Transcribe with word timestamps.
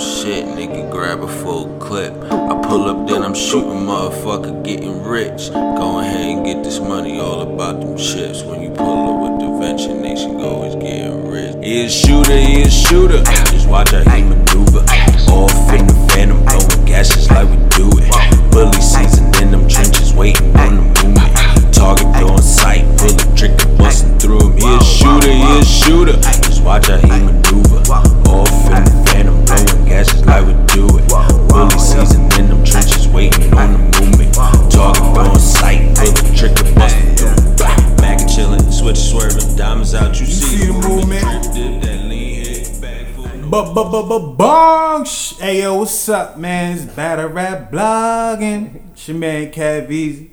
shit, 0.00 0.46
nigga, 0.46 0.90
grab 0.90 1.20
a 1.20 1.28
full 1.28 1.78
clip. 1.78 2.14
I 2.32 2.60
pull 2.62 2.88
up, 2.88 3.06
then 3.06 3.22
I'm 3.22 3.34
shooting, 3.34 3.84
motherfucker, 3.84 4.64
getting 4.64 5.02
rich. 5.02 5.50
Go 5.50 6.00
ahead 6.00 6.38
and 6.38 6.44
get 6.44 6.64
this 6.64 6.80
money, 6.80 7.20
all 7.20 7.42
about 7.42 7.80
them 7.80 7.96
chips. 7.96 8.42
When 8.42 8.62
you 8.62 8.70
pull 8.70 9.10
up 9.10 9.30
with 9.30 9.40
the 9.40 9.58
venture, 9.60 9.94
nation 9.94 10.38
go 10.38 10.48
always 10.48 10.74
getting 10.76 11.28
rich. 11.28 11.56
He 11.62 11.84
a 11.84 11.90
shooter, 11.90 12.36
he 12.36 12.62
a 12.62 12.70
shooter. 12.70 13.22
Just 13.52 13.68
watch 13.68 13.90
how 13.90 14.02
he 14.16 14.22
maneuver. 14.22 14.80
Off 15.28 15.52
in 15.74 15.86
the 15.86 16.08
phantom, 16.12 16.44
blowing 16.44 16.86
gases 16.86 17.30
like 17.30 17.48
we 17.48 17.56
do 17.76 17.90
it. 18.00 18.50
Bully 18.50 18.80
season 18.80 19.26
in 19.42 19.50
them 19.50 19.68
trenches, 19.68 20.14
waiting 20.14 20.56
on 20.56 20.76
the 20.76 20.82
movement. 20.82 21.74
Target 21.74 22.06
on 22.24 22.42
sight, 22.42 22.84
pull 22.96 23.12
the 23.12 23.32
trigger, 23.36 23.76
busting 23.76 24.18
through 24.18 24.40
him. 24.40 24.56
He 24.56 24.66
a 24.66 24.80
shooter, 24.82 25.30
he 25.30 25.58
a 25.58 25.64
shooter. 25.64 26.16
Just 26.40 26.64
watch 26.64 26.88
how 26.88 26.96
he 26.96 27.08
maneuver. 27.08 27.84
Off 27.90 28.48
in 28.70 28.84
the 28.84 28.99
phantom, 29.24 29.44
blowing 29.44 29.84
gases 29.88 30.24
like 30.26 30.46
we 30.46 30.52
do 30.74 30.86
it. 30.98 31.08
Bully 31.48 31.78
season 31.78 32.22
in 32.38 32.48
them 32.48 32.64
trenches, 32.64 33.08
waiting 33.08 33.52
on 33.54 33.72
the 33.72 34.00
movement. 34.00 34.34
Target 34.34 35.02
on 35.18 35.38
sight, 35.38 35.94
pull 35.96 36.12
the 36.12 36.32
trigger, 36.36 36.74
busting 36.74 37.16
through 37.16 37.28
him. 37.28 37.96
Mac 37.96 38.20
and 38.20 38.30
chillin', 38.30 38.72
switch 38.72 38.96
swerving, 38.98 39.56
diamonds 39.56 39.94
out, 39.94 40.18
you 40.18 40.26
see 40.26 40.58
see 40.58 40.66
the 40.66 40.72
movement? 40.72 41.22
Dip, 41.54 41.82
that 41.82 42.04
lean 42.08 42.44
hit, 42.44 42.80
back 42.80 43.06
foot. 43.14 43.50
But 43.50 43.74
but 43.74 43.90
but 43.90 44.08
but 44.08 44.18
bong. 44.36 45.04
sh- 45.04 45.34
Hey 45.38 45.62
yo, 45.62 45.76
what's 45.78 46.08
up, 46.08 46.38
man? 46.38 46.76
It's 46.76 46.84
Battle 46.84 47.28
Rap 47.28 47.70
Blogging. 47.70 48.90
It's 48.92 49.08
your 49.08 49.16
man 49.16 49.50
KevEze, 49.50 50.30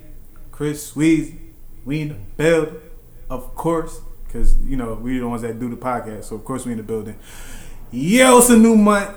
Chris 0.52 0.92
Sweezy. 0.94 1.38
We 1.86 2.02
in 2.02 2.08
the 2.10 2.14
building, 2.36 2.76
of 3.30 3.56
course, 3.56 4.02
cause 4.32 4.58
you 4.62 4.76
know 4.76 4.94
we 4.96 5.20
the 5.20 5.28
ones 5.28 5.42
that 5.44 5.58
do 5.60 5.70
the 5.70 5.78
podcast, 5.78 6.26
so 6.26 6.36
of 6.36 6.44
course 6.46 6.66
we 6.66 6.74
in 6.74 6.78
the 6.78 6.84
building. 6.84 7.18
Yo, 7.92 8.40
it's 8.40 8.50
a 8.50 8.58
new 8.58 8.76
month, 8.76 9.16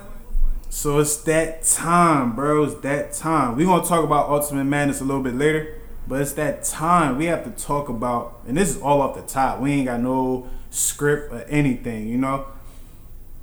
so 0.69 0.99
it's 0.99 1.17
that 1.23 1.63
time, 1.63 2.35
bro. 2.35 2.63
It's 2.63 2.75
that 2.81 3.13
time. 3.13 3.55
We 3.55 3.65
gonna 3.65 3.85
talk 3.85 4.03
about 4.03 4.29
Ultimate 4.29 4.63
Madness 4.65 5.01
a 5.01 5.03
little 5.03 5.23
bit 5.23 5.35
later, 5.35 5.79
but 6.07 6.21
it's 6.21 6.33
that 6.33 6.63
time. 6.63 7.17
We 7.17 7.25
have 7.25 7.43
to 7.43 7.51
talk 7.51 7.89
about, 7.89 8.41
and 8.47 8.57
this 8.57 8.69
is 8.69 8.81
all 8.81 9.01
off 9.01 9.15
the 9.15 9.23
top. 9.23 9.59
We 9.59 9.73
ain't 9.73 9.87
got 9.87 9.99
no 9.99 10.49
script 10.69 11.33
or 11.33 11.41
anything, 11.43 12.07
you 12.07 12.17
know 12.17 12.47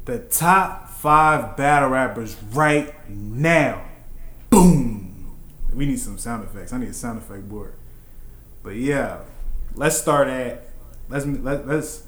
the 0.09 0.19
top 0.19 0.89
five 0.89 1.55
battle 1.55 1.91
rappers 1.91 2.35
right 2.55 2.95
now. 3.11 3.85
Boom. 4.49 5.37
We 5.75 5.85
need 5.85 6.01
some 6.01 6.17
sound 6.17 6.45
effects. 6.45 6.73
I 6.73 6.79
need 6.79 6.89
a 6.89 6.95
sound 6.95 7.19
effect 7.19 7.47
board. 7.47 7.75
But 8.63 8.77
yeah, 8.77 9.21
let's 9.75 9.99
start 9.99 10.29
at 10.29 10.67
let's 11.11 11.27
let, 11.27 11.69
let's 11.69 12.05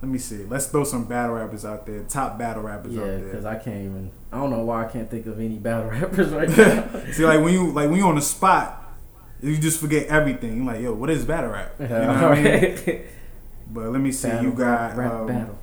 let 0.00 0.10
me 0.10 0.18
see. 0.18 0.44
Let's 0.44 0.66
throw 0.66 0.84
some 0.84 1.04
battle 1.04 1.34
rappers 1.36 1.64
out 1.64 1.84
there. 1.86 2.02
Top 2.04 2.38
battle 2.38 2.62
rappers 2.62 2.94
Yeah, 2.94 3.02
out 3.02 3.24
because. 3.24 3.44
I 3.44 3.56
can't 3.56 3.84
even. 3.84 4.10
I 4.32 4.36
don't 4.38 4.50
know 4.50 4.64
why 4.64 4.84
I 4.84 4.88
can't 4.88 5.10
think 5.10 5.26
of 5.26 5.40
any 5.40 5.56
battle 5.56 5.90
rappers 5.90 6.28
right 6.28 6.48
now. 6.56 6.88
see, 7.12 7.24
like 7.24 7.42
when 7.42 7.52
you 7.52 7.70
like 7.72 7.88
when 7.90 7.98
you 7.98 8.06
on 8.06 8.14
the 8.14 8.20
spot, 8.22 8.94
you 9.42 9.56
just 9.58 9.80
forget 9.80 10.06
everything. 10.08 10.56
You're 10.56 10.66
like, 10.66 10.80
yo, 10.82 10.92
what 10.94 11.10
is 11.10 11.24
battle 11.24 11.50
rap? 11.50 11.72
You 11.80 11.88
know 11.88 12.06
what 12.28 12.38
I 12.38 12.42
mean? 12.42 13.02
But 13.70 13.90
let 13.90 14.00
me 14.00 14.12
see. 14.12 14.28
Battle 14.28 14.44
you 14.44 14.52
got 14.52 14.96
rap 14.96 15.12
um, 15.12 15.26
battle. 15.26 15.58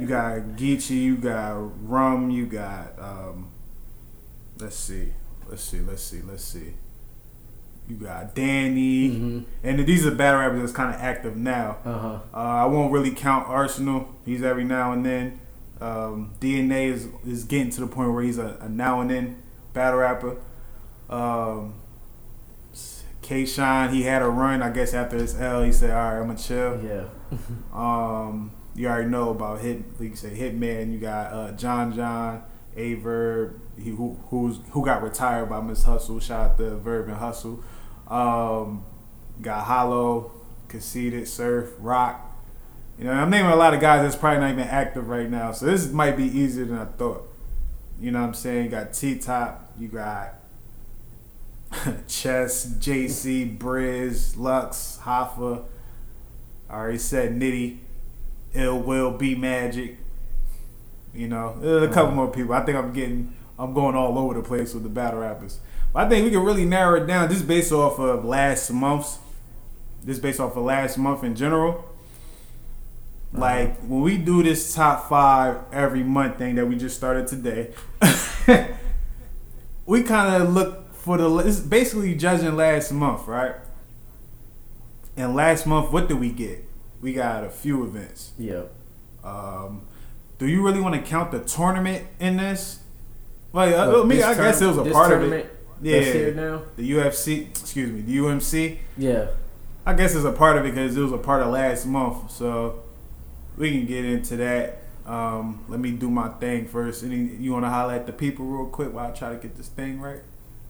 You 0.00 0.06
got 0.06 0.38
Geechee, 0.56 0.90
you 1.02 1.16
got 1.16 1.56
Rum, 1.86 2.30
you 2.30 2.46
got 2.46 2.98
um 2.98 3.50
let's 4.58 4.76
see. 4.76 5.12
Let's 5.48 5.62
see, 5.62 5.80
let's 5.80 6.02
see, 6.02 6.22
let's 6.22 6.42
see. 6.44 6.72
You 7.88 7.96
got 7.96 8.34
Danny. 8.34 9.10
Mhm. 9.10 9.44
And 9.62 9.86
these 9.86 10.06
are 10.06 10.10
battle 10.10 10.40
rappers 10.40 10.60
that's 10.60 10.72
kinda 10.76 10.96
active 11.02 11.36
now. 11.36 11.76
Uh 11.84 11.98
huh. 11.98 12.18
Uh, 12.32 12.36
I 12.36 12.64
won't 12.66 12.92
really 12.92 13.10
count 13.10 13.46
Arsenal. 13.48 14.08
He's 14.24 14.42
every 14.42 14.64
now 14.64 14.92
and 14.92 15.04
then. 15.04 15.40
Um, 15.80 16.32
DNA 16.40 16.86
is, 16.90 17.08
is 17.26 17.44
getting 17.44 17.70
to 17.70 17.80
the 17.80 17.86
point 17.86 18.12
where 18.12 18.22
he's 18.22 18.38
a, 18.38 18.56
a 18.60 18.68
now 18.68 19.00
and 19.00 19.10
then 19.10 19.42
battle 19.74 19.98
rapper. 20.00 20.36
Um, 21.10 21.74
K 23.22 23.44
Shine, 23.46 23.90
he 23.92 24.02
had 24.02 24.22
a 24.22 24.28
run, 24.28 24.62
I 24.62 24.70
guess, 24.70 24.92
after 24.94 25.16
his 25.16 25.38
L. 25.40 25.62
He 25.62 25.72
said, 25.72 25.90
All 25.90 25.96
right, 25.96 26.18
I'm 26.20 26.24
going 26.26 26.36
to 26.36 26.42
chill. 26.42 26.80
Yeah. 26.84 27.04
Um, 27.74 28.52
you 28.76 28.86
already 28.88 29.08
know 29.08 29.30
about 29.30 29.60
Hit, 29.60 29.98
like 30.00 30.10
you 30.10 30.16
say, 30.16 30.30
Hitman. 30.30 30.92
You 30.92 30.98
got 30.98 31.32
uh, 31.32 31.52
John 31.52 31.94
John, 31.94 32.42
A 32.76 32.94
Verb, 32.94 33.60
he, 33.78 33.90
who 33.90 34.18
who's 34.30 34.58
who 34.70 34.84
got 34.84 35.02
retired 35.02 35.48
by 35.48 35.60
Miss 35.60 35.82
Hustle. 35.84 36.20
Shout 36.20 36.50
out 36.52 36.58
to 36.58 36.76
Verb 36.76 37.08
and 37.08 37.16
Hustle. 37.16 37.60
Um, 38.08 38.84
got 39.40 39.64
Hollow, 39.64 40.32
Conceited, 40.68 41.28
Surf, 41.28 41.72
Rock. 41.78 42.20
You 42.98 43.04
know, 43.04 43.12
I'm 43.12 43.30
naming 43.30 43.50
a 43.50 43.56
lot 43.56 43.74
of 43.74 43.80
guys 43.80 44.02
that's 44.02 44.16
probably 44.16 44.40
not 44.40 44.50
even 44.52 44.64
active 44.64 45.08
right 45.08 45.28
now. 45.28 45.52
So 45.52 45.66
this 45.66 45.90
might 45.90 46.16
be 46.16 46.24
easier 46.24 46.64
than 46.64 46.78
I 46.78 46.84
thought. 46.84 47.28
You 48.00 48.10
know 48.10 48.20
what 48.20 48.28
I'm 48.28 48.34
saying? 48.34 48.64
You 48.64 48.70
got 48.70 48.92
T 48.92 49.18
Top, 49.18 49.72
you 49.78 49.88
got 49.88 50.34
Chess, 52.08 52.66
JC, 52.66 53.56
Briz, 53.56 54.36
Lux, 54.36 54.98
Hoffa. 55.02 55.64
I 56.68 56.74
already 56.74 56.98
said 56.98 57.32
Nitty, 57.32 57.78
Ill 58.54 58.78
Will, 58.80 59.10
B 59.10 59.34
Magic. 59.34 59.96
You 61.14 61.28
know, 61.28 61.50
a 61.62 61.88
couple 61.92 62.14
more 62.14 62.30
people. 62.30 62.54
I 62.54 62.64
think 62.64 62.76
I'm 62.76 62.92
getting, 62.92 63.34
I'm 63.58 63.72
going 63.72 63.94
all 63.94 64.18
over 64.18 64.34
the 64.34 64.42
place 64.42 64.74
with 64.74 64.82
the 64.82 64.88
battle 64.88 65.20
rappers. 65.20 65.60
I 65.94 66.08
think 66.08 66.24
we 66.24 66.30
can 66.30 66.42
really 66.42 66.64
narrow 66.64 67.00
it 67.00 67.06
down. 67.06 67.28
This 67.28 67.38
is 67.38 67.44
based 67.44 67.70
off 67.72 67.98
of 68.00 68.24
last 68.24 68.70
month's. 68.70 69.18
This 70.02 70.16
is 70.16 70.22
based 70.22 70.40
off 70.40 70.56
of 70.56 70.64
last 70.64 70.98
month 70.98 71.22
in 71.22 71.36
general. 71.36 71.84
Like 73.32 73.78
when 73.82 74.00
we 74.00 74.16
do 74.16 74.42
this 74.42 74.74
top 74.74 75.08
five 75.08 75.58
every 75.72 76.02
month 76.02 76.38
thing 76.38 76.56
that 76.56 76.66
we 76.66 76.76
just 76.76 76.96
started 76.96 77.26
today, 77.26 77.72
we 79.86 80.02
kind 80.02 80.42
of 80.42 80.52
look 80.52 80.92
for 80.94 81.16
the. 81.16 81.38
It's 81.38 81.60
basically 81.60 82.14
judging 82.16 82.56
last 82.56 82.92
month, 82.92 83.26
right? 83.28 83.54
And 85.16 85.36
last 85.36 85.64
month, 85.64 85.92
what 85.92 86.08
did 86.08 86.18
we 86.18 86.30
get? 86.30 86.64
We 87.00 87.12
got 87.12 87.44
a 87.44 87.50
few 87.50 87.84
events. 87.84 88.32
Yeah. 88.36 88.62
Um, 89.22 89.86
do 90.38 90.48
you 90.48 90.64
really 90.64 90.80
want 90.80 90.96
to 90.96 91.02
count 91.02 91.30
the 91.30 91.40
tournament 91.40 92.06
in 92.18 92.36
this? 92.36 92.80
Like, 93.52 93.70
Well, 93.70 94.04
me, 94.04 94.22
I 94.22 94.34
guess 94.34 94.60
it 94.60 94.66
was 94.66 94.78
a 94.78 94.84
part 94.90 95.12
of 95.12 95.20
tournament 95.20 95.53
it. 95.82 95.90
That's 95.90 96.06
Yeah, 96.06 96.12
here 96.12 96.34
now. 96.34 96.62
the 96.76 96.90
UFC, 96.92 97.48
excuse 97.50 97.90
me, 97.90 98.00
the 98.00 98.18
UMC. 98.18 98.78
Yeah. 98.96 99.26
I 99.86 99.92
guess 99.94 100.14
it's 100.14 100.24
a 100.24 100.32
part 100.32 100.56
of 100.56 100.64
it 100.64 100.70
because 100.74 100.96
it 100.96 101.00
was 101.00 101.12
a 101.12 101.18
part 101.18 101.42
of 101.42 101.48
last 101.52 101.84
month. 101.86 102.30
So 102.30 102.82
we 103.56 103.70
can 103.70 103.86
get 103.86 104.04
into 104.04 104.36
that. 104.36 104.80
Um, 105.06 105.62
let 105.68 105.80
me 105.80 105.90
do 105.92 106.08
my 106.10 106.28
thing 106.28 106.66
first. 106.66 107.04
Any, 107.04 107.16
you 107.16 107.52
want 107.52 107.64
to 107.66 107.68
highlight 107.68 108.06
the 108.06 108.12
people 108.12 108.46
real 108.46 108.66
quick 108.66 108.92
while 108.94 109.08
I 109.08 109.10
try 109.10 109.28
to 109.30 109.36
get 109.36 109.56
this 109.56 109.68
thing 109.68 110.00
right? 110.00 110.20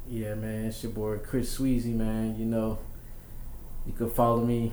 Yeah, 0.09 0.35
man. 0.35 0.67
It's 0.67 0.83
your 0.83 0.93
boy 0.93 1.19
Chris 1.19 1.57
Sweezy, 1.57 1.95
man. 1.95 2.37
You 2.39 2.45
know, 2.45 2.79
you 3.87 3.93
can 3.93 4.11
follow 4.11 4.45
me. 4.45 4.73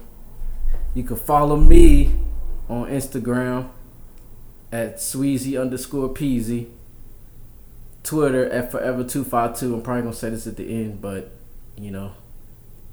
You 0.96 1.04
can 1.04 1.18
follow 1.18 1.58
me 1.58 2.16
on 2.68 2.88
Instagram 2.90 3.70
at 4.72 4.98
Sweezy 4.98 5.60
underscore 5.62 6.10
Peezy. 6.10 6.68
Twitter 8.04 8.50
at 8.50 8.72
Forever252. 8.72 9.74
I'm 9.74 9.82
probably 9.82 10.12
to 10.12 10.18
say 10.18 10.30
this 10.30 10.48
at 10.48 10.58
the 10.58 10.68
end, 10.68 11.02
but, 11.02 11.32
you 11.78 11.92
know, 11.92 12.14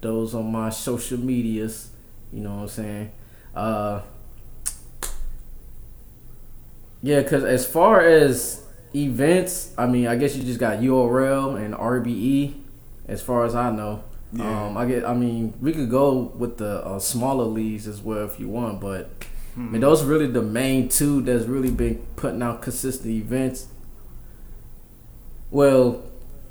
those 0.00 0.34
on 0.34 0.50
my 0.50 0.70
social 0.70 1.18
medias. 1.18 1.90
You 2.32 2.40
know 2.40 2.56
what 2.56 2.62
I'm 2.62 2.68
saying? 2.68 3.12
Uh, 3.54 4.02
yeah, 7.02 7.20
because 7.22 7.44
as 7.44 7.66
far 7.66 8.00
as 8.00 8.64
events, 8.94 9.72
I 9.78 9.86
mean, 9.86 10.06
I 10.06 10.16
guess 10.16 10.36
you 10.36 10.42
just 10.42 10.60
got 10.60 10.78
URL 10.78 11.56
and 11.56 11.74
RBE, 11.74 12.54
as 13.06 13.22
far 13.22 13.44
as 13.44 13.54
I 13.54 13.70
know. 13.70 14.02
Yeah. 14.32 14.66
Um, 14.66 14.76
I 14.76 14.84
get. 14.84 15.06
I 15.06 15.14
mean, 15.14 15.54
we 15.60 15.72
could 15.72 15.88
go 15.88 16.32
with 16.36 16.58
the 16.58 16.84
uh, 16.84 16.98
smaller 16.98 17.44
leagues 17.44 17.86
as 17.86 18.02
well 18.02 18.26
if 18.26 18.38
you 18.38 18.48
want, 18.48 18.78
but 18.78 19.10
I 19.56 19.60
mean, 19.60 19.80
those 19.80 20.04
really 20.04 20.26
the 20.26 20.42
main 20.42 20.88
two 20.88 21.22
that's 21.22 21.46
really 21.46 21.70
been 21.70 22.06
putting 22.14 22.42
out 22.42 22.62
consistent 22.62 23.10
events. 23.10 23.68
Well, 25.50 26.02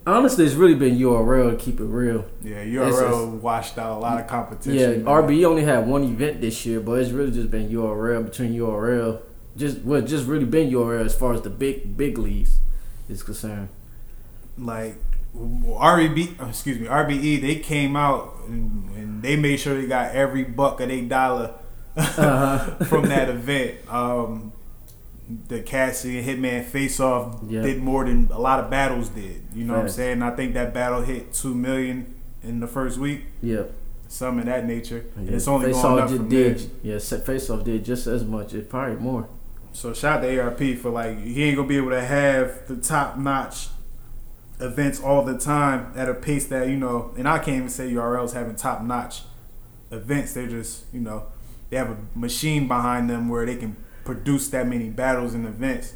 honestly, 0.05 0.45
it's 0.45 0.55
really 0.55 0.75
been 0.75 0.97
URL 0.97 1.51
to 1.51 1.55
keep 1.57 1.79
it 1.79 1.83
real. 1.85 2.25
Yeah, 2.43 2.57
It's- 2.61 2.93
URL 2.95 3.39
washed 3.39 3.77
out 3.77 3.97
a 3.97 3.99
lot 3.99 4.19
of 4.19 4.27
competition. 4.27 4.79
Yeah, 4.79 4.97
man. 4.97 5.05
RBE 5.05 5.45
only 5.45 5.63
had 5.63 5.87
one 5.87 6.03
event 6.03 6.41
this 6.41 6.65
year, 6.65 6.79
but 6.79 6.93
it's 6.99 7.11
really 7.11 7.31
just 7.31 7.51
been 7.51 7.69
URL 7.69 8.23
between 8.23 8.53
URL. 8.53 9.19
Just 9.55 9.81
well, 9.83 10.01
just 10.01 10.27
really 10.27 10.45
been 10.45 10.69
URL 10.69 11.05
as 11.05 11.15
far 11.15 11.33
as 11.33 11.41
the 11.41 11.49
big 11.49 11.97
big 11.97 12.17
leagues 12.17 12.59
is 13.09 13.23
concerned. 13.23 13.69
like 14.57 14.95
RBE, 15.35 16.49
excuse 16.49 16.79
me, 16.79 16.87
RBE, 16.87 17.41
they 17.41 17.55
came 17.55 17.95
out 17.95 18.35
and, 18.47 18.89
and 18.95 19.21
they 19.21 19.35
made 19.35 19.57
sure 19.59 19.79
they 19.79 19.85
got 19.87 20.15
every 20.15 20.43
buck 20.43 20.79
of 20.81 20.89
their 20.89 21.01
dollar 21.03 21.53
Uh-huh. 21.95 22.57
from 22.85 23.07
that 23.09 23.29
event. 23.29 23.75
Um, 23.89 24.51
the 25.49 25.59
Cassie 25.61 26.19
and 26.19 26.27
Hitman 26.27 26.63
face 26.63 26.99
off 26.99 27.39
Yeah. 27.47 27.61
did 27.61 27.81
more 27.83 28.05
than 28.05 28.29
a 28.31 28.39
lot 28.39 28.59
of 28.63 28.69
battles 28.69 29.09
did. 29.09 29.43
You 29.53 29.65
know 29.65 29.73
what 29.73 29.81
I'm 29.83 29.89
saying? 29.89 30.21
I 30.21 30.31
think 30.31 30.53
that 30.53 30.73
battle 30.73 31.01
hit 31.01 31.33
two 31.33 31.53
million 31.53 32.13
in 32.43 32.59
the 32.61 32.67
first 32.67 32.97
week, 32.97 33.25
Yep. 33.41 33.71
something 34.07 34.39
of 34.41 34.45
that 34.45 34.65
nature. 34.65 35.03
And 35.17 35.27
Yeah. 35.27 35.35
it's 35.35 35.47
only 35.47 35.67
Face 35.73 35.81
going 35.81 35.99
Off 36.03 36.11
up 36.11 36.15
from 36.17 36.29
did. 36.29 36.59
there. 36.83 36.99
Yeah, 36.99 37.17
Face 37.19 37.49
Off 37.49 37.63
did 37.65 37.83
just 37.83 38.07
as 38.07 38.23
much, 38.23 38.53
if 38.53 38.69
probably 38.69 38.95
more. 38.95 39.27
So 39.73 39.93
shout 39.93 40.19
out 40.19 40.21
to 40.21 40.27
RBE 40.39 40.75
for 40.75 40.89
like 40.91 41.19
he 41.19 41.43
ain't 41.43 41.57
gonna 41.57 41.67
be 41.67 41.77
able 41.77 41.89
to 41.91 42.01
have 42.01 42.65
the 42.67 42.77
top 42.77 43.17
notch 43.17 43.67
events 44.59 44.99
all 45.01 45.23
the 45.23 45.37
time 45.37 45.91
at 45.95 46.09
a 46.09 46.13
pace 46.13 46.47
that 46.47 46.67
you 46.67 46.77
know. 46.77 47.11
And 47.17 47.27
I 47.27 47.37
can't 47.39 47.57
even 47.57 47.69
say 47.69 47.89
URL's 47.91 48.33
having 48.33 48.55
top 48.55 48.81
notch 48.81 49.23
events. 49.91 50.33
They're 50.33 50.47
just 50.47 50.85
you 50.93 50.99
know 51.01 51.23
they 51.69 51.77
have 51.77 51.91
a 51.91 51.97
machine 52.15 52.67
behind 52.67 53.09
them 53.09 53.29
where 53.29 53.45
they 53.45 53.55
can 53.57 53.75
produce 54.07 54.47
that 54.49 54.65
many 54.65 54.89
battles 54.89 55.33
and 55.33 55.45
events. 55.45 55.95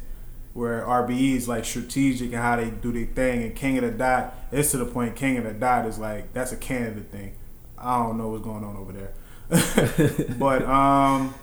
Where 0.52 0.82
RBE 0.82 1.36
is 1.36 1.48
like 1.48 1.64
strategic 1.64 2.26
and 2.32 2.42
how 2.42 2.56
they 2.56 2.68
do 2.68 2.92
their 2.92 3.06
thing, 3.06 3.42
and 3.42 3.56
King 3.56 3.78
of 3.78 3.84
the 3.84 3.90
Dot, 3.90 4.34
it's 4.52 4.72
to 4.72 4.76
the 4.76 4.84
point 4.84 5.16
King 5.16 5.38
of 5.38 5.44
the 5.44 5.54
Dot 5.54 5.86
is 5.86 5.98
like 5.98 6.34
that's 6.34 6.52
a 6.52 6.58
Canada 6.58 7.00
thing. 7.00 7.34
I 7.78 8.02
don't 8.02 8.18
know 8.18 8.28
what's 8.28 8.44
going 8.44 8.62
on 8.62 8.76
over 8.76 8.92
there, 8.92 10.28
but 10.38 10.62
um, 10.66 11.34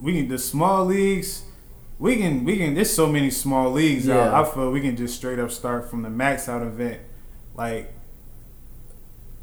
we 0.00 0.14
can 0.14 0.28
the 0.28 0.38
small 0.38 0.84
leagues. 0.84 1.44
We 2.00 2.16
can 2.16 2.44
we 2.44 2.56
can. 2.56 2.74
There's 2.74 2.92
so 2.92 3.06
many 3.06 3.30
small 3.30 3.70
leagues 3.70 4.08
out. 4.08 4.32
Yeah. 4.32 4.40
I 4.40 4.44
feel 4.44 4.72
we 4.72 4.80
can 4.80 4.96
just 4.96 5.14
straight 5.14 5.38
up 5.38 5.52
start 5.52 5.88
from 5.88 6.02
the 6.02 6.10
max 6.10 6.48
out 6.48 6.62
event, 6.62 7.00
like 7.54 7.94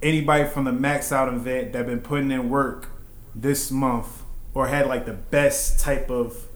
anybody 0.01 0.43
from 0.43 0.65
the 0.65 0.73
max 0.73 1.13
out 1.13 1.29
event 1.29 1.71
that 1.71 1.85
been 1.85 2.01
putting 2.01 2.31
in 2.31 2.49
work 2.49 2.89
this 3.33 3.71
month 3.71 4.23
or 4.53 4.67
had 4.67 4.87
like 4.87 5.05
the 5.05 5.13
best 5.13 5.79
type 5.79 6.09
of 6.09 6.47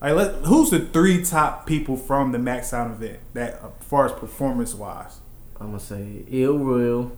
like 0.00 0.14
let, 0.14 0.34
who's 0.44 0.70
the 0.70 0.80
three 0.80 1.24
top 1.24 1.66
people 1.66 1.96
from 1.96 2.32
the 2.32 2.38
max 2.38 2.72
out 2.72 2.90
event 2.90 3.18
that 3.34 3.54
uh, 3.62 3.68
as 3.80 3.86
far 3.86 4.06
as 4.06 4.12
performance 4.12 4.74
wise 4.74 5.20
I'm 5.60 5.68
gonna 5.68 5.80
say 5.80 6.24
Ill 6.28 6.56
Will, 6.56 7.12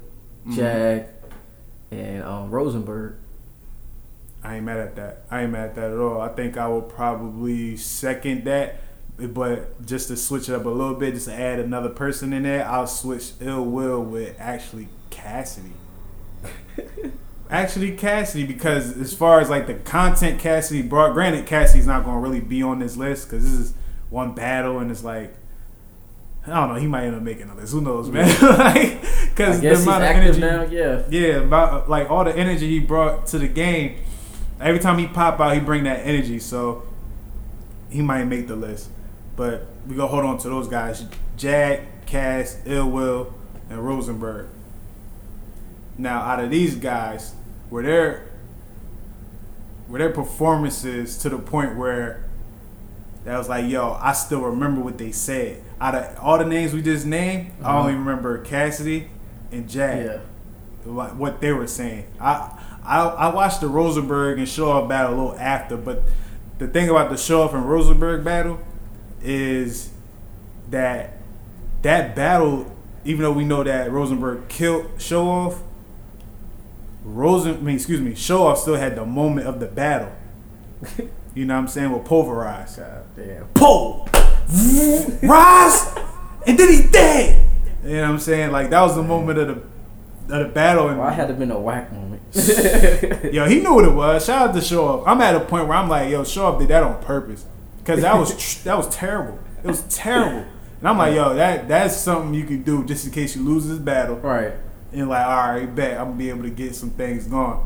Mhm. 0.46 0.54
And 1.90 2.22
um, 2.22 2.50
Rosenberg. 2.50 3.16
I 4.42 4.56
ain't 4.56 4.64
mad 4.64 4.78
at 4.78 4.96
that. 4.96 5.24
I 5.30 5.42
ain't 5.42 5.52
mad 5.52 5.70
at 5.70 5.74
that 5.74 5.90
at 5.90 5.98
all. 5.98 6.18
I 6.20 6.28
think 6.28 6.56
I 6.56 6.66
will 6.68 6.80
probably 6.80 7.76
second 7.76 8.44
that. 8.44 8.80
But 9.18 9.84
just 9.84 10.08
to 10.08 10.16
switch 10.16 10.48
it 10.48 10.54
up 10.54 10.64
a 10.64 10.68
little 10.70 10.94
bit, 10.94 11.12
just 11.12 11.26
to 11.26 11.34
add 11.34 11.58
another 11.58 11.90
person 11.90 12.32
in 12.32 12.44
there, 12.44 12.66
I'll 12.66 12.86
switch 12.86 13.32
Ill 13.40 13.66
Will 13.66 14.02
with 14.02 14.34
actually 14.38 14.88
Cassidy. 15.10 15.72
actually 17.50 17.96
Cassidy, 17.96 18.44
because 18.44 18.96
as 18.96 19.12
far 19.12 19.40
as 19.40 19.50
like 19.50 19.66
the 19.66 19.74
content 19.74 20.40
Cassidy 20.40 20.82
brought, 20.82 21.12
granted 21.12 21.46
Cassidy's 21.46 21.86
not 21.86 22.04
gonna 22.04 22.20
really 22.20 22.40
be 22.40 22.62
on 22.62 22.78
this 22.78 22.96
list 22.96 23.28
because 23.28 23.44
this 23.44 23.52
is 23.52 23.74
one 24.08 24.34
battle 24.34 24.78
and 24.78 24.90
it's 24.90 25.04
like 25.04 25.34
I 26.46 26.54
don't 26.54 26.70
know, 26.70 26.80
he 26.80 26.86
might 26.86 27.04
end 27.04 27.16
up 27.16 27.22
making 27.22 27.50
a 27.50 27.54
list. 27.54 27.72
Who 27.72 27.80
knows, 27.80 28.08
man? 28.08 28.26
like, 28.42 29.00
because 29.28 29.60
the 29.60 29.74
amount 29.74 30.02
of 30.04 30.10
energy, 30.10 30.40
now. 30.40 30.62
Yeah. 30.62 31.02
yeah, 31.10 31.34
about 31.36 31.90
like 31.90 32.10
all 32.10 32.24
the 32.24 32.34
energy 32.34 32.66
he 32.68 32.80
brought 32.80 33.26
to 33.28 33.38
the 33.38 33.48
game. 33.48 33.98
Every 34.58 34.80
time 34.80 34.98
he 34.98 35.06
pop 35.06 35.38
out, 35.40 35.54
he 35.54 35.60
bring 35.60 35.84
that 35.84 36.00
energy. 36.06 36.38
So 36.38 36.82
he 37.90 38.00
might 38.00 38.24
make 38.24 38.48
the 38.48 38.56
list. 38.56 38.88
But 39.36 39.66
we 39.86 39.96
gonna 39.96 40.08
hold 40.08 40.24
on 40.24 40.38
to 40.38 40.48
those 40.48 40.66
guys: 40.66 41.04
Jag, 41.36 41.82
Cass, 42.06 42.58
Ill 42.64 42.90
Will, 42.90 43.34
and 43.68 43.86
Rosenberg. 43.86 44.48
Now, 45.98 46.20
out 46.20 46.42
of 46.42 46.50
these 46.50 46.76
guys, 46.76 47.34
were 47.70 47.82
their 47.82 48.26
were 49.88 49.98
their 49.98 50.10
performances 50.10 51.16
to 51.18 51.28
the 51.28 51.38
point 51.38 51.76
where 51.76 52.24
that 53.24 53.36
was 53.36 53.48
like, 53.48 53.68
yo, 53.68 53.98
I 54.00 54.12
still 54.12 54.40
remember 54.42 54.80
what 54.80 54.98
they 54.98 55.12
said. 55.12 55.62
Out 55.80 55.94
of 55.94 56.16
all 56.20 56.38
the 56.38 56.44
names 56.44 56.72
we 56.72 56.80
just 56.82 57.04
named, 57.06 57.52
I 57.62 57.68
Uh-huh. 57.68 57.78
only 57.80 57.94
remember 57.94 58.38
Cassidy 58.38 59.08
and 59.52 59.68
Jag 59.68 60.04
Yeah. 60.06 60.18
like 60.86 61.12
what 61.16 61.40
they 61.40 61.52
were 61.52 61.66
saying. 61.66 62.04
I 62.20 62.56
I, 62.84 63.00
I 63.02 63.34
watched 63.34 63.60
the 63.60 63.68
Rosenberg 63.68 64.38
and 64.38 64.48
Off 64.60 64.88
battle 64.88 65.14
a 65.14 65.16
little 65.16 65.38
after, 65.38 65.76
but 65.76 66.02
the 66.58 66.66
thing 66.66 66.88
about 66.88 67.10
the 67.10 67.16
Show 67.18 67.42
Off 67.42 67.52
and 67.52 67.68
Rosenberg 67.68 68.24
battle 68.24 68.58
is 69.22 69.90
that 70.70 71.18
that 71.82 72.14
battle, 72.16 72.74
even 73.04 73.22
though 73.22 73.32
we 73.32 73.44
know 73.44 73.62
that 73.62 73.90
Rosenberg 73.90 74.48
killed 74.48 74.86
Show 74.98 75.28
Off, 75.28 75.62
Rosen, 77.04 77.56
I 77.56 77.60
mean, 77.60 77.76
excuse 77.76 78.00
me, 78.00 78.14
Show 78.14 78.46
Off 78.46 78.58
still 78.58 78.76
had 78.76 78.96
the 78.96 79.04
moment 79.06 79.46
of 79.46 79.60
the 79.60 79.66
battle. 79.66 80.12
you 81.34 81.44
know 81.46 81.54
what 81.54 81.60
I'm 81.60 81.68
saying? 81.68 81.92
With 81.92 82.04
Pulverize. 82.04 82.76
God 82.76 83.04
damn. 83.16 83.46
Pull, 83.54 84.08
rise, 85.22 85.94
and 86.46 86.58
then 86.58 86.72
he 86.72 86.88
dead. 86.88 87.48
You 87.84 87.92
know 87.96 88.02
what 88.02 88.10
I'm 88.10 88.18
saying? 88.18 88.52
Like 88.52 88.70
that 88.70 88.82
was 88.82 88.96
the 88.96 89.02
moment 89.02 89.38
of 89.38 89.48
the 89.48 90.34
of 90.36 90.46
the 90.46 90.52
battle. 90.52 90.88
And 90.88 90.98
Well, 90.98 91.08
I 91.08 91.12
had 91.12 91.28
to 91.28 91.34
been 91.34 91.50
a 91.50 91.58
whack 91.58 91.92
moment. 91.92 92.22
yo, 93.32 93.46
he 93.48 93.60
knew 93.60 93.74
what 93.74 93.84
it 93.84 93.92
was. 93.92 94.24
Shout 94.26 94.50
out 94.50 94.54
to 94.54 94.60
Show. 94.60 95.04
I'm 95.06 95.20
at 95.20 95.34
a 95.34 95.40
point 95.40 95.66
where 95.66 95.76
I'm 95.76 95.88
like, 95.88 96.10
yo, 96.10 96.24
Show 96.24 96.58
did 96.58 96.68
that 96.68 96.82
on 96.82 97.02
purpose 97.02 97.46
because 97.78 98.02
that 98.02 98.16
was 98.16 98.36
tr- 98.36 98.64
that 98.64 98.76
was 98.76 98.88
terrible. 98.88 99.38
It 99.64 99.66
was 99.66 99.82
terrible. 99.82 100.46
And 100.80 100.88
I'm 100.88 100.96
like, 100.98 101.14
yo, 101.14 101.34
that 101.34 101.68
that's 101.68 101.96
something 101.96 102.34
you 102.34 102.44
can 102.44 102.62
do 102.62 102.84
just 102.84 103.06
in 103.06 103.12
case 103.12 103.36
you 103.36 103.42
lose 103.42 103.66
this 103.66 103.78
battle. 103.78 104.16
right. 104.16 104.52
And 104.92 105.08
like, 105.08 105.26
all 105.26 105.52
right, 105.52 105.74
bet 105.74 105.98
I'm 105.98 106.06
gonna 106.06 106.18
be 106.18 106.30
able 106.30 106.42
to 106.42 106.50
get 106.50 106.74
some 106.74 106.90
things 106.90 107.26
going. 107.26 107.60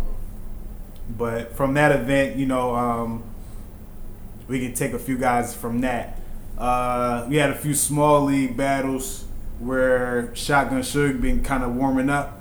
But 1.08 1.56
from 1.56 1.74
that 1.74 1.92
event, 1.92 2.36
you 2.36 2.46
know, 2.46 2.74
um, 2.74 3.22
we 4.48 4.60
can 4.60 4.74
take 4.74 4.92
a 4.92 4.98
few 4.98 5.16
guys 5.16 5.54
from 5.54 5.80
that. 5.82 6.20
Uh, 6.58 7.26
we 7.28 7.36
had 7.36 7.50
a 7.50 7.54
few 7.54 7.74
small 7.74 8.22
league 8.24 8.56
battles 8.56 9.24
where 9.58 10.34
Shotgun 10.34 10.80
Suge 10.80 11.20
been 11.20 11.42
kind 11.42 11.64
of 11.64 11.74
warming 11.74 12.10
up. 12.10 12.40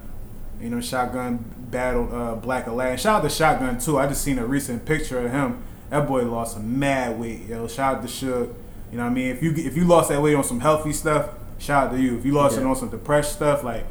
You 0.61 0.69
know, 0.69 0.81
Shotgun 0.81 1.43
battled 1.71 2.13
uh, 2.13 2.35
Black 2.35 2.67
Aladdin. 2.67 2.97
Shout 2.97 3.17
out 3.17 3.23
to 3.23 3.29
Shotgun 3.29 3.79
too. 3.79 3.97
I 3.97 4.07
just 4.07 4.21
seen 4.21 4.39
a 4.39 4.45
recent 4.45 4.85
picture 4.85 5.25
of 5.25 5.31
him. 5.31 5.63
That 5.89 6.07
boy 6.07 6.23
lost 6.23 6.53
some 6.53 6.79
mad 6.79 7.19
weight. 7.19 7.47
Yo, 7.47 7.67
shout 7.67 7.97
out 7.97 8.01
to 8.01 8.07
Suge. 8.07 8.53
You 8.91 8.97
know 8.97 9.05
what 9.05 9.11
I 9.11 9.13
mean? 9.13 9.27
If 9.27 9.41
you 9.41 9.53
if 9.55 9.75
you 9.75 9.85
lost 9.85 10.09
that 10.09 10.21
weight 10.21 10.35
on 10.35 10.43
some 10.43 10.59
healthy 10.59 10.93
stuff, 10.93 11.29
shout 11.57 11.87
out 11.87 11.91
to 11.93 12.01
you. 12.01 12.17
If 12.17 12.25
you 12.25 12.33
lost 12.33 12.57
it 12.57 12.63
on 12.63 12.75
some 12.75 12.89
depressed 12.89 13.33
stuff, 13.33 13.63
like 13.63 13.85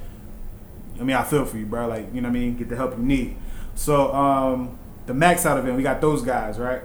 I 1.02 1.04
mean, 1.04 1.16
I 1.16 1.24
feel 1.24 1.44
for 1.44 1.58
you, 1.58 1.66
bro. 1.66 1.88
Like, 1.88 2.14
you 2.14 2.20
know 2.20 2.28
what 2.28 2.36
I 2.36 2.40
mean? 2.40 2.56
Get 2.56 2.68
the 2.68 2.76
help 2.76 2.96
you 2.96 3.02
need. 3.02 3.36
So, 3.74 4.14
um, 4.14 4.78
the 5.06 5.14
max 5.14 5.44
out 5.44 5.58
event, 5.58 5.76
we 5.76 5.82
got 5.82 6.00
those 6.00 6.22
guys, 6.22 6.60
right? 6.60 6.82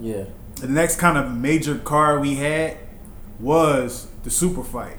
Yeah. 0.00 0.24
The 0.56 0.68
next 0.68 0.96
kind 0.96 1.18
of 1.18 1.36
major 1.36 1.76
card 1.76 2.22
we 2.22 2.36
had 2.36 2.78
was 3.38 4.08
the 4.24 4.30
super 4.30 4.64
fight. 4.64 4.96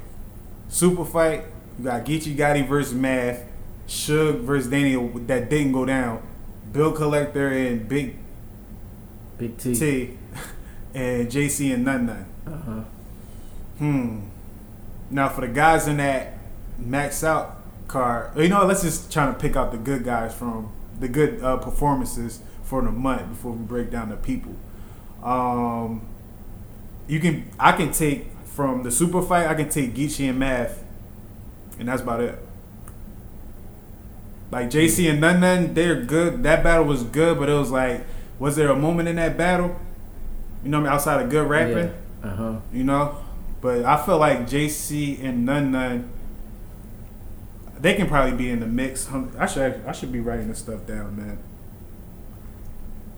Super 0.68 1.04
fight, 1.04 1.46
we 1.78 1.84
got 1.84 2.04
Geechee 2.04 2.36
Gotti 2.36 2.66
versus 2.68 2.94
Math, 2.94 3.44
Suge 3.88 4.38
versus 4.40 4.70
Daniel 4.70 5.08
that 5.26 5.50
didn't 5.50 5.72
go 5.72 5.84
down, 5.84 6.22
Bill 6.72 6.92
Collector 6.92 7.48
and 7.48 7.88
Big 7.88 8.16
Big 9.36 9.58
T. 9.58 9.74
T, 9.74 10.18
and 10.94 11.28
JC 11.28 11.74
and 11.74 11.84
Nun 11.84 12.06
Nun. 12.06 12.26
Uh 12.46 12.50
huh. 12.50 12.80
Hmm. 13.78 14.20
Now 15.10 15.28
for 15.28 15.40
the 15.40 15.48
guys 15.48 15.88
in 15.88 15.96
that 15.96 16.38
max 16.78 17.24
out 17.24 17.63
you 18.36 18.48
know, 18.48 18.64
let's 18.64 18.82
just 18.82 19.12
try 19.12 19.26
to 19.26 19.32
pick 19.34 19.56
out 19.56 19.70
the 19.72 19.78
good 19.78 20.04
guys 20.04 20.34
from 20.34 20.72
the 20.98 21.08
good 21.08 21.42
uh, 21.42 21.56
performances 21.56 22.40
for 22.62 22.82
the 22.82 22.90
month 22.90 23.28
before 23.28 23.52
we 23.52 23.64
break 23.64 23.90
down 23.90 24.08
the 24.08 24.16
people. 24.16 24.54
Um, 25.22 26.06
you 27.06 27.20
can, 27.20 27.50
I 27.58 27.72
can 27.72 27.92
take 27.92 28.26
from 28.44 28.82
the 28.82 28.90
super 28.90 29.22
fight, 29.22 29.46
I 29.46 29.54
can 29.54 29.68
take 29.68 29.94
Geechee 29.94 30.28
and 30.28 30.38
Math, 30.38 30.82
and 31.78 31.88
that's 31.88 32.02
about 32.02 32.20
it. 32.20 32.38
Like 34.50 34.70
JC 34.70 35.10
and 35.10 35.20
Nun 35.20 35.40
Nun, 35.40 35.74
they're 35.74 36.00
good. 36.02 36.42
That 36.44 36.62
battle 36.62 36.84
was 36.84 37.02
good, 37.02 37.38
but 37.38 37.48
it 37.48 37.54
was 37.54 37.70
like, 37.70 38.04
was 38.38 38.54
there 38.56 38.68
a 38.70 38.76
moment 38.76 39.08
in 39.08 39.16
that 39.16 39.36
battle? 39.36 39.76
You 40.62 40.70
know 40.70 40.78
I 40.78 40.82
mean? 40.82 40.92
Outside 40.92 41.22
of 41.22 41.30
good 41.30 41.48
rapping 41.48 41.92
Yeah. 42.22 42.28
Uh 42.30 42.36
huh. 42.36 42.56
you 42.72 42.84
know. 42.84 43.16
But 43.60 43.84
I 43.84 44.04
feel 44.04 44.18
like 44.18 44.40
JC 44.40 45.22
and 45.24 45.44
Nun 45.44 45.72
Nun, 45.72 46.10
they 47.80 47.94
can 47.94 48.06
probably 48.08 48.36
be 48.36 48.50
in 48.50 48.60
the 48.60 48.66
mix. 48.66 49.08
I 49.38 49.46
should 49.46 49.82
I 49.86 49.92
should 49.92 50.12
be 50.12 50.20
writing 50.20 50.48
this 50.48 50.58
stuff 50.58 50.86
down, 50.86 51.16
man. 51.16 51.38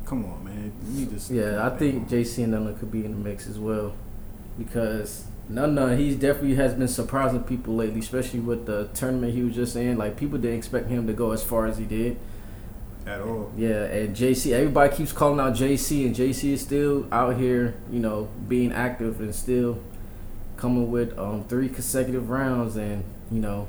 Come 0.05 0.25
on, 0.25 0.45
man. 0.45 0.73
You 0.89 1.01
need 1.07 1.19
to. 1.19 1.35
Yeah, 1.35 1.67
I 1.67 1.71
think 1.77 2.09
JC 2.09 2.45
and 2.45 2.55
Nunna 2.55 2.79
could 2.79 2.91
be 2.93 3.05
in 3.05 3.11
the 3.13 3.17
mix 3.29 3.47
as 3.49 3.59
well, 3.59 3.93
because 4.59 5.25
Nunna 5.51 5.97
he's 5.99 6.17
definitely 6.17 6.55
has 6.57 6.75
been 6.75 6.89
surprising 6.89 7.43
people 7.43 7.75
lately, 7.75 8.01
especially 8.01 8.41
with 8.41 8.67
the 8.67 8.89
tournament 8.95 9.35
he 9.35 9.43
was 9.43 9.55
just 9.55 9.75
in. 9.77 9.99
Like 9.99 10.17
people 10.17 10.39
didn't 10.39 10.59
expect 10.59 10.89
him 10.89 11.07
to 11.09 11.13
go 11.13 11.33
as 11.33 11.43
far 11.43 11.67
as 11.67 11.79
he 11.79 11.85
did. 11.85 12.19
at 13.07 13.21
all. 13.21 13.53
Yeah, 13.57 13.85
and 13.85 14.15
JC, 14.17 14.53
everybody 14.53 14.95
keeps 14.97 15.13
calling 15.13 15.41
out 15.41 15.55
JC, 15.55 16.07
and 16.07 16.15
JC 16.15 16.53
is 16.53 16.61
still 16.63 17.07
out 17.13 17.37
here, 17.37 17.75
you 17.91 17.99
know, 18.01 18.29
being 18.49 18.73
active 18.73 19.21
and 19.21 19.35
still 19.35 19.79
coming 20.57 20.91
with 20.91 21.17
um, 21.19 21.45
three 21.45 21.69
consecutive 21.69 22.31
rounds, 22.31 22.77
and 22.77 23.05
you 23.31 23.41
know, 23.41 23.69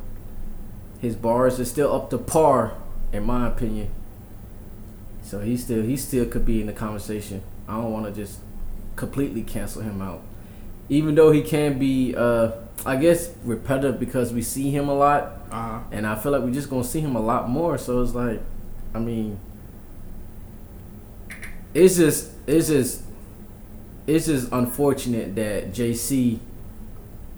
his 1.00 1.16
bars 1.16 1.60
are 1.60 1.66
still 1.66 1.94
up 1.94 2.10
to 2.12 2.18
par, 2.18 2.74
in 3.14 3.24
my 3.24 3.48
opinion. 3.48 3.90
So 5.24 5.40
he 5.42 5.58
still 5.58 5.84
he 5.84 5.98
still 5.98 6.26
could 6.26 6.46
be 6.46 6.62
in 6.62 6.68
the 6.68 6.74
conversation. 6.74 7.42
I 7.68 7.76
don't 7.82 7.92
want 7.92 8.06
to 8.06 8.12
just 8.12 8.40
completely 8.96 9.44
cancel 9.44 9.82
him 9.82 10.02
out, 10.02 10.22
even 10.90 11.16
though 11.16 11.32
he 11.32 11.42
can 11.42 11.78
be, 11.78 12.16
uh, 12.16 12.52
I 12.86 12.96
guess, 12.96 13.32
repetitive 13.44 14.00
because 14.00 14.32
we 14.34 14.42
see 14.42 14.72
him 14.72 14.88
a 14.88 14.94
lot 14.96 15.24
Uh 15.52 15.56
huh. 15.56 15.80
and 15.92 16.08
I 16.08 16.16
feel 16.16 16.32
like 16.32 16.42
we're 16.44 16.52
just 16.54 16.70
gonna 16.70 16.84
see 16.84 17.02
him 17.02 17.16
a 17.16 17.22
lot 17.22 17.50
more. 17.50 17.78
So 17.78 18.02
it's 18.02 18.14
like, 18.16 18.42
I 18.94 19.00
mean, 19.00 19.40
it's 21.74 21.98
just 21.98 22.32
it's 22.48 22.68
just 22.70 23.04
it's 24.08 24.26
just 24.28 24.50
unfortunate 24.52 25.36
that 25.36 25.72
JC 25.74 26.40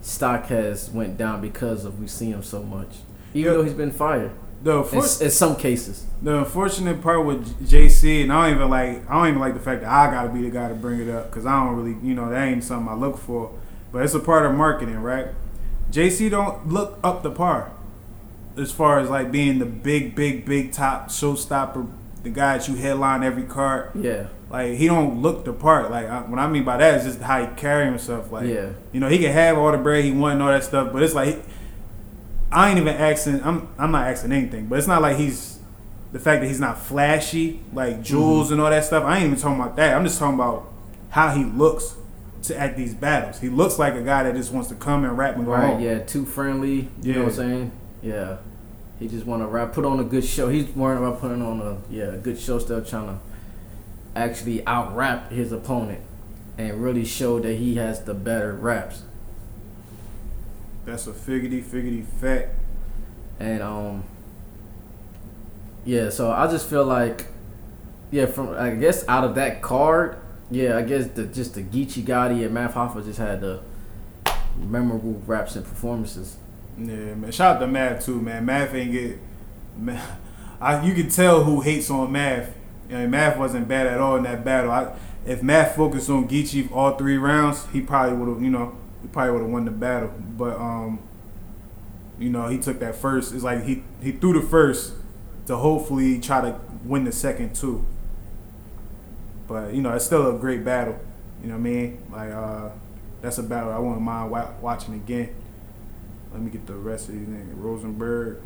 stock 0.01 0.45
has 0.45 0.89
went 0.91 1.17
down 1.17 1.41
because 1.41 1.83
of 1.85 1.99
we 1.99 2.07
see 2.07 2.29
him 2.29 2.43
so 2.43 2.61
much, 2.61 2.97
even 3.33 3.53
though 3.53 3.63
he's 3.63 3.73
been 3.73 3.91
fired 3.91 4.31
The 4.63 4.83
in, 4.91 4.97
in 5.25 5.31
some 5.31 5.55
cases. 5.55 6.05
the 6.21 6.39
unfortunate 6.39 7.01
part 7.01 7.25
with 7.25 7.41
JC, 7.67 8.23
and 8.23 8.33
I 8.33 8.47
don't 8.47 8.55
even 8.57 8.69
like 8.69 9.09
I 9.09 9.13
don't 9.19 9.27
even 9.29 9.39
like 9.39 9.53
the 9.53 9.59
fact 9.59 9.81
that 9.81 9.89
I 9.91 10.11
gotta 10.11 10.29
be 10.29 10.41
the 10.41 10.49
guy 10.49 10.67
to 10.69 10.75
bring 10.75 10.99
it 10.99 11.09
up 11.09 11.29
because 11.29 11.45
I 11.45 11.63
don't 11.63 11.75
really 11.77 11.97
you 12.07 12.13
know 12.15 12.29
that 12.29 12.47
ain't 12.47 12.63
something 12.63 12.89
I 12.89 12.95
look 12.95 13.17
for, 13.17 13.51
but 13.91 14.03
it's 14.03 14.13
a 14.13 14.19
part 14.19 14.45
of 14.45 14.53
marketing, 14.55 15.01
right? 15.01 15.27
JC 15.91 16.29
don't 16.29 16.67
look 16.67 16.99
up 17.03 17.23
the 17.23 17.31
par 17.31 17.71
as 18.57 18.71
far 18.71 18.99
as 18.99 19.09
like 19.09 19.31
being 19.31 19.59
the 19.59 19.65
big, 19.65 20.13
big, 20.15 20.45
big 20.45 20.71
top 20.73 21.07
showstopper, 21.09 21.87
the 22.23 22.29
guy 22.29 22.57
that 22.57 22.67
you 22.67 22.75
headline 22.75 23.23
every 23.23 23.43
card. 23.43 23.91
Yeah, 23.95 24.27
Like 24.49 24.73
he 24.73 24.87
don't 24.87 25.21
look 25.21 25.45
the 25.45 25.53
part. 25.53 25.89
Like 25.89 26.07
I, 26.07 26.19
what 26.21 26.37
I 26.39 26.47
mean 26.49 26.63
by 26.65 26.77
that 26.77 26.99
is 26.99 27.05
just 27.05 27.21
how 27.21 27.39
he 27.39 27.47
carry 27.55 27.85
himself. 27.85 28.31
Like 28.31 28.47
Yeah. 28.47 28.71
you 28.91 28.99
know, 28.99 29.07
he 29.07 29.17
can 29.17 29.31
have 29.31 29.57
all 29.57 29.71
the 29.71 29.77
bread 29.77 30.03
he 30.03 30.11
want 30.11 30.33
and 30.33 30.43
all 30.43 30.49
that 30.49 30.63
stuff, 30.65 30.91
but 30.91 31.01
it's 31.01 31.13
like 31.15 31.39
I 32.51 32.69
ain't 32.69 32.79
even 32.79 32.95
asking. 32.95 33.43
I'm 33.43 33.67
I'm 33.77 33.91
not 33.91 34.07
asking 34.07 34.31
anything, 34.31 34.67
but 34.67 34.79
it's 34.79 34.87
not 34.87 35.01
like 35.01 35.17
he's 35.17 35.59
the 36.11 36.19
fact 36.19 36.41
that 36.41 36.47
he's 36.47 36.59
not 36.59 36.79
flashy 36.79 37.61
like 37.73 37.93
mm-hmm. 37.95 38.03
jewels 38.03 38.51
and 38.51 38.59
all 38.59 38.69
that 38.69 38.83
stuff. 38.83 39.03
I 39.03 39.17
ain't 39.17 39.27
even 39.27 39.39
talking 39.39 39.59
about 39.59 39.75
that. 39.75 39.95
I'm 39.95 40.03
just 40.03 40.17
talking 40.17 40.35
about 40.35 40.71
how 41.09 41.35
he 41.35 41.43
looks 41.43 41.95
to 42.43 42.57
at 42.59 42.75
these 42.75 42.93
battles. 42.93 43.39
He 43.39 43.49
looks 43.49 43.77
like 43.77 43.93
a 43.93 44.01
guy 44.01 44.23
that 44.23 44.35
just 44.35 44.51
wants 44.51 44.69
to 44.69 44.75
come 44.75 45.03
and 45.03 45.17
rap 45.17 45.35
and 45.35 45.45
go 45.45 45.51
right. 45.51 45.73
home. 45.73 45.81
Yeah, 45.81 45.99
too 45.99 46.25
friendly. 46.25 46.89
You 47.01 47.13
know 47.13 47.19
what 47.25 47.29
I'm 47.29 47.35
saying? 47.35 47.71
Yeah, 48.01 48.37
he 48.99 49.07
just 49.07 49.25
want 49.25 49.43
to 49.43 49.47
rap, 49.47 49.73
put 49.73 49.85
on 49.85 49.99
a 49.99 50.03
good 50.03 50.25
show. 50.25 50.49
He's 50.49 50.67
worried 50.69 50.97
about 50.97 51.19
putting 51.19 51.41
on 51.41 51.61
a 51.61 51.77
yeah 51.93 52.13
a 52.13 52.17
good 52.17 52.39
show, 52.39 52.57
still 52.59 52.83
trying 52.83 53.07
to 53.07 53.19
actually 54.15 54.65
out 54.65 54.95
rap 54.95 55.31
his 55.31 55.51
opponent 55.51 56.01
and 56.57 56.83
really 56.83 57.05
show 57.05 57.39
that 57.39 57.53
he 57.53 57.75
has 57.75 58.03
the 58.03 58.13
better 58.13 58.53
raps. 58.53 59.03
That's 60.89 61.07
a 61.07 61.11
figgity 61.11 61.63
figgity 61.63 62.05
fact. 62.05 62.55
And 63.39 63.61
um 63.61 64.03
yeah, 65.85 66.09
so 66.09 66.31
I 66.31 66.47
just 66.47 66.69
feel 66.69 66.85
like 66.85 67.27
yeah, 68.11 68.25
from 68.25 68.49
I 68.49 68.71
guess 68.71 69.07
out 69.07 69.23
of 69.23 69.35
that 69.35 69.61
card, 69.61 70.17
yeah, 70.51 70.77
I 70.77 70.81
guess 70.81 71.07
the 71.07 71.25
just 71.25 71.53
the 71.53 71.63
Geechee 71.63 72.03
Gotti 72.03 72.43
and 72.43 72.53
Math 72.53 72.73
Hoffa 72.73 73.03
just 73.03 73.19
had 73.19 73.41
the 73.41 73.61
memorable 74.57 75.21
raps 75.25 75.55
and 75.55 75.65
performances. 75.65 76.37
Yeah, 76.77 77.15
man. 77.15 77.31
Shout 77.31 77.57
out 77.57 77.59
to 77.59 77.67
Math 77.67 78.05
too, 78.05 78.21
man. 78.21 78.45
Math 78.45 78.73
ain't 78.73 78.91
get. 78.91 79.19
Math, 79.77 80.19
I, 80.61 80.85
you 80.85 80.93
can 80.93 81.09
tell 81.09 81.43
who 81.43 81.61
hates 81.61 81.89
on 81.89 82.11
Math. 82.11 82.53
I 82.89 82.93
mean, 82.93 83.11
Math 83.11 83.37
wasn't 83.37 83.67
bad 83.67 83.87
at 83.87 83.99
all 83.99 84.17
in 84.17 84.23
that 84.23 84.43
battle. 84.43 84.71
I, 84.71 84.93
if 85.25 85.43
Math 85.43 85.75
focused 85.75 86.09
on 86.09 86.27
Geechee 86.27 86.71
all 86.71 86.97
three 86.97 87.17
rounds, 87.17 87.65
he 87.71 87.81
probably 87.81 88.17
would 88.17 88.29
have, 88.29 88.41
you 88.41 88.49
know, 88.49 88.75
he 89.01 89.07
probably 89.07 89.33
would 89.33 89.41
have 89.41 89.51
won 89.51 89.65
the 89.65 89.71
battle. 89.71 90.13
But 90.37 90.57
um, 90.57 90.99
you 92.17 92.29
know, 92.29 92.47
he 92.47 92.57
took 92.57 92.79
that 92.79 92.95
first. 92.95 93.33
It's 93.33 93.43
like 93.43 93.63
he 93.63 93.83
he 94.01 94.11
threw 94.11 94.39
the 94.39 94.45
first 94.45 94.93
to 95.47 95.57
hopefully 95.57 96.19
try 96.19 96.41
to 96.41 96.59
win 96.83 97.05
the 97.05 97.11
second 97.11 97.55
too. 97.55 97.85
But 99.47 99.73
you 99.73 99.81
know, 99.81 99.93
it's 99.93 100.05
still 100.05 100.35
a 100.35 100.37
great 100.37 100.63
battle. 100.63 100.99
You 101.41 101.47
know 101.47 101.55
what 101.55 101.59
I 101.59 101.63
mean? 101.63 102.03
Like 102.11 102.31
uh, 102.31 102.69
that's 103.21 103.37
a 103.37 103.43
battle 103.43 103.71
I 103.71 103.79
wouldn't 103.79 104.01
mind 104.01 104.31
wa- 104.31 104.51
watching 104.61 104.93
again. 104.93 105.35
Let 106.31 106.41
me 106.41 106.51
get 106.51 106.67
the 106.67 106.75
rest 106.75 107.09
of 107.09 107.15
these 107.15 107.27
niggas. 107.27 107.53
Rosenberg, 107.55 108.41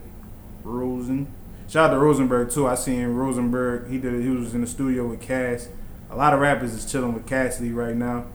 Rosen. 0.63 1.27
Shout 1.67 1.89
out 1.89 1.93
to 1.93 2.00
Rosenberg 2.00 2.51
too. 2.51 2.67
I 2.67 2.75
seen 2.75 3.07
Rosenberg. 3.07 3.89
He 3.89 3.98
did. 3.98 4.22
He 4.22 4.29
was 4.29 4.53
in 4.53 4.62
the 4.62 4.67
studio 4.67 5.07
with 5.07 5.22
Cass. 5.22 5.69
A 6.10 6.15
lot 6.15 6.33
of 6.33 6.39
rappers 6.39 6.74
is 6.74 6.89
chilling 6.89 7.13
with 7.13 7.25
Cassidy 7.25 7.72
right 7.72 7.95
now. 7.95 8.25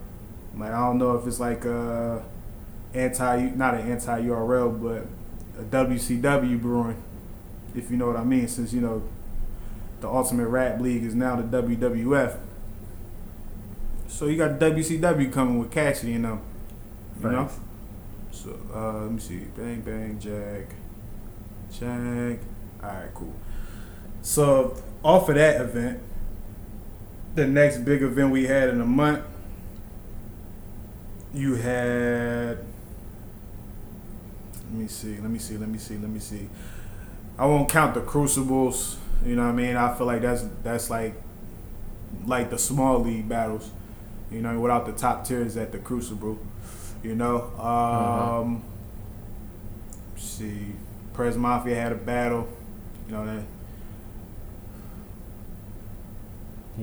Like 0.57 0.71
I 0.71 0.79
don't 0.79 0.97
know 0.97 1.15
if 1.17 1.27
it's 1.27 1.39
like 1.39 1.65
uh 1.65 2.19
anti, 2.93 3.51
not 3.55 3.75
an 3.75 3.91
anti 3.91 4.21
URL, 4.21 4.81
but 4.81 5.05
a 5.59 5.63
WCW 5.65 6.61
brewing, 6.61 7.01
if 7.75 7.91
you 7.91 7.97
know 7.97 8.07
what 8.07 8.17
I 8.17 8.23
mean. 8.23 8.47
Since 8.47 8.73
you 8.73 8.81
know 8.81 9.03
the 10.01 10.09
Ultimate 10.09 10.47
Rap 10.47 10.79
League 10.79 11.03
is 11.03 11.15
now 11.15 11.35
the 11.35 11.61
WWF. 11.61 12.37
So 14.07 14.25
you 14.25 14.37
got 14.37 14.59
WCW 14.59 15.31
coming 15.31 15.59
with 15.59 15.71
Cassidy 15.71 16.13
and 16.13 16.25
them. 16.25 16.41
You 17.21 17.29
know. 17.31 17.49
So 18.31 18.57
uh, 18.73 19.03
let 19.03 19.11
me 19.11 19.19
see. 19.19 19.39
Bang 19.55 19.81
bang 19.81 20.19
Jack, 20.19 20.75
Jack. 21.71 22.39
All 22.81 22.89
right, 22.89 23.13
cool. 23.13 23.33
So 24.21 24.81
off 25.03 25.29
of 25.29 25.35
that 25.35 25.61
event, 25.61 25.99
the 27.35 27.47
next 27.47 27.79
big 27.79 28.01
event 28.01 28.31
we 28.31 28.47
had 28.47 28.69
in 28.69 28.81
a 28.81 28.85
month, 28.85 29.23
you 31.33 31.55
had. 31.55 32.59
Let 34.65 34.73
me 34.73 34.87
see. 34.87 35.17
Let 35.17 35.29
me 35.29 35.39
see. 35.39 35.57
Let 35.57 35.69
me 35.69 35.77
see. 35.77 35.97
Let 35.97 36.09
me 36.09 36.19
see. 36.19 36.49
I 37.37 37.45
won't 37.45 37.69
count 37.69 37.93
the 37.93 38.01
crucibles. 38.01 38.97
You 39.25 39.35
know 39.35 39.43
what 39.43 39.49
I 39.49 39.53
mean? 39.53 39.75
I 39.75 39.93
feel 39.95 40.07
like 40.07 40.21
that's 40.21 40.45
that's 40.63 40.89
like 40.89 41.13
like 42.25 42.49
the 42.49 42.57
small 42.57 42.99
league 42.99 43.27
battles. 43.27 43.71
You 44.31 44.41
know, 44.41 44.59
without 44.59 44.85
the 44.85 44.91
top 44.91 45.25
tiers 45.25 45.57
at 45.57 45.71
the 45.71 45.79
crucible. 45.79 46.37
You 47.01 47.15
know, 47.15 47.43
um, 47.57 48.63
let's 50.13 50.25
see, 50.25 50.73
Prez 51.13 51.37
Mafia 51.37 51.75
had 51.75 51.91
a 51.93 51.95
battle. 51.95 52.47
You 53.07 53.15
know 53.15 53.25
that 53.25 53.43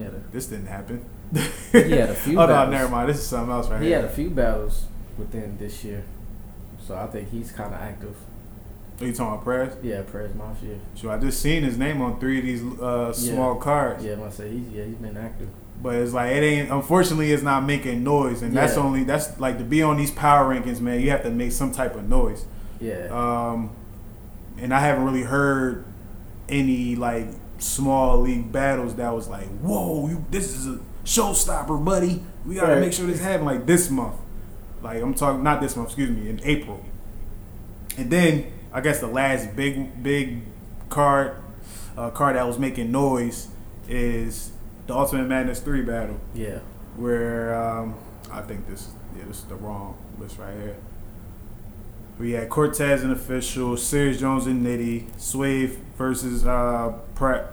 a 0.05 0.33
this 0.33 0.47
didn't 0.47 0.67
happen. 0.67 1.05
He 1.73 1.91
had 1.93 2.11
a 2.11 2.15
few 2.15 2.39
oh 2.39 2.43
no, 2.43 2.47
battles. 2.47 2.73
never 2.73 2.89
mind. 2.91 3.09
This 3.09 3.19
is 3.19 3.27
something 3.27 3.53
else 3.53 3.69
right 3.69 3.83
he 3.83 3.89
here. 3.89 3.97
had 3.97 4.05
a 4.05 4.13
few 4.13 4.31
battles 4.31 4.87
within 5.19 5.57
this 5.59 5.85
year. 5.85 6.05
So 6.87 6.97
I 6.97 7.07
think 7.07 7.31
he's 7.31 7.53
kind 7.53 7.75
of 7.75 7.81
active. 7.81 8.17
Are 9.01 9.07
you 9.07 9.13
talking 9.13 9.35
about 9.35 9.45
Prez? 9.45 9.77
Yeah, 9.83 10.03
Prez 10.03 10.35
Mafia. 10.35 10.79
So 10.95 11.11
I 11.11 11.19
just 11.19 11.41
seen 11.41 11.63
his 11.65 11.77
name 11.77 12.01
on 12.01 12.19
three 12.19 12.39
of 12.39 12.45
these 12.45 12.63
uh, 12.81 13.13
small 13.13 13.57
cards. 13.57 14.05
Yeah, 14.05 14.17
I 14.25 14.31
say 14.31 14.51
he's 14.51 14.69
yeah 14.69 14.85
he's 14.85 14.95
been 14.97 15.17
active. 15.17 15.49
But 15.83 15.97
it's 15.97 16.13
like 16.15 16.33
it 16.33 16.43
ain't. 16.43 16.71
Unfortunately, 16.71 17.33
it's 17.33 17.43
not 17.43 17.65
making 17.65 18.03
noise, 18.03 18.41
and 18.41 18.57
that's 18.57 18.77
only 18.79 19.05
that's 19.05 19.39
like 19.39 19.59
to 19.59 19.65
be 19.65 19.83
on 19.83 19.99
these 19.99 20.11
power 20.11 20.55
rankings, 20.55 20.81
man. 20.81 21.01
You 21.01 21.11
have 21.11 21.23
to 21.25 21.31
make 21.31 21.53
some 21.53 21.73
type 21.73 21.95
of 21.95 22.09
noise. 22.09 22.47
Yeah. 22.81 23.09
Um, 23.11 23.71
and 24.59 24.73
I 24.73 24.81
haven't 24.81 25.05
really 25.05 25.23
heard 25.23 25.85
any 26.49 26.97
like 26.97 27.27
small 27.59 28.21
league 28.21 28.51
battles 28.53 28.95
that 28.97 29.13
was 29.15 29.29
like, 29.29 29.49
whoa, 29.61 30.09
you, 30.09 30.25
this 30.31 30.55
is 30.55 30.67
a 30.67 30.79
showstopper, 31.07 31.83
buddy. 31.83 32.23
We 32.45 32.57
gotta 32.57 32.73
Right. 32.75 32.81
make 32.81 32.93
sure 32.93 33.07
this 33.07 33.21
happen 33.21 33.47
like 33.47 33.65
this 33.65 33.89
month. 33.91 34.17
Like 34.83 35.01
I'm 35.03 35.15
talking, 35.15 35.43
not 35.43 35.61
this 35.63 35.75
month, 35.77 35.89
excuse 35.89 36.11
me, 36.11 36.29
in 36.29 36.41
April. 36.45 36.85
And 37.97 38.11
then 38.11 38.47
I 38.73 38.83
guess 38.83 39.01
the 39.01 39.07
last 39.07 39.57
big 39.57 40.03
big 40.03 40.43
card, 40.91 41.37
uh, 41.97 42.11
card 42.11 42.37
that 42.37 42.47
was 42.47 42.59
making 42.59 42.93
noise 42.93 43.49
is 43.89 44.53
the 44.87 44.95
Ultimate 44.95 45.27
Madness 45.29 45.61
three 45.61 45.83
battle 45.83 46.21
yeah. 46.35 46.59
where 46.97 47.55
um, 47.59 47.95
I 48.31 48.43
think 48.43 48.69
this 48.69 48.89
yeah 49.17 49.25
this 49.27 49.39
is 49.39 49.45
the 49.45 49.55
wrong 49.55 49.97
list 50.19 50.39
right 50.39 50.55
here. 50.61 50.77
We 52.19 52.33
had 52.33 52.49
Cortez 52.49 53.03
and 53.03 53.13
official, 53.13 53.77
Serius 53.77 54.19
Jones 54.19 54.47
and 54.47 54.65
Nitty, 54.67 55.05
Swave 55.21 55.79
versus 55.99 56.47
uh, 56.47 56.95
Prep, 57.15 57.53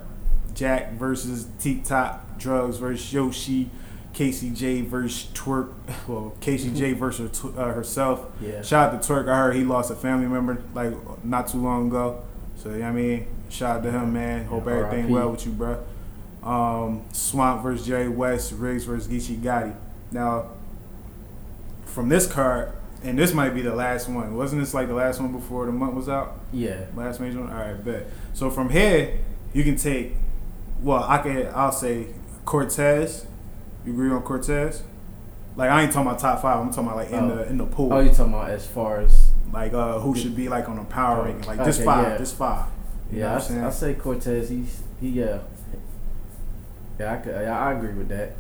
Jack 0.53 0.93
versus 0.93 1.48
T 1.60 1.81
Top, 1.83 2.32
Drugs 2.43 2.77
versus 2.77 3.12
Yoshi, 3.13 3.69
Casey 4.13 4.51
J 4.51 4.81
versus 4.81 5.29
Twork. 5.33 5.71
Well, 6.07 6.33
Casey 6.41 6.69
J 6.71 6.93
versus 7.03 7.39
her- 7.41 7.50
uh, 7.59 7.73
herself. 7.73 8.25
Yeah. 8.41 8.62
Shout 8.62 8.93
out 8.93 9.01
to 9.01 9.07
Twork. 9.07 9.27
I 9.29 9.38
heard 9.38 9.55
he 9.55 9.63
lost 9.63 9.89
a 9.89 9.95
family 9.95 10.27
member 10.27 10.62
like 10.75 10.93
not 11.25 11.47
too 11.47 11.57
long 11.59 11.88
ago. 11.88 12.21
So 12.57 12.69
you 12.69 12.75
know 12.77 12.81
what 12.81 12.88
I 12.89 12.91
mean, 12.91 13.27
shout 13.50 13.77
out 13.77 13.83
to 13.83 13.91
him, 13.91 14.13
man. 14.13 14.45
Hope 14.45 14.65
Yeah, 14.65 14.73
everything 14.73 15.09
well 15.09 15.31
with 15.31 15.45
you, 15.45 15.51
bro. 15.53 15.83
Um, 16.43 17.01
Swamp 17.13 17.63
versus 17.63 17.85
Jerry 17.88 18.09
West, 18.09 18.53
Rigz 18.53 18.83
versus 18.85 19.07
Geechee 19.07 19.39
Gotti. 19.41 19.73
Now, 20.12 20.50
from 21.85 22.09
this 22.09 22.27
card, 22.31 22.71
and 23.03 23.17
this 23.17 23.33
might 23.33 23.50
be 23.53 23.62
the 23.62 23.73
last 23.75 24.07
one. 24.09 24.35
Wasn't 24.35 24.62
this 24.62 24.73
like 24.73 24.88
the 24.88 24.93
last 24.93 25.19
one 25.19 25.31
before 25.31 25.65
the 25.65 25.71
month 25.71 25.93
was 25.93 26.07
out? 26.09 26.39
Yeah. 26.51 26.85
Last 26.95 27.19
major 27.19 27.39
one. 27.39 27.50
All 27.51 27.59
right, 27.59 27.83
bet. 27.83 28.07
So 28.33 28.50
from 28.50 28.69
here, 28.69 29.19
you 29.53 29.63
can 29.63 29.75
take. 29.75 30.15
Well, 30.81 31.03
I 31.03 31.17
can. 31.19 31.47
I'll 31.53 31.71
say 31.71 32.07
Cortez. 32.45 33.25
You 33.85 33.93
agree 33.93 34.09
on 34.12 34.21
Cortez? 34.23 34.83
Like 35.55 35.69
I 35.69 35.83
ain't 35.83 35.91
talking 35.91 36.07
about 36.07 36.19
top 36.19 36.41
five. 36.41 36.59
I'm 36.59 36.69
talking 36.69 36.85
about 36.85 36.97
like 36.97 37.12
in 37.12 37.31
Oh. 37.31 37.35
the 37.35 37.47
in 37.50 37.57
the 37.57 37.65
pool. 37.65 37.93
Oh, 37.93 38.00
you 38.00 38.09
talking 38.09 38.33
about 38.33 38.50
as 38.50 38.65
far 38.65 39.01
as 39.01 39.31
like 39.51 39.73
uh, 39.73 40.00
who 40.00 40.15
should 40.15 40.35
be 40.35 40.50
like 40.50 40.67
on 40.69 40.79
a 40.79 40.83
power 40.85 41.21
Oh, 41.21 41.25
ranking? 41.25 41.45
Like 41.47 41.63
this 41.63 41.83
five, 41.83 42.07
yeah. 42.13 42.17
this 42.17 42.31
five. 42.33 42.65
You 43.12 43.19
yeah? 43.19 43.25
I, 43.31 43.33
what 43.33 43.41
I'm 43.43 43.47
saying? 43.50 43.63
I 43.63 43.69
say 43.69 43.93
Cortez. 43.93 44.50
He's 44.50 44.81
he 45.00 45.09
yeah. 45.09 45.39
Yeah, 47.00 47.13
I 47.13 47.17
could, 47.17 47.33
yeah, 47.33 47.59
I 47.59 47.73
agree 47.73 47.93
with 47.93 48.09
that. 48.09 48.33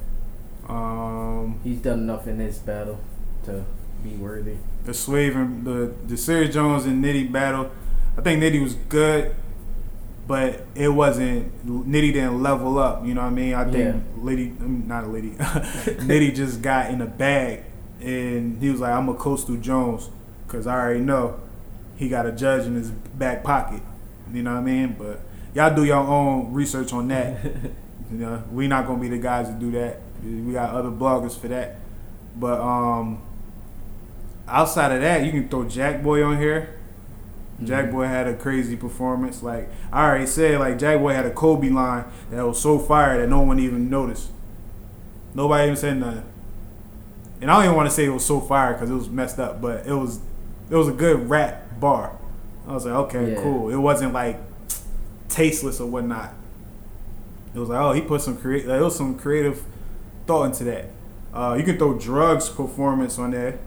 Um, 0.71 1.59
He's 1.63 1.79
done 1.79 1.99
enough 1.99 2.27
in 2.27 2.37
this 2.37 2.59
battle 2.59 2.99
to 3.45 3.65
be 4.03 4.11
worthy. 4.15 4.57
the 4.85 4.93
Swave 4.93 5.35
and 5.35 5.65
the 5.65 5.93
the 6.07 6.15
Serius 6.17 6.53
Jones 6.53 6.85
and 6.85 7.03
Nitty 7.03 7.31
battle. 7.31 7.71
I 8.17 8.21
think 8.21 8.41
Nitty 8.41 8.61
was 8.61 8.75
good. 8.75 9.35
But 10.27 10.65
it 10.75 10.89
wasn't. 10.89 11.65
Nitty 11.65 12.13
didn't 12.13 12.41
level 12.41 12.77
up. 12.77 13.05
You 13.05 13.13
know 13.13 13.21
what 13.21 13.27
I 13.27 13.31
mean? 13.31 13.53
I 13.53 13.63
think 13.65 13.95
Yeah. 13.95 14.23
Liddy, 14.23 14.53
not 14.59 15.09
Liddy, 15.09 15.31
Nitty 15.37 16.35
just 16.35 16.61
got 16.61 16.91
in 16.91 17.01
a 17.01 17.05
bag, 17.05 17.63
and 18.01 18.61
he 18.61 18.69
was 18.69 18.79
like, 18.79 18.93
"I'm 18.93 19.09
a 19.09 19.13
Coastal 19.13 19.57
Jones," 19.57 20.09
because 20.47 20.65
I 20.67 20.79
already 20.79 21.01
know 21.01 21.39
he 21.95 22.09
got 22.09 22.25
a 22.25 22.31
judge 22.31 22.65
in 22.65 22.75
his 22.75 22.89
back 22.89 23.43
pocket. 23.43 23.81
You 24.33 24.43
know 24.43 24.53
what 24.53 24.59
I 24.61 24.63
mean? 24.63 24.95
But 24.97 25.19
y'all 25.53 25.75
do 25.75 25.83
your 25.83 25.97
own 25.97 26.53
research 26.53 26.93
on 26.93 27.07
that. 27.09 27.43
you 28.11 28.17
know, 28.17 28.43
we 28.51 28.67
not 28.67 28.87
gonna 28.87 29.01
be 29.01 29.09
the 29.09 29.17
guys 29.17 29.47
to 29.47 29.53
do 29.53 29.71
that. 29.71 29.99
We 30.23 30.53
got 30.53 30.73
other 30.73 30.89
bloggers 30.89 31.37
for 31.37 31.49
that. 31.49 31.77
But 32.35 32.59
um, 32.61 33.21
outside 34.47 34.91
of 34.93 35.01
that, 35.01 35.25
you 35.25 35.31
can 35.31 35.49
throw 35.49 35.67
Jack 35.67 36.01
Boy 36.01 36.23
on 36.23 36.37
here. 36.37 36.79
Jack 37.63 37.91
Boy 37.91 38.05
had 38.05 38.27
a 38.27 38.35
crazy 38.35 38.75
performance. 38.75 39.43
Like 39.43 39.69
I 39.91 40.05
already 40.05 40.25
said, 40.25 40.59
like 40.59 40.79
Jack 40.79 40.99
Boy 40.99 41.13
had 41.13 41.25
a 41.25 41.31
Kobe 41.31 41.69
line 41.69 42.05
that 42.31 42.45
was 42.45 42.61
so 42.61 42.79
fire 42.79 43.19
that 43.19 43.27
no 43.29 43.41
one 43.41 43.59
even 43.59 43.89
noticed. 43.89 44.29
Nobody 45.33 45.63
even 45.65 45.75
said 45.77 45.97
nothing. 45.97 46.23
And 47.41 47.51
I 47.51 47.55
don't 47.55 47.65
even 47.65 47.75
want 47.75 47.89
to 47.89 47.95
say 47.95 48.05
it 48.05 48.09
was 48.09 48.25
so 48.25 48.39
fire 48.39 48.73
because 48.73 48.89
it 48.89 48.93
was 48.93 49.09
messed 49.09 49.39
up, 49.39 49.61
but 49.61 49.85
it 49.85 49.93
was 49.93 50.19
it 50.69 50.75
was 50.75 50.87
a 50.87 50.91
good 50.93 51.29
rap 51.29 51.79
bar. 51.79 52.17
I 52.67 52.73
was 52.73 52.85
like, 52.85 52.95
okay, 52.95 53.33
Yeah. 53.33 53.41
cool. 53.41 53.69
It 53.69 53.75
wasn't 53.77 54.13
like 54.13 54.39
tasteless 55.29 55.79
or 55.79 55.87
whatnot. 55.87 56.33
It 57.53 57.59
was 57.59 57.69
like, 57.69 57.79
oh, 57.79 57.91
he 57.91 58.01
put 58.01 58.21
some 58.21 58.37
create. 58.37 58.65
Like, 58.67 58.79
it 58.79 58.83
was 58.83 58.95
some 58.95 59.17
creative 59.17 59.63
thought 60.25 60.45
into 60.45 60.63
that. 60.65 60.85
Uh, 61.33 61.55
you 61.57 61.63
can 61.63 61.77
throw 61.77 61.97
drugs 61.97 62.49
performance 62.49 63.17
on 63.19 63.31
there 63.31 63.59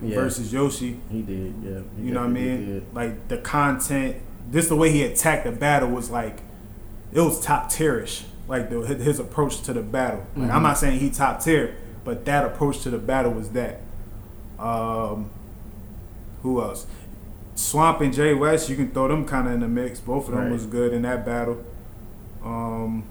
Yeah, 0.00 0.14
versus 0.16 0.52
Yoshi. 0.52 1.00
he 1.10 1.22
did. 1.22 1.54
Yeah, 1.62 1.80
he 1.96 2.04
You 2.08 2.14
know 2.14 2.20
what 2.20 2.26
I 2.30 2.32
mean? 2.32 2.66
did. 2.66 2.94
Like 2.94 3.28
the 3.28 3.38
content, 3.38 4.16
just 4.52 4.68
the 4.68 4.76
way 4.76 4.90
he 4.92 5.02
attacked 5.02 5.44
the 5.44 5.52
battle 5.52 5.90
was 5.90 6.08
like, 6.10 6.40
it 7.12 7.20
was 7.20 7.40
top 7.40 7.70
tierish. 7.70 8.22
Like 8.46 8.70
the, 8.70 8.80
his 8.80 9.18
approach 9.18 9.60
to 9.62 9.72
the 9.72 9.82
battle. 9.82 10.24
Like 10.36 10.50
I'm 10.50 10.60
Mhm. 10.60 10.62
not 10.62 10.78
saying 10.78 11.00
he 11.00 11.10
top 11.10 11.42
tier, 11.42 11.74
but 12.04 12.24
that 12.26 12.44
approach 12.46 12.80
to 12.82 12.90
the 12.90 12.98
battle 12.98 13.32
was 13.32 13.50
that. 13.50 13.80
Um, 14.58 15.30
who 16.42 16.60
else? 16.62 16.86
Swamp 17.56 18.00
and 18.00 18.14
Jay 18.14 18.34
West, 18.34 18.68
you 18.68 18.76
can 18.76 18.90
throw 18.92 19.08
them 19.08 19.24
kind 19.26 19.48
of 19.48 19.52
in 19.54 19.60
the 19.60 19.68
mix. 19.68 19.98
Both 20.00 20.28
of 20.28 20.34
them 20.34 20.44
Right. 20.44 20.52
was 20.52 20.64
good 20.66 20.92
in 20.92 21.02
that 21.02 21.26
battle. 21.26 21.58
Um, 22.44 23.02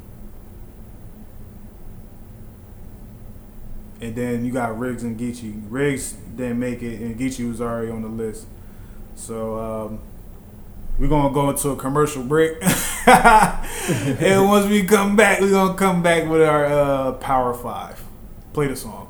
and 3.99 4.15
then 4.15 4.45
you 4.45 4.51
got 4.51 4.71
Rigz 4.71 5.01
and 5.01 5.19
Geechee. 5.19 5.61
Rigz 5.69 6.15
didn't 6.37 6.59
make 6.59 6.81
it, 6.81 7.01
and 7.01 7.19
Geechee 7.19 7.47
was 7.47 7.59
already 7.59 7.91
on 7.91 8.01
the 8.01 8.07
list. 8.07 8.45
So 9.15 9.57
um, 9.59 9.99
we're 10.99 11.07
gonna 11.07 11.33
go 11.33 11.49
into 11.49 11.69
a 11.69 11.75
commercial 11.75 12.23
break, 12.23 12.57
and 13.07 14.47
once 14.47 14.67
we 14.67 14.83
come 14.83 15.15
back, 15.15 15.41
we're 15.41 15.51
gonna 15.51 15.73
come 15.73 16.01
back 16.01 16.29
with 16.29 16.41
our 16.41 16.65
uh, 16.65 17.11
Power 17.13 17.53
Five. 17.53 18.01
Play 18.53 18.67
the 18.67 18.75
song. 18.75 19.06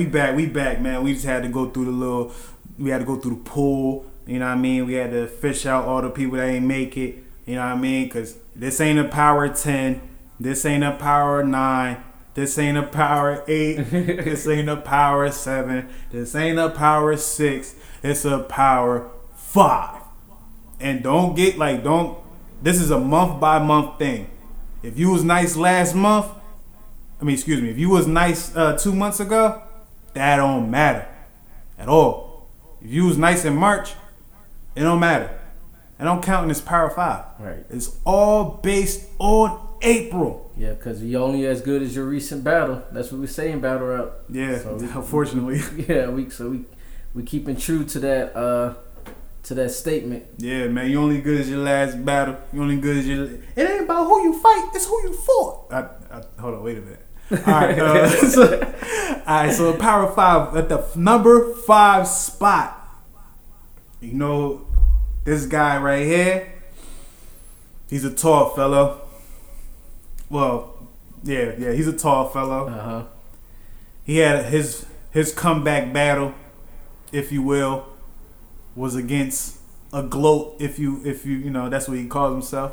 We 0.00 0.06
back, 0.06 0.34
we 0.34 0.46
back, 0.46 0.80
man. 0.80 1.02
We 1.02 1.12
just 1.12 1.26
had 1.26 1.42
to 1.42 1.50
go 1.50 1.68
through 1.68 1.84
the 1.84 1.90
little, 1.90 2.32
we 2.78 2.88
had 2.88 3.00
to 3.00 3.04
go 3.04 3.16
through 3.16 3.34
the 3.34 3.44
pool. 3.44 4.06
You 4.26 4.38
know 4.38 4.46
what 4.46 4.52
I 4.52 4.56
mean? 4.56 4.86
We 4.86 4.94
had 4.94 5.10
to 5.10 5.26
fish 5.26 5.66
out 5.66 5.84
all 5.84 6.00
the 6.00 6.08
people 6.08 6.38
that 6.38 6.48
ain't 6.48 6.64
make 6.64 6.96
it. 6.96 7.16
You 7.44 7.56
know 7.56 7.66
what 7.66 7.72
I 7.72 7.76
mean? 7.76 8.08
Cause 8.08 8.38
this 8.56 8.80
ain't 8.80 8.98
a 8.98 9.04
power 9.04 9.50
ten, 9.50 10.00
this 10.38 10.64
ain't 10.64 10.84
a 10.84 10.92
power 10.92 11.44
nine, 11.44 12.02
this 12.32 12.58
ain't 12.58 12.78
a 12.78 12.82
power 12.82 13.44
eight, 13.46 13.74
this 13.90 14.48
ain't 14.48 14.70
a 14.70 14.76
power 14.78 15.30
seven, 15.30 15.90
this 16.10 16.34
ain't 16.34 16.58
a 16.58 16.70
power 16.70 17.14
six. 17.18 17.74
It's 18.02 18.24
a 18.24 18.38
power 18.38 19.10
five. 19.34 20.00
And 20.80 21.02
don't 21.02 21.36
get 21.36 21.58
like 21.58 21.84
don't. 21.84 22.18
This 22.62 22.80
is 22.80 22.90
a 22.90 22.98
month 22.98 23.38
by 23.38 23.58
month 23.58 23.98
thing. 23.98 24.30
If 24.82 24.98
you 24.98 25.10
was 25.10 25.24
nice 25.24 25.56
last 25.56 25.94
month, 25.94 26.28
I 27.20 27.24
mean, 27.24 27.34
excuse 27.34 27.60
me, 27.60 27.68
if 27.68 27.76
you 27.76 27.90
was 27.90 28.06
nice 28.06 28.56
uh, 28.56 28.78
two 28.78 28.94
months 28.94 29.20
ago, 29.20 29.62
that 30.14 30.36
don't 30.36 30.70
matter 30.70 31.06
at 31.78 31.88
all. 31.88 32.48
If 32.82 32.90
you 32.90 33.04
was 33.06 33.18
nice 33.18 33.44
in 33.44 33.56
March, 33.56 33.92
it 34.74 34.80
don't 34.80 35.00
matter. 35.00 35.38
It 35.98 36.04
don't 36.04 36.22
count 36.22 36.44
in 36.44 36.48
this 36.48 36.60
Power 36.60 36.88
Five. 36.90 37.24
Right. 37.38 37.64
It's 37.68 37.96
all 38.04 38.58
based 38.62 39.06
on 39.18 39.66
April. 39.82 40.50
Yeah, 40.56 40.72
because 40.74 41.02
you 41.02 41.18
only 41.18 41.46
as 41.46 41.60
good 41.60 41.82
as 41.82 41.94
your 41.94 42.06
recent 42.06 42.42
battle. 42.44 42.82
That's 42.92 43.10
what 43.12 43.20
we 43.20 43.26
say 43.26 43.50
in 43.52 43.60
battle 43.60 43.86
rap. 43.88 44.10
Yeah, 44.30 44.58
So 44.58 44.76
we- 44.76 44.84
unfortunately. 44.94 45.60
Yeah, 45.88 46.08
we 46.08 46.30
so 46.30 46.50
we 46.50 46.64
we 47.14 47.22
keeping 47.22 47.56
true 47.56 47.84
to 47.84 47.98
that 48.00 48.36
uh 48.36 48.74
to 49.44 49.54
that 49.54 49.70
statement. 49.70 50.24
Yeah, 50.38 50.68
man, 50.68 50.90
you 50.90 51.00
only 51.00 51.20
good 51.20 51.40
as 51.40 51.48
your 51.50 51.60
last 51.60 52.02
battle. 52.04 52.36
You 52.52 52.62
only 52.62 52.76
good 52.78 52.96
as 52.98 53.06
your. 53.08 53.24
It 53.24 53.42
ain't 53.70 53.82
about 53.84 54.04
who 54.04 54.22
you 54.22 54.38
fight. 54.40 54.70
It's 54.74 54.86
who 54.86 55.02
you 55.02 55.12
fought. 55.14 55.72
I, 55.72 55.80
I, 56.16 56.22
hold 56.40 56.54
on, 56.54 56.62
wait 56.62 56.78
a 56.78 56.80
minute. 56.82 57.06
All 57.30 57.38
right, 57.38 57.78
uh, 57.78 58.08
so, 58.28 58.60
all 58.60 59.22
right. 59.26 59.52
So 59.52 59.72
Power 59.76 60.10
Five 60.12 60.56
at 60.56 60.68
the 60.68 60.84
number 60.96 61.54
five 61.54 62.06
spot. 62.06 62.76
You 64.00 64.14
know, 64.14 64.66
this 65.24 65.46
guy 65.46 65.78
right 65.78 66.04
here. 66.06 66.52
He's 67.88 68.04
a 68.04 68.10
tall 68.12 68.50
fellow. 68.50 69.02
Well, 70.28 70.74
yeah, 71.24 71.52
yeah, 71.58 71.72
he's 71.72 71.88
a 71.88 71.96
tall 71.96 72.28
fellow 72.28 72.68
Uh 72.68 72.82
huh. 72.82 73.04
he 74.04 74.18
had 74.18 74.44
his 74.46 74.86
his 75.10 75.34
comeback 75.34 75.92
battle, 75.92 76.34
if 77.12 77.32
you 77.32 77.42
will, 77.42 77.86
was 78.76 78.94
against 78.94 79.58
a 79.92 80.02
gloat, 80.04 80.56
if 80.60 80.78
you 80.78 81.00
if 81.04 81.26
you 81.26 81.36
you 81.36 81.50
know 81.50 81.68
that's 81.68 81.88
what 81.88 81.98
he 81.98 82.06
calls 82.06 82.32
himself. 82.32 82.72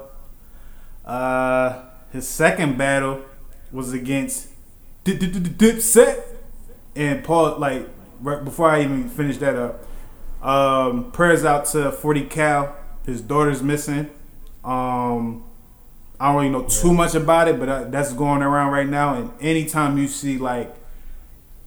Uh, 1.06 1.84
his 2.12 2.28
second 2.28 2.78
battle 2.78 3.22
was 3.72 3.94
against 3.94 4.50
Dip- 5.04 5.20
Dip- 5.20 5.32
Dip- 5.32 5.76
Dipset, 5.76 6.24
and 6.96 7.24
Paul. 7.24 7.58
Like 7.60 7.88
right 8.22 8.44
before 8.44 8.70
I 8.70 8.84
even 8.84 9.10
finish 9.10 9.38
that 9.38 9.56
up, 9.56 9.86
um, 10.46 11.12
prayers 11.12 11.46
out 11.46 11.66
to 11.68 11.92
Forty 11.92 12.24
Cal. 12.24 12.76
His 13.06 13.22
daughter's 13.22 13.64
missing. 13.64 14.10
Um, 14.64 15.46
I 16.20 16.28
don't 16.28 16.36
really 16.36 16.50
know 16.50 16.64
too 16.64 16.94
much 16.94 17.16
about 17.16 17.48
it, 17.48 17.60
but 17.60 17.70
uh, 17.70 17.84
that's 17.86 18.12
going 18.14 18.42
around 18.42 18.72
right 18.72 18.88
now. 18.88 19.14
And 19.14 19.32
anytime 19.40 19.98
you 19.98 20.08
see 20.08 20.38
like 20.38 20.76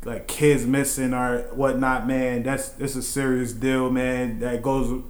like 0.04 0.26
kids 0.26 0.66
missing 0.66 1.14
or 1.14 1.42
whatnot, 1.52 2.06
man, 2.06 2.42
that's 2.42 2.70
that's 2.70 2.96
a 2.96 3.02
serious 3.02 3.52
deal, 3.52 3.90
man. 3.90 4.40
That 4.40 4.62
goes, 4.62 5.02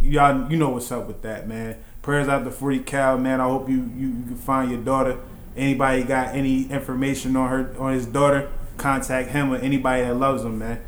y'all, 0.00 0.50
you 0.50 0.56
know 0.56 0.70
what's 0.70 0.90
up 0.90 1.06
with 1.06 1.22
that, 1.22 1.46
man. 1.48 1.76
Prayers 2.02 2.28
out 2.28 2.44
to 2.44 2.50
Forty 2.50 2.80
Cal, 2.80 3.16
man. 3.18 3.40
I 3.40 3.44
hope 3.44 3.68
you, 3.68 3.90
you 3.96 4.08
you 4.08 4.24
can 4.24 4.36
find 4.36 4.70
your 4.70 4.80
daughter. 4.80 5.18
Anybody 5.56 6.02
got 6.02 6.34
any 6.34 6.64
information 6.70 7.36
on 7.36 7.48
her 7.50 7.74
on 7.78 7.92
his 7.92 8.06
daughter? 8.06 8.50
Contact 8.78 9.30
him 9.30 9.52
or 9.52 9.56
anybody 9.56 10.02
that 10.02 10.14
loves 10.16 10.44
him, 10.44 10.58
man. 10.58 10.80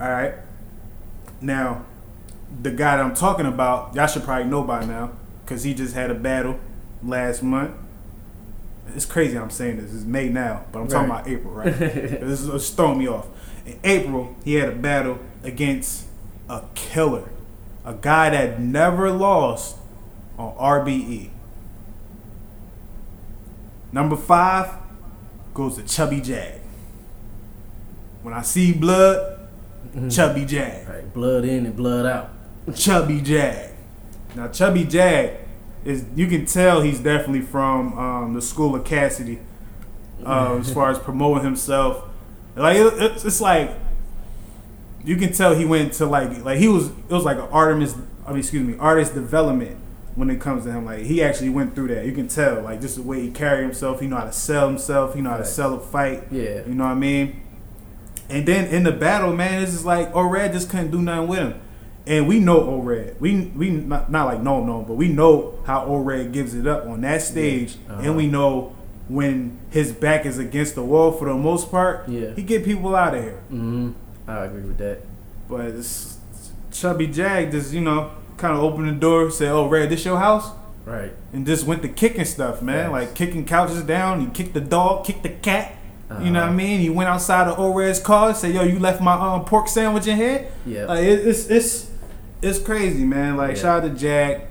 All 0.00 0.08
right. 0.08 0.34
Now, 1.40 1.84
the 2.62 2.70
guy 2.70 2.96
that 2.96 3.04
I'm 3.04 3.14
talking 3.14 3.46
about, 3.46 3.94
y'all 3.94 4.06
should 4.06 4.22
probably 4.22 4.48
know 4.48 4.62
by 4.62 4.84
now, 4.84 5.12
cause 5.46 5.64
he 5.64 5.74
just 5.74 5.94
had 5.94 6.10
a 6.10 6.14
battle 6.14 6.58
last 7.02 7.42
month. 7.42 7.74
It's 8.94 9.04
crazy 9.04 9.36
I'm 9.36 9.50
saying 9.50 9.78
this. 9.78 9.92
It's 9.92 10.04
May 10.04 10.28
now, 10.28 10.64
but 10.70 10.80
I'm 10.80 10.88
talking 10.88 11.10
about 11.10 11.26
April, 11.26 11.52
right? 11.52 11.64
this 11.78 12.42
is 12.42 12.70
throwing 12.70 12.98
me 12.98 13.08
off. 13.08 13.26
In 13.66 13.80
April, 13.82 14.36
he 14.44 14.54
had 14.54 14.68
a 14.68 14.76
battle 14.76 15.18
against 15.42 16.06
a 16.48 16.62
killer, 16.74 17.28
a 17.84 17.94
guy 17.94 18.30
that 18.30 18.60
never 18.60 19.10
lost 19.10 19.76
on 20.38 20.54
RBE. 20.54 21.30
Number 23.92 24.16
five 24.16 24.72
goes 25.54 25.76
to 25.76 25.82
Chubby 25.82 26.20
Jag. 26.20 26.60
When 28.22 28.34
I 28.34 28.42
see 28.42 28.72
blood, 28.72 29.48
Chubby 30.10 30.44
Jag. 30.44 30.88
Right, 30.88 31.14
blood 31.14 31.44
in 31.44 31.66
and 31.66 31.76
blood 31.76 32.06
out. 32.06 32.30
Chubby 32.74 33.20
Jag. 33.20 33.70
Now 34.34 34.48
Chubby 34.48 34.84
Jag 34.84 35.38
is 35.84 36.04
you 36.14 36.26
can 36.26 36.44
tell 36.44 36.82
he's 36.82 36.98
definitely 36.98 37.40
from 37.40 37.96
um, 37.98 38.34
the 38.34 38.42
school 38.42 38.74
of 38.74 38.84
Cassidy 38.84 39.38
uh, 40.24 40.56
as 40.60 40.72
far 40.72 40.90
as 40.90 40.98
promoting 40.98 41.44
himself. 41.44 42.04
Like 42.56 42.76
it, 42.76 42.92
it's, 42.96 43.24
it's 43.24 43.40
like 43.40 43.70
you 45.04 45.16
can 45.16 45.32
tell 45.32 45.54
he 45.54 45.64
went 45.64 45.92
to 45.94 46.06
like 46.06 46.44
like 46.44 46.58
he 46.58 46.68
was 46.68 46.88
it 46.88 47.10
was 47.10 47.24
like 47.24 47.36
an 47.38 47.48
Artemis 47.52 47.94
I 48.26 48.30
mean 48.30 48.40
excuse 48.40 48.66
me 48.66 48.76
artist 48.78 49.14
development 49.14 49.78
when 50.16 50.28
it 50.30 50.40
comes 50.40 50.64
to 50.64 50.72
him. 50.72 50.84
Like 50.84 51.00
he 51.04 51.22
actually 51.22 51.50
went 51.50 51.74
through 51.74 51.88
that. 51.88 52.04
You 52.06 52.12
can 52.12 52.26
tell 52.28 52.62
like 52.62 52.80
just 52.80 52.96
the 52.96 53.02
way 53.02 53.20
he 53.22 53.30
carried 53.30 53.62
himself. 53.62 54.00
He 54.00 54.06
know 54.08 54.16
how 54.16 54.24
to 54.24 54.32
sell 54.32 54.68
himself. 54.68 55.14
He 55.14 55.20
know 55.20 55.30
how 55.30 55.36
to 55.38 55.44
sell 55.44 55.74
a 55.74 55.80
fight. 55.80 56.24
Yeah. 56.30 56.66
You 56.66 56.74
know 56.74 56.84
what 56.84 56.90
I 56.90 56.94
mean? 56.94 57.42
And 58.28 58.46
then 58.46 58.66
in 58.68 58.82
the 58.82 58.92
battle, 58.92 59.32
man, 59.36 59.62
it's 59.62 59.72
just 59.72 59.84
like 59.84 60.12
O'Red 60.14 60.52
just 60.52 60.68
couldn't 60.68 60.90
do 60.90 61.00
nothing 61.00 61.28
with 61.28 61.38
him. 61.38 61.60
And 62.08 62.26
we 62.28 62.38
know 62.40 62.60
O'Red. 62.60 63.16
We 63.20 63.46
we 63.56 63.70
not, 63.70 64.10
not 64.10 64.26
like 64.26 64.40
no 64.40 64.64
no, 64.64 64.82
but 64.82 64.94
we 64.94 65.08
know 65.08 65.58
how 65.66 65.86
O'Red 65.86 66.32
gives 66.32 66.54
it 66.54 66.66
up 66.66 66.86
on 66.86 67.00
that 67.02 67.22
stage, 67.22 67.76
Uh-huh. 67.88 68.00
and 68.02 68.16
we 68.16 68.26
know 68.26 68.74
when 69.08 69.58
his 69.70 69.92
back 69.92 70.26
is 70.26 70.38
against 70.38 70.74
the 70.76 70.82
wall 70.82 71.12
for 71.12 71.28
the 71.28 71.34
most 71.34 71.70
part, 71.70 72.08
Yeah. 72.08 72.32
he 72.34 72.42
get 72.42 72.64
people 72.64 72.94
out 72.96 73.14
of 73.14 73.22
here. 73.22 73.40
Mm-hmm. 73.52 73.90
I 74.28 74.44
agree 74.46 74.62
with 74.62 74.78
that. 74.78 75.02
But 75.48 75.66
it's, 75.66 76.18
Chubby 76.72 77.06
Jag 77.06 77.50
just 77.52 77.72
you 77.72 77.80
know 77.80 78.10
kind 78.36 78.54
of 78.56 78.62
opened 78.62 78.88
the 78.88 78.92
door, 78.92 79.30
said, 79.30 79.48
"Oh, 79.50 79.68
Red, 79.68 79.90
this 79.90 80.04
your 80.04 80.18
house?" 80.18 80.50
Right. 80.84 81.12
and 81.32 81.44
just 81.44 81.66
went 81.66 81.82
to 81.82 81.88
kicking 81.88 82.24
stuff, 82.24 82.62
man. 82.62 82.92
Like 82.92 83.14
kicking 83.16 83.44
couches 83.44 83.82
down. 83.82 84.20
He 84.20 84.26
kicked 84.28 84.54
the 84.54 84.60
dog, 84.60 85.04
kicked 85.04 85.24
the 85.24 85.30
cat. 85.30 85.72
You 86.22 86.30
know 86.30 86.38
what 86.38 86.44
I 86.44 86.46
Uh-huh. 86.46 86.52
mean? 86.52 86.78
He 86.80 86.88
went 86.88 87.08
outside 87.10 87.48
of 87.48 87.58
O'Red's 87.58 87.98
car, 87.98 88.28
and 88.28 88.36
said, 88.36 88.54
"Yo, 88.54 88.62
you 88.62 88.78
left 88.78 89.00
my 89.00 89.14
um, 89.14 89.44
pork 89.44 89.66
sandwich 89.68 90.06
in 90.06 90.16
here." 90.16 90.46
Yeah. 90.64 90.84
Like 90.86 91.00
it, 91.02 91.26
it's 91.26 91.48
it's 91.50 91.90
it's 92.40 92.58
crazy, 92.60 93.04
man. 93.04 93.36
Like 93.36 93.56
Yeah. 93.56 93.62
shout 93.62 93.84
out 93.84 93.88
to 93.88 93.94
Jag. 93.98 94.42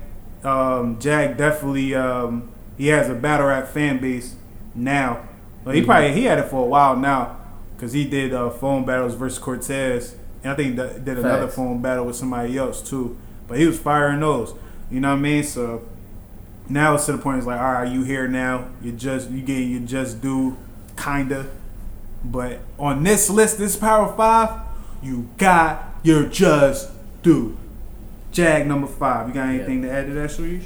Um, 0.44 0.98
Jag 1.00 1.36
definitely 1.38 1.94
um, 1.94 2.50
he 2.76 2.88
has 2.88 3.08
a 3.08 3.14
battle 3.14 3.46
rap 3.46 3.68
fan 3.68 3.98
base 3.98 4.34
now. 4.74 5.20
Well, 5.64 5.74
he 5.74 5.80
Mhm. 5.80 5.86
probably 5.86 6.12
he 6.12 6.24
had 6.24 6.38
it 6.38 6.44
for 6.50 6.62
a 6.62 6.68
while 6.68 6.94
now 6.96 7.36
because 7.74 7.92
he 7.94 8.04
did 8.04 8.34
uh, 8.34 8.50
phone 8.50 8.84
battles 8.84 9.14
versus 9.14 9.38
Cortez, 9.38 10.14
and 10.44 10.52
I 10.52 10.54
think 10.56 10.76
that 10.76 11.04
did 11.06 11.16
another 11.18 11.44
Facts. 11.46 11.56
phone 11.56 11.80
battle 11.80 12.04
with 12.04 12.16
somebody 12.16 12.58
else 12.58 12.82
too. 12.82 13.16
But 13.48 13.58
he 13.58 13.66
was 13.66 13.78
firing 13.78 14.20
those. 14.20 14.54
You 14.90 15.00
know 15.00 15.10
what 15.10 15.18
I 15.18 15.20
mean? 15.20 15.42
So 15.44 15.86
now 16.68 16.94
it's 16.94 17.06
to 17.06 17.12
the 17.12 17.18
point 17.18 17.38
it's 17.38 17.46
like, 17.46 17.60
all 17.60 17.72
right, 17.72 17.88
you 17.90 18.02
here 18.02 18.28
now? 18.28 18.68
You 18.82 18.92
just 18.92 19.30
you 19.30 19.42
get 19.42 19.60
you 19.60 19.80
just 19.80 20.20
do 20.20 20.56
kinda. 20.96 21.46
But 22.24 22.60
on 22.78 23.02
this 23.02 23.30
list, 23.30 23.58
this 23.58 23.76
Power 23.76 24.14
Five, 24.16 24.60
you 25.02 25.28
got 25.36 25.94
your 26.02 26.28
just 26.28 26.90
do. 27.22 27.56
Jag 28.32 28.66
number 28.66 28.86
five. 28.86 29.28
You 29.28 29.34
got 29.34 29.48
anything 29.48 29.82
to 29.82 29.90
add 29.90 30.06
to 30.06 30.12
that, 30.14 30.30
Shreesh? 30.30 30.64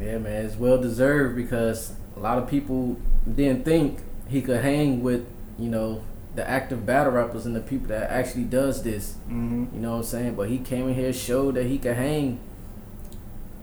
Yeah, 0.00 0.18
man, 0.18 0.44
it's 0.44 0.56
well 0.56 0.78
deserved 0.78 1.36
because 1.36 1.92
a 2.16 2.20
lot 2.20 2.38
of 2.38 2.48
people 2.48 2.96
didn't 3.32 3.64
think 3.64 4.00
he 4.28 4.42
could 4.42 4.62
hang 4.62 5.02
with, 5.02 5.26
you 5.58 5.68
know, 5.68 6.02
the 6.34 6.48
active 6.48 6.84
battle 6.84 7.12
rappers 7.12 7.46
and 7.46 7.54
the 7.54 7.60
people 7.60 7.88
that 7.88 8.10
actually 8.10 8.44
does 8.44 8.82
this. 8.82 9.12
Mm-hmm. 9.28 9.66
You 9.74 9.80
know 9.80 9.90
what 9.92 9.96
I'm 9.98 10.02
saying? 10.04 10.34
But 10.34 10.48
he 10.48 10.58
came 10.58 10.88
in 10.88 10.94
here, 10.94 11.12
showed 11.12 11.54
that 11.54 11.66
he 11.66 11.78
could 11.78 11.96
hang 11.96 12.40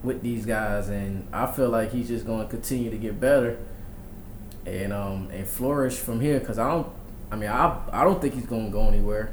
with 0.04 0.22
these 0.24 0.46
guys, 0.46 0.90
and 0.90 1.28
I 1.34 1.46
feel 1.52 1.70
like 1.70 1.92
he's 1.92 2.08
just 2.08 2.26
going 2.26 2.42
to 2.44 2.50
continue 2.50 2.90
to 2.90 2.98
get 2.98 3.20
better 3.20 3.58
and 4.66 4.94
um 4.94 5.30
and 5.32 5.46
flourish 5.48 5.96
from 5.96 6.22
here. 6.22 6.40
Cause 6.40 6.58
I 6.60 6.70
don't, 6.70 6.88
I 7.32 7.36
mean, 7.36 7.50
I 7.50 7.80
I 7.92 8.04
don't 8.04 8.22
think 8.22 8.34
he's 8.34 8.46
going 8.46 8.66
to 8.68 8.72
go 8.72 8.88
anywhere. 8.88 9.32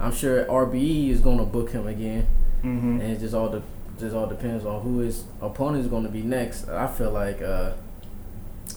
I'm 0.00 0.12
sure 0.12 0.44
RBE 0.44 1.10
is 1.10 1.20
going 1.20 1.38
to 1.38 1.44
book 1.44 1.70
him 1.70 1.86
again, 1.86 2.26
Mm-hmm. 2.62 3.00
and 3.00 3.12
it 3.12 3.20
just 3.20 3.34
all 3.34 3.48
de- 3.48 3.62
just 3.98 4.14
all 4.14 4.26
depends 4.26 4.64
on 4.64 4.82
who 4.82 4.98
his 5.00 5.24
opponent 5.40 5.82
is 5.84 5.88
going 5.90 6.02
to 6.04 6.08
be 6.10 6.22
next. 6.22 6.68
I 6.68 6.86
feel 6.88 7.10
like, 7.12 7.40
uh, 7.42 7.72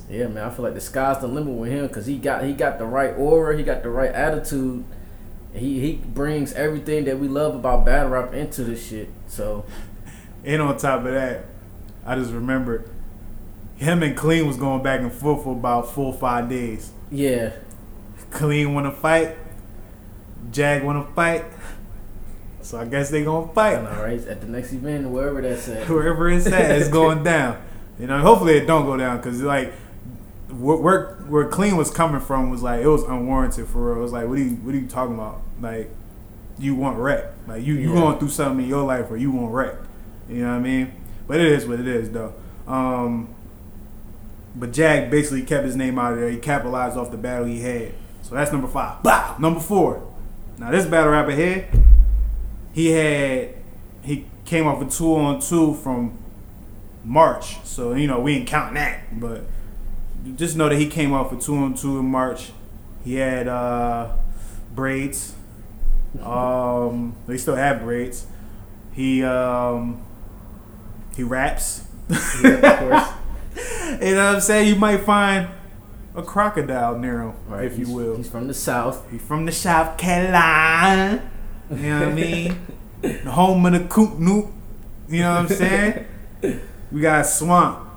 yeah, 0.10 0.28
man, 0.28 0.46
I 0.46 0.50
feel 0.50 0.63
like 0.65 0.74
the 0.74 0.82
sky's 0.82 1.20
the 1.20 1.28
limit 1.28 1.54
with 1.54 1.72
him 1.72 1.88
because 1.88 2.06
he 2.06 2.17
got 2.17 2.43
he 2.43 2.54
got 2.54 2.78
the 2.80 2.86
right 2.86 3.13
aura, 3.17 3.58
he 3.58 3.63
got 3.63 3.84
the 3.84 3.89
right 3.89 4.12
attitude. 4.12 4.84
He 5.54 5.80
he 5.80 5.93
brings 5.96 6.54
everything 6.54 7.06
that 7.06 7.20
we 7.20 7.28
love 7.28 7.56
about 7.56 7.86
battle 7.86 8.12
rap 8.12 8.34
into 8.34 8.63
this 8.63 8.88
shit. 8.88 9.10
So 9.28 9.65
And 10.43 10.62
on 10.62 10.78
top 10.78 11.06
of 11.06 11.13
that, 11.13 11.46
I 12.06 12.15
just 12.15 12.32
remembered 12.32 12.89
him 13.76 14.02
and 14.04 14.15
Clean 14.15 14.46
was 14.48 14.58
going 14.58 14.82
back 14.84 15.02
and 15.02 15.12
forth 15.12 15.43
for 15.43 15.54
about 15.54 15.91
four 15.91 16.08
or 16.13 16.20
five 16.20 16.50
days. 16.50 16.91
yeah, 17.12 17.52
Clean 18.32 18.74
want 18.74 18.86
to 18.88 18.91
fight. 18.91 19.36
Jag 20.52 20.84
want 20.84 21.06
to 21.08 21.13
fight. 21.13 21.43
So 22.62 22.78
I 22.80 22.86
guess 22.86 23.10
they 23.10 23.24
gonna 23.24 23.52
fight. 23.54 23.82
know, 23.84 23.89
right? 24.04 24.20
At 24.28 24.41
the 24.41 24.48
next 24.48 24.74
event, 24.74 25.10
wherever 25.10 25.41
that's 25.41 25.67
at. 25.70 25.88
Wherever 25.89 26.30
it's 26.30 26.48
at, 26.48 26.72
it's 26.72 26.89
going 26.89 27.24
down. 27.34 27.62
You 28.00 28.08
know, 28.08 28.20
hopefully 28.20 28.58
it 28.58 28.65
don't 28.67 28.86
go 28.86 28.98
down 28.98 29.17
because 29.17 29.41
like 29.41 29.74
where, 30.51 31.15
where 31.27 31.47
Clean 31.47 31.75
was 31.75 31.91
coming 31.91 32.21
from 32.21 32.49
was 32.49 32.63
like 32.63 32.81
it 32.81 32.88
was 32.88 33.03
unwarranted 33.03 33.67
for 33.67 33.88
real. 33.89 33.97
It 33.97 34.01
was 34.01 34.12
like 34.13 34.27
what 34.27 34.38
are 34.38 34.41
you 34.41 34.51
what 34.57 34.73
are 34.73 34.77
you 34.77 34.88
talking 34.88 35.15
about? 35.15 35.41
Like 35.62 35.89
you 36.57 36.75
want 36.75 36.97
wreck. 36.97 37.25
Like 37.47 37.63
you 37.63 37.73
you 37.75 37.89
Yeah. 37.93 37.99
going 38.01 38.19
through 38.19 38.29
something 38.29 38.63
in 38.63 38.69
your 38.69 38.83
life 38.83 39.10
where 39.10 39.19
you 39.19 39.31
want 39.31 39.53
wreck. 39.53 39.75
You 40.29 40.43
know 40.43 40.49
what 40.51 40.55
I 40.57 40.60
mean? 40.60 40.91
But 41.27 41.39
it 41.39 41.47
is 41.47 41.65
what 41.65 41.79
it 41.79 41.88
is 41.88 42.12
though. 42.12 42.33
Um, 42.67 43.29
but 44.55 44.71
Jag 44.71 45.12
basically 45.12 45.43
kept 45.43 45.65
his 45.65 45.75
name 45.75 45.99
out 45.99 46.13
of 46.13 46.19
there. 46.19 46.29
He 46.29 46.38
capitalized 46.38 46.97
off 46.97 47.12
the 47.12 47.17
battle 47.17 47.45
he 47.45 47.62
had. 47.62 47.93
So 48.23 48.36
that's 48.36 48.51
number 48.51 48.67
five. 48.67 49.03
Bow. 49.03 49.36
Number 49.39 49.60
four. 49.60 50.03
Now 50.57 50.71
this 50.71 50.86
battle 50.86 51.12
rapper 51.12 51.31
here, 51.31 51.69
he 52.73 52.88
had 52.91 53.49
he 54.01 54.25
came 54.45 54.65
off 54.65 54.81
a 54.81 54.86
two 54.89 55.15
on 55.15 55.39
two 55.41 55.73
from 55.75 56.17
March. 57.03 57.57
So 57.63 57.93
you 57.93 58.07
know 58.07 58.19
we 58.19 58.36
ain't 58.36 58.47
counting 58.47 58.75
that, 58.75 59.19
but 59.19 59.43
just 60.36 60.56
know 60.56 60.70
that 60.70 60.78
he 60.78 60.88
came 60.88 61.13
off 61.13 61.32
a 61.32 61.38
two 61.38 61.56
on 61.56 61.74
two 61.74 62.00
in 62.00 62.06
March. 62.06 62.52
He 63.04 63.16
had 63.16 63.48
uh, 63.48 64.13
braids. 64.74 65.34
Um, 66.22 67.16
they 67.28 67.38
still 67.38 67.56
have 67.56 67.82
braids. 67.82 68.26
He 68.94 69.24
um, 69.24 70.04
he 71.16 71.24
raps. 71.24 71.88
Yeah, 72.10 72.50
of 72.50 72.80
course. 72.80 73.10
You 74.02 74.13
know 74.13 74.26
what 74.28 74.36
I'm 74.36 74.42
saying? 74.42 74.68
You 74.68 74.76
might 74.76 74.98
find 74.98 75.48
a 76.16 76.22
crocodile 76.22 77.00
near 77.00 77.22
him, 77.22 77.34
Right, 77.48 77.66
if 77.66 77.80
you 77.80 77.92
will. 77.92 78.18
He's 78.18 78.30
from 78.30 78.48
the 78.48 78.54
south. 78.54 79.10
He's 79.10 79.22
from 79.22 79.46
the 79.46 79.52
South 79.52 79.98
Carolina. 79.98 81.28
You 81.72 81.76
know 81.78 82.00
what 82.00 82.08
I 82.10 82.13
mean? 82.13 82.58
The 83.02 83.32
home 83.32 83.66
of 83.66 83.74
the 83.74 83.88
Coop 83.88 84.20
Noop. 84.20 84.52
You 85.10 85.22
know 85.22 85.32
what 85.32 85.40
I'm 85.40 85.48
saying? 85.48 86.06
We 86.92 87.02
got 87.02 87.26
Swamp. 87.26 87.90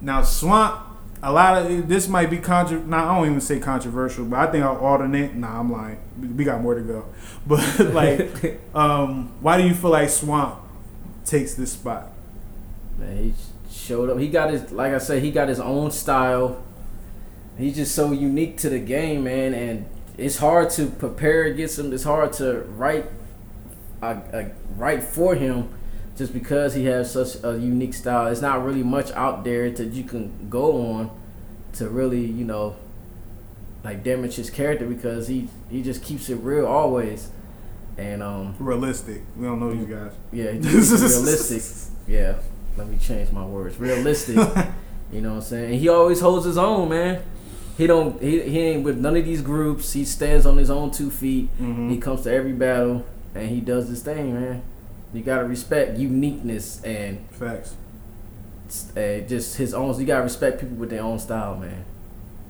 Now 0.00 0.22
Swamp, 0.22 0.80
a 1.24 1.32
lot 1.32 1.62
of 1.62 1.88
this 1.88 2.06
might 2.06 2.28
be 2.30 2.36
contra. 2.36 2.78
Nah, 2.78 3.10
I 3.10 3.16
don't 3.16 3.26
even 3.26 3.40
say 3.40 3.58
controversial, 3.58 4.24
but 4.26 4.38
I 4.38 4.52
think 4.52 4.62
I'll 4.64 4.76
alternate. 4.76 5.34
Nah, 5.34 5.58
I'm 5.60 5.72
lying. 5.72 5.98
We- 6.36 6.44
got 6.44 6.60
more 6.60 6.74
to 6.74 6.82
go. 6.82 7.06
But 7.46 7.78
like, 7.92 8.60
um, 8.74 9.32
why 9.40 9.56
do 9.58 9.66
you 9.66 9.74
feel 9.74 9.90
like 9.90 10.08
Swamp 10.08 10.60
takes 11.24 11.54
this 11.54 11.72
spot? 11.72 12.10
Man, 12.98 13.16
he 13.16 13.34
showed 13.70 14.10
up. 14.10 14.18
He 14.18 14.28
got 14.28 14.50
his, 14.50 14.70
like 14.70 14.92
I 14.92 14.98
said, 14.98 15.22
he 15.22 15.30
got 15.30 15.48
his 15.48 15.60
own 15.60 15.90
style. 15.90 16.62
He's 17.58 17.76
just 17.76 17.94
so 17.94 18.12
unique 18.12 18.56
to 18.58 18.68
the 18.68 18.78
game, 18.78 19.24
man, 19.24 19.54
and 19.54 19.86
it's 20.16 20.38
hard 20.38 20.70
to 20.70 20.86
prepare 20.86 21.44
against 21.44 21.78
him. 21.78 21.92
It's 21.92 22.04
hard 22.04 22.32
to 22.34 22.60
write, 22.76 23.06
uh, 24.02 24.20
uh, 24.32 24.44
write 24.76 25.02
for 25.04 25.34
him, 25.34 25.68
just 26.16 26.32
because 26.32 26.74
he 26.74 26.84
has 26.86 27.10
such 27.12 27.42
a 27.42 27.58
unique 27.58 27.94
style. 27.94 28.28
It's 28.28 28.40
not 28.40 28.64
really 28.64 28.82
much 28.82 29.10
out 29.12 29.44
there 29.44 29.70
that 29.70 29.92
you 29.92 30.04
can 30.04 30.48
go 30.48 30.86
on 30.92 31.10
to 31.74 31.88
really, 31.88 32.24
you 32.24 32.44
know, 32.44 32.76
like 33.82 34.02
damage 34.04 34.36
his 34.36 34.48
character 34.50 34.86
because 34.86 35.28
he 35.28 35.48
he 35.70 35.82
just 35.82 36.02
keeps 36.02 36.28
it 36.30 36.36
real 36.36 36.66
always, 36.66 37.28
and 37.98 38.22
um, 38.22 38.54
Realistic. 38.58 39.22
We 39.36 39.46
don't 39.46 39.60
know 39.60 39.74
these 39.74 39.86
guys. 39.86 40.12
yeah, 40.32 40.52
he 40.52 40.58
keeps 40.62 40.92
it 40.92 41.00
realistic. 41.00 41.92
Yeah, 42.06 42.38
let 42.76 42.86
me 42.86 42.96
change 42.98 43.30
my 43.32 43.44
words. 43.44 43.78
Realistic. 43.78 44.36
you 45.12 45.20
know 45.20 45.30
what 45.30 45.36
I'm 45.36 45.42
saying? 45.42 45.72
And 45.72 45.80
he 45.80 45.88
always 45.88 46.20
holds 46.20 46.46
his 46.46 46.56
own, 46.56 46.88
man. 46.88 47.22
He 47.76 47.86
don't. 47.88 48.22
He, 48.22 48.40
he 48.42 48.60
ain't 48.60 48.84
with 48.84 48.98
none 48.98 49.16
of 49.16 49.24
these 49.24 49.42
groups. 49.42 49.92
He 49.92 50.04
stands 50.04 50.46
on 50.46 50.56
his 50.58 50.70
own 50.70 50.90
two 50.92 51.10
feet. 51.10 51.50
Mhm. 51.60 51.90
He 51.90 51.98
comes 51.98 52.22
to 52.22 52.32
every 52.32 52.52
battle 52.52 53.04
and 53.34 53.48
he 53.50 53.60
does 53.60 53.88
his 53.88 54.00
thing, 54.00 54.32
man. 54.32 54.62
You 55.14 55.22
gotta 55.22 55.44
respect 55.44 55.96
uniqueness 55.96 56.82
and 56.82 57.24
Facts. 57.30 57.76
uh, 58.96 59.20
just 59.28 59.56
his 59.56 59.72
own. 59.72 59.98
You 59.98 60.06
gotta 60.06 60.24
respect 60.24 60.60
people 60.60 60.76
with 60.76 60.90
their 60.90 61.02
own 61.02 61.20
style, 61.20 61.56
man. 61.56 61.84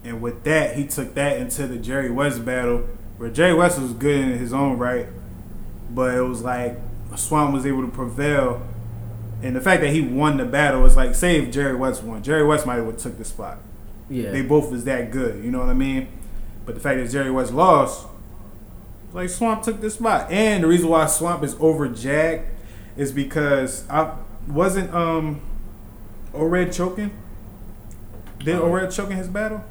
And 0.03 0.23
with 0.23 0.45
that, 0.45 0.77
he 0.77 0.87
took 0.87 1.15
that 1.15 1.37
into 1.37 1.67
the 1.67 1.77
Jerry 1.77 2.11
West 2.11 2.45
battle, 2.45 2.89
where 3.19 3.31
Jerry 3.31 3.55
West 3.55 3.79
was 3.81 3.93
good 3.93 4.17
in 4.17 4.39
his 4.39 4.53
own 4.53 4.79
right, 4.79 5.07
but 5.91 6.15
it 6.15 6.23
was 6.23 6.43
like 6.43 6.79
Swamp 7.17 7.53
was 7.53 7.67
able 7.67 7.83
to 7.83 7.89
prevail. 7.89 8.67
And 9.43 9.55
the 9.55 9.61
fact 9.61 9.83
that 9.83 9.91
he 9.91 10.01
won 10.01 10.39
the 10.39 10.47
battle 10.47 10.81
was 10.81 10.97
like, 10.97 11.15
say 11.15 11.37
if 11.37 11.51
Jerry 11.51 11.77
West 11.77 12.03
won, 12.03 12.23
Jerry 12.23 12.47
West 12.47 12.67
might 12.67 12.77
have 12.77 12.97
took 12.97 13.19
the 13.19 13.25
spot. 13.25 13.59
Yeah. 14.09 14.31
They 14.31 14.41
both 14.43 14.71
was 14.71 14.85
that 14.85 15.11
good. 15.11 15.45
You 15.45 15.51
know 15.51 15.59
what 15.59 15.69
I 15.69 15.75
mean? 15.75 16.09
But 16.65 16.75
the 16.75 16.81
fact 16.81 16.99
that 16.99 17.11
Jerry 17.11 17.31
West 17.31 17.53
lost, 17.53 18.07
like 19.13 19.29
Swamp 19.29 19.63
took 19.63 19.83
this 19.83 19.95
spot, 19.95 20.31
and 20.31 20.65
the 20.65 20.67
reason 20.67 20.89
why 20.89 21.07
Swamp 21.07 21.43
is 21.45 21.57
over 21.61 21.89
Jag 21.89 22.43
is 22.97 23.13
because 23.13 23.89
I 23.91 24.15
wasn't 24.49 24.93
um 24.95 25.41
O'Red 26.35 26.73
choking. 26.73 27.11
Did 28.41 28.57
Oh. 28.57 28.65
O'Red 28.67 28.91
choking 28.91 29.17
his 29.17 29.29
battle? 29.29 29.65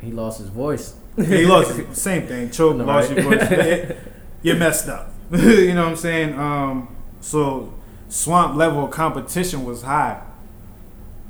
he 0.00 0.10
lost 0.12 0.38
his 0.40 0.48
voice. 0.48 0.94
he 1.16 1.44
lost 1.46 1.78
it. 1.78 1.94
same 1.94 2.26
thing. 2.26 2.50
Choke, 2.50 2.76
No, 2.76 2.84
lost 2.84 3.10
right? 3.10 3.18
your 3.22 3.30
voice. 3.38 3.50
It- 3.50 3.98
you 4.42 4.54
messed 4.54 4.88
up. 4.88 5.12
you 5.30 5.74
know 5.74 5.82
what 5.82 5.90
I'm 5.90 5.96
saying? 5.96 6.32
Um, 6.38 6.96
so 7.20 7.74
Swamp 8.08 8.56
level 8.56 8.88
competition 8.88 9.64
was 9.64 9.82
high. 9.82 10.22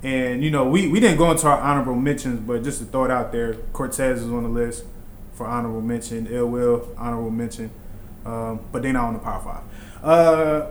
And 0.04 0.42
you 0.44 0.50
know, 0.50 0.64
we, 0.66 0.86
we 0.88 1.00
didn't 1.00 1.18
go 1.18 1.30
into 1.30 1.46
our 1.48 1.58
honorable 1.60 1.96
mentions, 1.96 2.40
but 2.40 2.62
just 2.62 2.78
to 2.78 2.84
throw 2.86 3.04
it 3.06 3.10
out 3.10 3.32
there, 3.32 3.54
Cortez 3.72 4.22
is 4.22 4.28
on 4.30 4.44
the 4.44 4.48
list 4.48 4.84
for 5.34 5.46
honorable 5.46 5.82
mention. 5.82 6.26
Ill 6.30 6.46
Will 6.46 6.88
honorable 6.96 7.30
mention, 7.30 7.70
um, 8.24 8.60
but 8.72 8.82
they're 8.82 8.92
not 8.92 9.04
on 9.06 9.12
the 9.14 9.18
Power 9.18 9.42
Five. 9.42 10.04
Uh, 10.04 10.66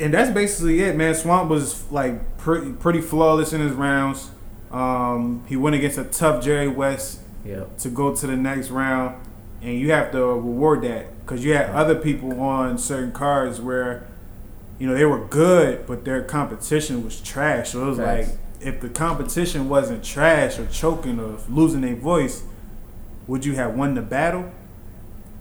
and 0.00 0.12
that's 0.14 0.30
basically 0.30 0.80
it, 0.82 0.96
man. 0.96 1.14
Swamp 1.14 1.50
was 1.50 1.90
like 1.92 2.38
pretty 2.38 2.72
pretty 2.72 3.00
flawless 3.00 3.52
in 3.52 3.60
his 3.60 3.72
rounds. 3.72 4.30
Um, 4.70 5.44
he 5.48 5.56
went 5.56 5.76
against 5.76 5.98
a 5.98 6.04
tough 6.04 6.42
Jerry 6.44 6.68
West 6.68 7.20
Yep. 7.44 7.78
to 7.78 7.88
go 7.88 8.14
to 8.14 8.26
the 8.26 8.36
next 8.36 8.70
round, 8.70 9.16
and 9.62 9.78
you 9.78 9.90
have 9.92 10.12
to 10.12 10.18
reward 10.24 10.82
that 10.82 11.06
because 11.20 11.44
you 11.44 11.54
had 11.54 11.70
other 11.70 11.94
people 11.94 12.40
on 12.40 12.76
certain 12.78 13.12
cards 13.12 13.60
where, 13.60 14.06
you 14.78 14.86
know, 14.86 14.94
they 14.94 15.04
were 15.06 15.24
good, 15.26 15.86
but 15.86 16.04
their 16.04 16.22
competition 16.22 17.04
was 17.04 17.20
trash. 17.20 17.70
So 17.70 17.82
it 17.82 17.88
was 17.90 17.98
like 17.98 18.26
if 18.60 18.80
the 18.80 18.88
competition 18.90 19.68
wasn't 19.68 20.04
trash 20.04 20.58
or 20.58 20.66
choking 20.66 21.18
or 21.18 21.38
losing 21.48 21.80
their 21.80 21.96
voice, 21.96 22.42
would 23.26 23.44
you 23.44 23.54
have 23.54 23.74
won 23.74 23.94
the 23.94 24.02
battle? 24.02 24.50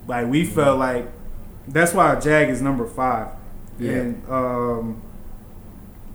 Like 0.07 0.27
we 0.27 0.45
felt 0.45 0.79
like 0.79 1.05
that's 1.67 1.93
why 1.93 2.15
Jag 2.19 2.49
is 2.49 2.61
number 2.61 2.87
five, 2.87 3.27
Yeah. 3.79 3.91
and 3.93 4.29
um, 4.29 5.01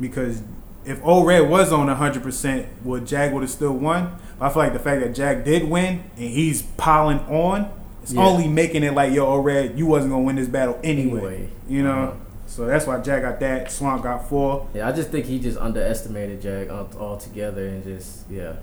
because 0.00 0.42
if 0.85 1.03
O'Red 1.05 1.48
was 1.48 1.72
on 1.72 1.88
hundred 1.88 2.22
percent, 2.22 2.66
would 2.85 3.07
Jag 3.07 3.33
would 3.33 3.42
have 3.42 3.50
still 3.50 3.72
won? 3.72 4.16
I 4.40 4.48
feel 4.50 4.62
like 4.62 4.72
the 4.72 4.79
fact 4.79 5.00
that 5.03 5.14
Jag 5.14 5.44
did 5.44 5.68
win 5.70 6.05
and 6.16 6.29
he's 6.29 6.62
piling 6.62 7.20
on, 7.20 7.70
it's 8.03 8.12
Yeah. 8.12 8.22
only 8.27 8.48
making 8.48 8.83
it 8.83 8.92
like 8.94 9.12
yo, 9.12 9.27
O'Red, 9.33 9.79
you 9.79 9.87
wasn't 9.87 10.12
gonna 10.12 10.24
win 10.24 10.37
this 10.37 10.48
battle 10.48 10.79
anyway. 10.85 11.18
Anyway. 11.20 11.48
You 11.68 11.83
know, 11.85 11.90
Uh-huh. 12.03 12.12
so 12.46 12.66
that's 12.66 12.87
why 12.87 12.98
Jag 13.00 13.22
got 13.22 13.40
that. 13.40 13.70
Swamp 13.72 14.03
got 14.03 14.29
four. 14.29 14.66
Yeah, 14.74 14.88
I 14.88 14.92
just 14.92 15.11
think 15.11 15.24
he 15.27 15.38
just 15.38 15.57
underestimated 15.59 16.42
Jag 16.42 16.68
all- 16.68 16.90
altogether 16.98 17.66
and 17.66 17.83
just 17.83 18.29
yeah. 18.31 18.55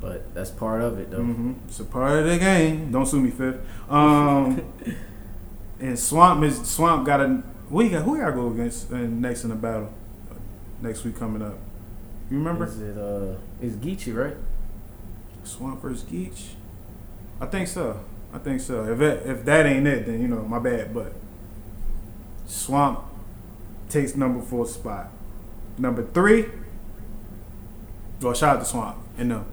But 0.00 0.34
that's 0.34 0.50
part 0.50 0.82
of 0.82 0.98
it 0.98 1.10
though. 1.10 1.22
hmm 1.22 1.52
It's 1.66 1.80
a 1.80 1.84
part 1.84 2.18
of 2.18 2.26
the 2.26 2.36
game. 2.36 2.90
Don't 2.92 3.06
sue 3.06 3.20
me, 3.20 3.30
fifth. 3.30 3.56
Um, 3.88 4.60
and 5.80 5.98
Swamp 5.98 6.44
is 6.44 6.60
Swamp 6.68 7.06
got 7.06 7.20
a. 7.22 7.42
You 7.70 7.90
got? 7.90 8.02
Who 8.04 8.18
y'all 8.18 8.32
go 8.32 8.48
against 8.48 8.92
uh, 8.92 8.96
next 8.96 9.44
in 9.44 9.50
the 9.50 9.56
battle? 9.56 9.92
Next 10.80 11.04
week 11.04 11.18
coming 11.18 11.42
up. 11.42 11.58
You 12.30 12.38
remember? 12.38 12.66
Is 12.66 12.80
it 12.80 12.96
uh? 12.96 13.34
It's 13.60 13.76
Geechee, 13.76 14.14
right? 14.14 14.36
Swamp 15.44 15.80
versus 15.80 16.02
Geach? 16.02 16.50
I 17.40 17.46
think 17.46 17.68
so. 17.68 18.00
I 18.32 18.38
think 18.38 18.60
so. 18.60 18.84
If 18.84 19.00
it, 19.00 19.26
if 19.26 19.44
that 19.44 19.66
ain't 19.66 19.86
it, 19.86 20.06
then 20.06 20.20
you 20.20 20.28
know 20.28 20.42
my 20.42 20.58
bad. 20.58 20.92
But 20.94 21.12
Swamp 22.46 23.00
takes 23.88 24.14
number 24.14 24.44
four 24.44 24.66
spot. 24.66 25.08
Number 25.78 26.04
three. 26.04 26.46
Well, 28.20 28.34
shout 28.34 28.56
out 28.56 28.60
to 28.60 28.64
Swamp 28.64 28.96
and 29.18 29.30
them, 29.30 29.46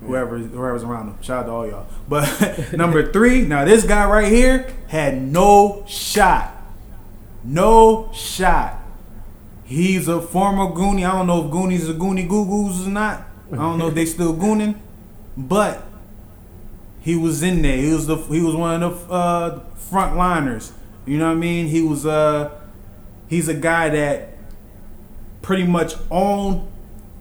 whoever 0.00 0.38
whoever's 0.38 0.82
around 0.82 1.06
them. 1.06 1.22
Shout 1.22 1.44
out 1.44 1.46
to 1.46 1.52
all 1.52 1.66
y'all. 1.66 1.86
But 2.08 2.72
number 2.72 3.12
three. 3.12 3.42
Now 3.42 3.64
this 3.64 3.84
guy 3.84 4.08
right 4.08 4.30
here 4.30 4.72
had 4.88 5.20
no 5.20 5.84
shot. 5.86 6.55
No 7.46 8.10
shot. 8.12 8.82
He's 9.64 10.08
a 10.08 10.20
former 10.20 10.66
Goonie. 10.66 11.08
I 11.08 11.12
don't 11.12 11.26
know 11.26 11.44
if 11.44 11.50
Goonies 11.50 11.88
are 11.88 11.94
Goonie 11.94 12.28
Goo 12.28 12.44
Goos 12.44 12.86
or 12.86 12.90
not. 12.90 13.22
I 13.52 13.56
don't 13.56 13.78
know 13.78 13.88
if 13.88 13.94
they 13.94 14.06
still 14.06 14.34
gooning, 14.34 14.76
but 15.36 15.84
he 17.00 17.14
was 17.14 17.42
in 17.42 17.62
there. 17.62 17.76
He 17.76 17.92
was 17.92 18.06
the 18.06 18.16
he 18.16 18.40
was 18.40 18.56
one 18.56 18.82
of 18.82 19.06
the 19.06 19.14
uh, 19.14 19.60
front 19.76 20.16
liners. 20.16 20.72
You 21.04 21.18
know 21.18 21.26
what 21.26 21.36
I 21.36 21.40
mean? 21.40 21.66
He 21.68 21.82
was 21.82 22.04
uh 22.04 22.50
he's 23.28 23.48
a 23.48 23.54
guy 23.54 23.88
that 23.90 24.36
pretty 25.42 25.64
much 25.64 25.94
owned 26.10 26.66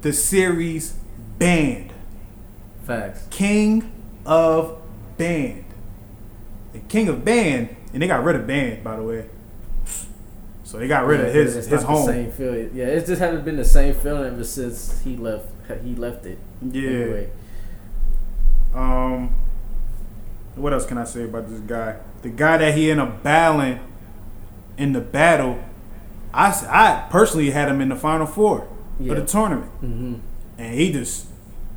the 0.01 0.11
series 0.13 0.97
band. 1.38 1.93
Facts. 2.83 3.27
King 3.29 3.91
of 4.25 4.81
Band. 5.17 5.65
The 6.73 6.79
King 6.79 7.07
of 7.07 7.23
Band, 7.23 7.75
and 7.93 8.01
they 8.01 8.07
got 8.07 8.23
rid 8.23 8.35
of 8.35 8.47
Band, 8.47 8.83
by 8.83 8.95
the 8.95 9.03
way. 9.03 9.25
So 10.75 10.79
they 10.79 10.89
got 10.89 11.05
rid 11.05 11.21
Yeah, 11.21 11.27
of 11.27 11.33
his 11.33 11.55
it's 11.55 11.67
his 11.67 11.83
home. 11.83 12.05
same 12.05 12.31
feeling. 12.33 12.69
Yeah, 12.73 12.88
it 12.88 13.05
just 13.05 13.21
hasn't 13.21 13.45
been 13.45 13.55
the 13.55 13.63
same 13.63 13.93
feeling 13.93 14.25
ever 14.33 14.43
since 14.43 14.99
he 15.05 15.15
left. 15.15 15.45
He 15.85 15.95
left 15.95 16.25
it. 16.25 16.38
Yeah. 16.61 16.89
Anyway, 16.89 17.29
Um, 18.73 19.29
what 20.57 20.73
else 20.73 20.85
can 20.85 20.97
I 20.97 21.05
say 21.05 21.23
about 21.23 21.47
this 21.49 21.61
guy? 21.61 21.95
The 22.23 22.27
guy 22.29 22.57
that 22.57 22.75
he 22.75 22.91
ended 22.91 23.07
up 23.07 23.23
battling 23.23 23.79
in 24.77 24.91
the 24.91 24.99
battle, 24.99 25.59
I, 26.33 26.49
I 26.69 27.07
personally 27.09 27.51
had 27.51 27.69
him 27.69 27.79
in 27.79 27.88
the 27.88 27.95
final 27.95 28.25
four 28.25 28.67
Yeah. 28.99 29.13
of 29.13 29.19
the 29.19 29.25
tournament, 29.25 29.71
hmm 29.79 30.15
and 30.57 30.73
he 30.77 30.91
just 30.91 31.27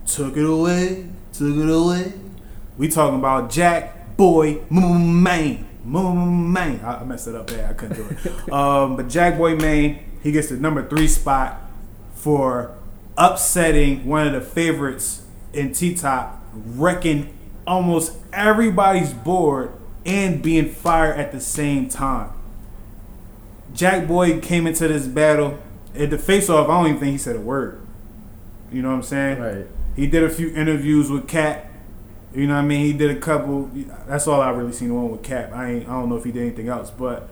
took 0.07 0.37
it 0.37 0.45
away, 0.45 1.07
took 1.33 1.57
it 1.57 1.71
away. 1.71 2.15
We 2.77 2.89
talking 2.89 3.21
about 3.21 3.49
Jack 3.49 4.17
Boy 4.17 4.59
Maine, 4.71 5.68
Maine. 5.93 6.81
I 6.81 7.01
I 7.01 7.05
messed 7.05 7.27
it 7.29 7.35
up 7.35 7.47
there. 7.49 7.69
I 7.69 7.73
couldn't 7.73 7.97
do 7.97 8.07
it. 8.11 8.53
um, 8.53 8.97
but 8.97 9.09
Jack 9.09 9.37
Boy 9.39 9.57
Maine, 9.57 10.05
he 10.23 10.33
gets 10.33 10.49
the 10.49 10.57
number 10.57 10.87
three 10.89 11.09
spot 11.09 11.61
for 12.15 12.75
upsetting 13.17 14.07
one 14.07 14.27
of 14.27 14.33
the 14.33 14.41
favorites 14.41 15.23
in 15.53 15.73
T 15.73 15.95
Top, 15.95 16.43
wrecking 16.53 17.35
almost 17.67 18.17
everybody's 18.33 19.13
board 19.13 19.73
and 20.07 20.43
being 20.43 20.69
fired 20.71 21.19
at 21.19 21.33
the 21.33 21.41
same 21.41 21.89
time. 21.89 22.31
Jack 23.75 24.09
Boy 24.09 24.41
came 24.41 24.67
into 24.67 24.89
this 24.89 25.07
battle 25.07 25.59
at 25.95 26.11
the 26.11 26.19
face 26.19 26.49
off. 26.49 26.69
I 26.69 26.75
don't 26.79 26.87
even 26.89 27.01
think 27.01 27.13
he 27.13 27.19
said 27.19 27.37
a 27.37 27.41
word. 27.41 27.81
You 28.73 28.83
know 28.83 28.89
what 28.89 28.97
I'm 28.97 29.03
saying? 29.03 29.39
right. 29.41 29.67
He 29.97 30.07
did 30.07 30.23
a 30.23 30.31
few 30.31 30.55
interviews 30.55 31.11
with 31.11 31.27
Cap. 31.27 31.68
You 32.35 32.47
know 32.47 32.55
what 32.55 32.61
I 32.61 32.67
mean? 32.67 32.85
He 32.85 32.93
did 32.93 33.11
a 33.11 33.21
couple. 33.21 33.71
That's 34.07 34.27
all 34.27 34.41
I 34.41 34.51
really 34.51 34.73
seen 34.73 34.95
one 34.95 35.11
with 35.11 35.23
Cap. 35.23 35.53
I 35.53 35.71
ain't. 35.71 35.89
I 35.89 35.93
don't 35.93 36.09
know 36.09 36.17
if 36.17 36.25
he 36.25 36.33
did 36.33 36.43
anything 36.43 36.69
else, 36.69 36.91
but 36.91 37.29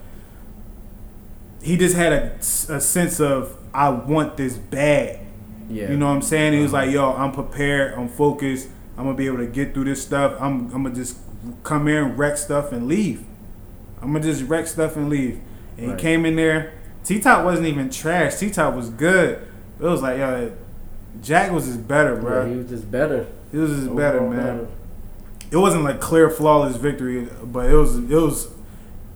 he 1.63 1.77
just 1.77 1.97
had 1.97 2.13
a, 2.13 2.33
a 2.39 2.81
sense 2.81 3.21
of 3.21 3.57
I 3.75 3.91
want 3.91 4.37
this 4.37 4.57
bad. 4.57 5.21
Yeah. 5.69 5.91
You 5.91 5.97
know 5.97 6.07
what 6.07 6.15
I'm 6.15 6.23
saying? 6.23 6.55
He 6.55 6.61
was 6.61 6.73
uh-huh. 6.73 6.87
like, 6.87 6.95
"Yo, 6.95 7.13
I'm 7.13 7.33
prepared. 7.33 7.95
I'm 7.95 8.09
focused. 8.09 8.69
I'm 8.97 9.05
gonna 9.05 9.17
be 9.17 9.27
able 9.27 9.39
to 9.39 9.47
get 9.47 9.75
through 9.75 9.85
this 9.85 10.03
stuff. 10.03 10.35
I'm, 10.41 10.73
I'm 10.73 10.85
gonna 10.85 10.95
just 10.95 11.19
come 11.63 11.87
here 11.87 12.05
and 12.05 12.19
wreck 12.19 12.39
stuff 12.39 12.73
and 12.73 12.89
leave. 12.89 13.25
I'm 14.01 14.13
gonna 14.13 14.25
just 14.25 14.45
wreck 14.45 14.67
stuff 14.67 14.97
and 14.97 15.11
leave." 15.11 15.41
And 15.77 15.89
Right. 15.89 16.01
he 16.01 16.03
came 16.03 16.25
in 16.25 16.37
there. 16.37 16.73
T 17.05 17.21
Top 17.21 17.45
wasn't 17.45 17.67
even 17.67 17.91
trash. 17.91 18.37
T 18.37 18.51
Top 18.51 18.75
was 18.75 18.89
good. 18.89 19.47
It 19.79 19.85
was 19.85 20.01
like, 20.03 20.19
yo, 20.19 20.53
Jack 21.23 21.53
was 21.53 21.67
just 21.67 21.87
better, 21.87 22.17
bro. 22.17 22.45
Yeah, 22.45 22.51
he 22.51 22.57
was 22.57 22.69
just 22.69 22.91
better. 22.91 23.27
He 23.53 23.59
was 23.59 23.71
just 23.71 23.95
better, 23.95 24.21
Overall 24.21 24.33
man. 24.33 24.69
It 25.51 25.57
wasn't 25.57 25.85
like 25.85 26.01
clear, 26.01 26.29
flawless 26.29 26.77
victory, 26.77 27.29
but 27.45 27.71
it 27.71 27.75
was. 27.75 27.97
It 27.97 28.11
was. 28.11 28.49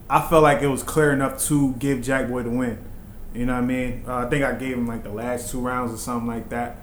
I 0.08 0.20
felt 0.28 0.42
like 0.42 0.62
it 0.62 0.68
was 0.68 0.82
clear 0.82 1.12
enough 1.12 1.40
to 1.46 1.72
give 1.74 2.02
Jack 2.02 2.28
Boy 2.28 2.42
the 2.42 2.50
win. 2.50 2.78
You 3.34 3.46
know 3.46 3.54
what 3.54 3.62
I 3.62 3.66
mean? 3.66 4.04
Uh, 4.06 4.16
I 4.16 4.28
think 4.28 4.44
I 4.44 4.52
gave 4.52 4.76
him 4.76 4.86
like 4.86 5.04
the 5.04 5.10
last 5.10 5.50
two 5.50 5.60
rounds 5.60 5.92
or 5.92 5.96
something 5.96 6.26
like 6.26 6.48
that, 6.48 6.78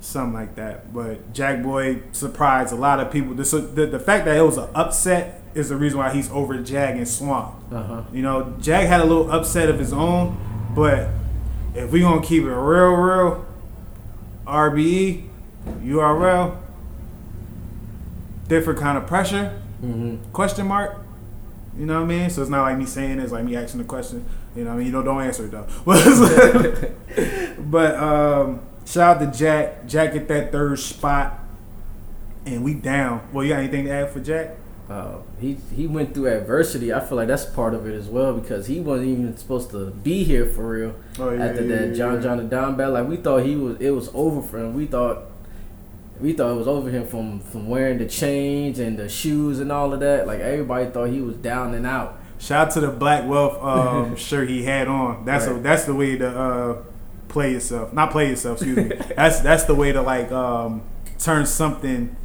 something 0.00 0.32
like 0.32 0.54
that. 0.56 0.92
But 0.92 1.32
Jack 1.34 1.62
Boy 1.62 2.00
surprised 2.12 2.72
a 2.72 2.76
lot 2.76 3.00
of 3.00 3.10
people. 3.10 3.34
The 3.34 3.44
the, 3.58 3.86
the 3.86 3.98
fact 3.98 4.24
that 4.24 4.36
it 4.36 4.42
was 4.42 4.56
an 4.56 4.68
upset 4.74 5.42
is 5.54 5.68
the 5.68 5.76
reason 5.76 5.98
why 5.98 6.12
he's 6.12 6.30
over 6.30 6.56
Jag 6.62 6.96
and 6.96 7.06
Swamp. 7.06 7.54
Uh 7.70 7.82
huh. 7.82 8.02
You 8.12 8.22
know, 8.22 8.54
Jag 8.60 8.86
had 8.86 9.00
a 9.00 9.04
little 9.04 9.30
upset 9.30 9.68
of 9.68 9.78
his 9.78 9.92
own, 9.92 10.70
but 10.74 11.10
if 11.74 11.90
we 11.90 12.00
gonna 12.00 12.22
keep 12.22 12.42
it 12.44 12.46
real, 12.46 12.92
real, 12.92 13.46
RBE, 14.46 15.28
URL, 15.82 16.56
different 18.52 18.78
kind 18.78 18.98
of 18.98 19.06
pressure, 19.06 19.48
hmm 19.80 20.16
question 20.32 20.66
mark. 20.66 20.98
You 21.78 21.86
know 21.86 21.94
what 22.02 22.10
I 22.12 22.14
mean? 22.14 22.28
So 22.30 22.42
it's 22.42 22.50
not 22.50 22.62
like 22.62 22.76
me 22.76 22.84
saying 22.84 23.18
it, 23.18 23.22
it's 23.22 23.32
like 23.32 23.44
me 23.44 23.56
asking 23.56 23.78
the 23.78 23.86
question. 23.86 24.26
You 24.54 24.64
know 24.64 24.70
what 24.70 24.76
I 24.76 24.78
mean? 24.78 24.86
You 24.88 24.92
know, 24.92 25.02
don't 25.02 25.22
answer 25.22 25.46
it 25.46 25.52
though. 25.52 25.66
but 27.58 27.94
um, 27.96 28.60
shout 28.84 29.16
out 29.16 29.32
to 29.32 29.38
Jack. 29.38 29.86
Jack 29.86 30.14
at 30.14 30.28
that 30.28 30.52
third 30.52 30.78
spot, 30.78 31.38
and 32.44 32.62
we 32.62 32.74
down. 32.74 33.26
Well, 33.32 33.42
you 33.44 33.52
got 33.54 33.60
anything 33.60 33.86
to 33.86 33.90
add 33.90 34.10
for 34.10 34.20
Jack? 34.20 34.56
Uh, 34.90 35.18
he 35.40 35.56
he 35.74 35.86
went 35.86 36.12
through 36.12 36.26
adversity. 36.26 36.92
I 36.92 37.00
feel 37.00 37.16
like 37.16 37.28
that's 37.28 37.46
part 37.46 37.72
of 37.72 37.86
it 37.86 37.94
as 37.94 38.08
well 38.08 38.34
because 38.34 38.66
he 38.66 38.78
wasn't 38.80 39.08
even 39.08 39.34
supposed 39.38 39.70
to 39.70 39.90
be 39.90 40.24
here 40.24 40.44
for 40.44 40.68
real 40.68 40.94
Oh, 41.18 41.30
yeah, 41.30 41.46
after 41.46 41.62
yeah, 41.64 41.76
that 41.76 41.88
yeah, 41.88 41.94
John. 41.94 42.20
John 42.22 42.36
Da 42.38 42.44
Don 42.44 42.76
battle. 42.76 42.94
Like 42.94 43.08
we 43.08 43.16
thought 43.16 43.44
he 43.46 43.56
was, 43.56 43.80
it 43.80 43.90
was 43.92 44.10
over 44.12 44.42
for 44.42 44.58
him. 44.58 44.74
We 44.74 44.84
thought 44.86 45.31
we 46.22 46.32
thought 46.32 46.52
it 46.52 46.56
was 46.56 46.68
over 46.68 46.88
him 46.88 47.06
from 47.06 47.40
from 47.40 47.68
wearing 47.68 47.98
the 47.98 48.06
chains 48.06 48.78
and 48.78 48.96
the 48.96 49.08
shoes 49.08 49.58
and 49.58 49.72
all 49.72 49.92
of 49.92 50.00
that. 50.00 50.26
Like 50.26 50.40
everybody 50.40 50.88
thought 50.88 51.10
he 51.10 51.20
was 51.20 51.36
down 51.36 51.74
and 51.74 51.84
out. 51.84 52.20
Shout 52.38 52.68
out 52.68 52.74
to 52.74 52.80
the 52.80 52.90
Black 52.90 53.28
Wealth 53.28 53.62
um, 53.62 54.16
shirt 54.28 54.48
he 54.48 54.62
had 54.62 54.88
on. 54.88 55.24
That's 55.24 55.46
a, 55.46 55.54
that's 55.54 55.84
the 55.84 55.94
way 55.94 56.16
to 56.16 56.28
uh, 56.28 56.82
play 57.28 57.52
yourself. 57.52 57.92
Not 57.92 58.12
play 58.12 58.28
yourself. 58.28 58.62
Excuse 58.62 58.76
me. 58.76 58.96
that's 59.16 59.40
that's 59.40 59.64
the 59.64 59.74
way 59.74 59.92
to 59.92 60.00
like 60.00 60.30
um, 60.30 60.82
turn 61.18 61.44
something 61.44 62.16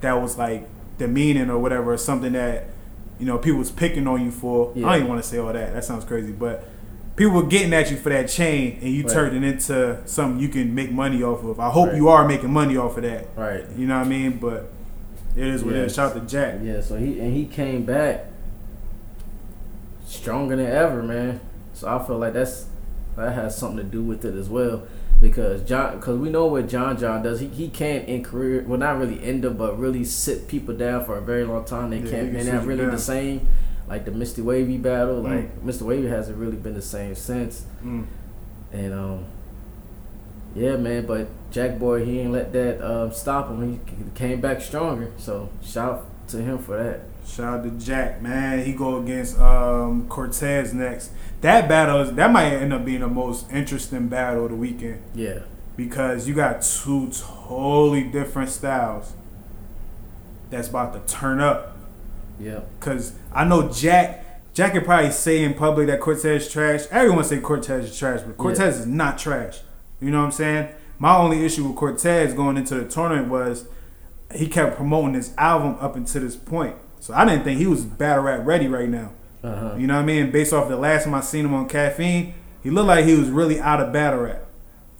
that 0.00 0.14
was 0.14 0.38
like 0.38 0.68
demeaning 0.98 1.50
or 1.50 1.58
whatever, 1.58 1.92
or 1.92 1.98
something 1.98 2.32
that 2.32 2.68
you 3.18 3.26
know 3.26 3.38
people 3.38 3.58
was 3.58 3.72
picking 3.72 4.06
on 4.06 4.24
you 4.24 4.30
for. 4.30 4.70
I 4.76 4.80
don't 4.80 4.94
even 4.94 5.08
want 5.08 5.22
to 5.22 5.28
say 5.28 5.38
all 5.38 5.52
that. 5.52 5.74
That 5.74 5.84
sounds 5.84 6.04
crazy, 6.04 6.32
but 6.32 6.68
people 7.16 7.32
were 7.34 7.42
getting 7.44 7.72
at 7.74 7.90
you 7.90 7.96
for 7.96 8.08
that 8.10 8.28
chain, 8.28 8.78
and 8.82 8.90
you 8.90 9.04
Right. 9.04 9.12
turned 9.12 9.36
it 9.36 9.46
into 9.46 9.98
something 10.06 10.40
you 10.40 10.48
can 10.48 10.74
make 10.74 10.90
money 10.92 11.22
off 11.22 11.44
of. 11.44 11.60
I 11.60 11.70
hope 11.70 11.88
Right. 11.88 11.96
you 11.96 12.08
are 12.08 12.26
making 12.26 12.52
money 12.52 12.76
off 12.76 12.96
of 12.96 13.02
that. 13.04 13.28
Right. 13.36 13.64
You 13.76 13.86
know 13.86 13.98
what 13.98 14.06
I 14.06 14.08
mean? 14.10 14.38
But 14.40 14.70
it 15.36 15.46
is 15.46 15.62
what 15.64 15.74
it 15.74 15.80
is. 15.86 15.94
Shout 15.94 16.16
out 16.16 16.20
to 16.22 16.26
Jag. 16.28 16.62
Yeah. 16.64 16.80
So 16.80 16.96
he 16.96 17.20
and 17.20 17.34
he 17.34 17.44
came 17.44 17.84
back 17.84 18.26
stronger 20.06 20.56
than 20.56 20.66
ever, 20.66 21.02
man. 21.02 21.40
So 21.72 21.88
I 21.88 22.04
feel 22.04 22.18
like 22.18 22.32
that's 22.34 22.66
that 23.16 23.32
has 23.34 23.56
something 23.56 23.78
to 23.78 23.84
do 23.84 24.02
with 24.02 24.24
it 24.24 24.34
as 24.34 24.48
well. 24.48 24.82
Because 25.20 25.62
John, 25.62 25.96
because 25.96 26.18
we 26.18 26.28
know 26.28 26.46
what 26.46 26.68
John 26.68 26.98
John 26.98 27.22
does, 27.22 27.40
he, 27.40 27.46
he 27.46 27.68
can't 27.68 28.06
in 28.08 28.22
career, 28.24 28.64
well 28.66 28.78
not 28.78 28.98
really 28.98 29.22
end 29.24 29.44
up, 29.46 29.56
but 29.56 29.78
really 29.78 30.04
sit 30.04 30.48
people 30.48 30.74
down 30.74 31.04
for 31.04 31.16
a 31.16 31.20
very 31.20 31.44
long 31.44 31.64
time. 31.64 31.90
They 31.90 31.98
Yeah, 31.98 32.10
can't, 32.10 32.26
he 32.30 32.36
can 32.36 32.44
they're 32.46 32.54
not 32.54 32.66
really 32.66 32.82
down. 32.82 32.90
the 32.90 32.98
same. 32.98 33.42
Like 33.88 34.04
the 34.04 34.10
Misty 34.10 34.40
Wavy 34.42 34.78
battle, 34.78 35.22
Mm. 35.22 35.24
like 35.24 35.64
Mr. 35.64 35.82
Wavy 35.82 36.08
hasn't 36.08 36.38
really 36.38 36.56
been 36.56 36.74
the 36.74 36.82
same 36.82 37.14
since. 37.14 37.64
Mm. 37.84 38.06
And 38.72 38.92
um, 38.94 39.24
yeah, 40.54 40.76
man. 40.76 41.06
But 41.06 41.28
Jack 41.50 41.78
Boy, 41.78 42.04
he 42.04 42.20
ain't 42.20 42.32
let 42.32 42.52
that 42.52 42.80
um, 42.82 43.12
stop 43.12 43.48
him. 43.48 43.72
He 43.86 43.94
came 44.14 44.40
back 44.40 44.60
stronger. 44.60 45.10
So 45.18 45.50
shout 45.62 45.92
out 45.92 46.28
to 46.28 46.38
him 46.38 46.58
for 46.58 46.82
that. 46.82 47.00
Shout 47.26 47.58
out 47.60 47.64
to 47.64 47.70
Jag, 47.84 48.22
man. 48.22 48.64
He 48.64 48.72
go 48.72 48.98
against 49.02 49.38
um, 49.38 50.06
Cortez 50.08 50.72
next. 50.74 51.10
That 51.40 51.68
battle 51.68 52.00
is 52.00 52.12
that 52.12 52.30
might 52.32 52.52
end 52.54 52.72
up 52.72 52.84
being 52.84 53.00
the 53.00 53.08
most 53.08 53.50
interesting 53.52 54.08
battle 54.08 54.44
of 54.46 54.50
the 54.50 54.56
weekend 54.56 55.02
Yeah, 55.14 55.40
because 55.76 56.26
you 56.26 56.34
got 56.34 56.62
two 56.62 57.10
totally 57.12 58.04
different 58.04 58.48
styles 58.50 59.12
that's 60.50 60.68
about 60.68 60.92
to 60.94 61.12
turn 61.14 61.40
up. 61.40 61.73
Yeah, 62.38 62.60
Cause 62.80 63.12
I 63.32 63.44
know 63.44 63.70
Jag. 63.70 64.16
Jag 64.54 64.72
could 64.72 64.84
probably 64.84 65.10
say 65.10 65.42
in 65.42 65.54
public 65.54 65.88
that 65.88 65.98
Cortez 66.00 66.46
is 66.46 66.48
trash. 66.52 66.82
Everyone 66.92 67.24
say 67.24 67.40
Cortez 67.40 67.86
is 67.90 67.98
trash, 67.98 68.20
but 68.20 68.36
Cortez 68.38 68.78
is 68.80 68.86
not 68.86 69.18
trash. 69.18 69.60
You 70.00 70.10
know 70.12 70.18
what 70.20 70.26
I'm 70.26 70.32
saying? 70.32 70.68
My 70.98 71.16
only 71.16 71.44
issue 71.44 71.66
with 71.66 71.74
Cortez 71.76 72.34
going 72.34 72.56
into 72.56 72.76
the 72.76 72.84
tournament 72.88 73.28
was 73.28 73.66
he 74.32 74.46
kept 74.46 74.76
promoting 74.76 75.14
his 75.14 75.34
album 75.36 75.76
up 75.80 75.96
until 75.96 76.22
this 76.22 76.36
point. 76.36 76.76
So 77.00 77.12
I 77.14 77.24
didn't 77.24 77.42
think 77.42 77.58
he 77.58 77.66
was 77.66 77.84
battle 77.84 78.22
rap 78.24 78.46
ready 78.46 78.68
right 78.68 78.88
now. 78.88 79.12
uh 79.42 79.56
huh. 79.70 79.74
You 79.76 79.88
know 79.88 79.94
what 79.96 80.02
I 80.02 80.06
mean? 80.06 80.30
Based 80.30 80.52
off 80.52 80.68
the 80.68 80.76
last 80.76 81.04
time 81.04 81.14
I 81.14 81.20
seen 81.20 81.44
him 81.46 81.54
on 81.54 81.68
caffeine, 81.68 82.34
he 82.62 82.70
looked 82.70 82.86
like 82.88 83.04
he 83.06 83.16
was 83.16 83.30
really 83.30 83.58
out 83.58 83.80
of 83.80 83.92
battle 83.92 84.20
rap. 84.20 84.44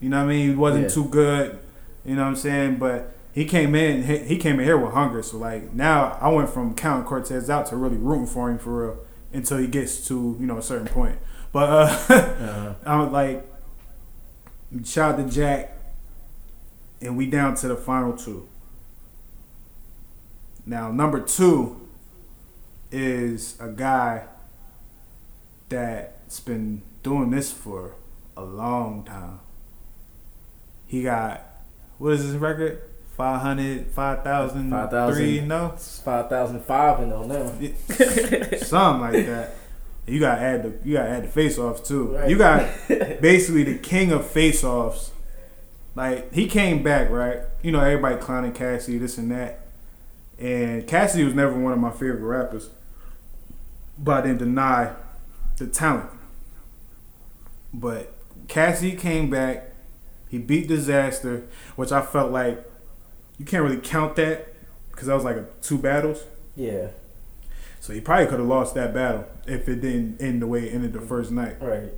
You 0.01 0.09
know 0.09 0.19
what 0.19 0.25
I 0.25 0.35
mean? 0.35 0.49
He 0.51 0.55
wasn't 0.57 0.85
Yeah. 0.85 0.89
too 0.91 1.05
good. 1.05 1.59
You 2.05 2.17
know 2.17 2.23
what 2.23 2.29
I'm 2.29 2.37
saying? 2.37 2.77
But 2.79 3.14
he 3.35 3.45
came 3.45 3.75
in. 3.75 4.05
He 4.27 4.37
came 4.39 4.61
in 4.61 4.65
here 4.65 4.79
with 4.79 4.93
hunger. 4.95 5.23
So 5.23 5.37
like 5.39 5.75
now, 5.75 6.17
I 6.21 6.29
went 6.31 6.49
from 6.51 6.75
counting 6.75 7.05
Cortez 7.07 7.51
out 7.51 7.67
to 7.67 7.77
really 7.77 7.97
rooting 7.97 8.27
for 8.27 8.49
him 8.51 8.59
for 8.59 8.87
real 8.87 8.99
until 9.33 9.59
he 9.59 9.67
gets 9.67 10.07
to 10.09 10.37
you 10.39 10.47
know 10.47 10.59
a 10.59 10.63
certain 10.63 10.87
point. 10.87 11.19
But 11.53 11.69
uh, 11.69 11.83
Uh-huh. 12.15 12.75
I 12.87 13.03
was 13.03 13.13
like, 13.13 13.45
shout 14.85 15.19
out 15.19 15.29
to 15.29 15.35
Jag, 15.35 15.69
and 17.01 17.17
we 17.17 17.27
down 17.27 17.57
to 17.57 17.69
the 17.69 17.77
final 17.77 18.17
two. 18.17 18.49
Now 20.67 20.91
number 20.93 21.21
two 21.21 21.81
is 22.93 23.57
a 23.61 23.69
guy 23.69 24.27
that's 25.69 26.39
been 26.41 26.83
doing 27.03 27.31
this 27.31 27.53
for 27.53 27.95
a 28.37 28.43
long 28.45 29.05
time. 29.05 29.41
He 30.87 31.03
got 31.03 31.45
what 31.99 32.13
is 32.13 32.23
his 32.23 32.37
record? 32.37 32.81
500, 33.17 33.87
5,000, 33.87 34.71
5,000. 34.71 35.15
three, 35.15 35.41
no? 35.41 35.73
It's 35.75 36.01
five 36.01 36.29
thousand 36.29 36.61
five 36.63 36.99
and 36.99 37.13
oh 37.13 37.23
on 37.23 37.29
now. 37.29 37.47
Something 38.59 39.01
like 39.01 39.27
that. 39.27 39.55
You 40.07 40.19
gotta 40.19 40.41
add 40.41 40.63
the 40.65 40.89
you 40.89 40.95
gotta 40.95 41.11
add 41.11 41.25
the 41.25 41.29
face 41.29 41.57
offs 41.57 41.87
too. 41.87 42.17
Right. 42.17 42.29
You 42.29 42.37
got 42.37 42.69
basically 42.89 43.63
the 43.63 43.79
king 43.79 44.11
of 44.11 44.27
face 44.27 44.65
offs. 44.65 45.13
Like 45.95 46.35
he 46.35 46.49
came 46.49 46.83
back, 46.83 47.09
right? 47.09 47.43
You 47.63 47.71
know, 47.71 47.81
everybody 47.81 48.17
clowning 48.17 48.53
Cassidy, 48.53 48.99
this 48.99 49.17
and 49.17 49.31
that. 49.31 49.61
And 50.39 50.87
Cassidy 50.87 51.23
was 51.23 51.35
never 51.35 51.57
one 51.57 51.73
of 51.73 51.79
my 51.79 51.93
favorite 51.93 52.17
rappers. 52.17 52.71
But 53.97 54.25
I 54.25 54.27
didn't 54.27 54.39
deny 54.39 54.93
the 55.57 55.69
talent. 55.69 56.11
But 57.73 58.13
Cassidy 58.49 58.97
came 58.97 59.31
back, 59.31 59.73
he 60.29 60.39
beat 60.39 60.67
Disaster, 60.67 61.45
which 61.77 61.93
I 61.93 62.03
felt 62.03 62.33
like 62.33 62.69
you 63.39 63.45
can't 63.45 63.63
really 63.63 63.79
count 63.79 64.17
that 64.17 64.55
because 64.91 65.07
that 65.09 65.15
was 65.15 65.25
like 65.25 65.37
a, 65.37 65.47
two 65.61 65.79
battles. 65.79 66.23
Yeah, 66.57 66.89
So 67.81 67.93
he 67.93 68.01
probably 68.01 68.27
could 68.27 68.39
have 68.39 68.47
lost 68.49 68.75
that 68.77 68.95
battle 68.95 69.27
if 69.47 69.69
it 69.69 69.81
didn't 69.81 70.21
end 70.23 70.41
the 70.41 70.47
way 70.47 70.69
it 70.69 70.75
ended 70.75 70.93
the 70.93 71.01
first 71.01 71.31
night. 71.33 71.57
right. 71.61 71.91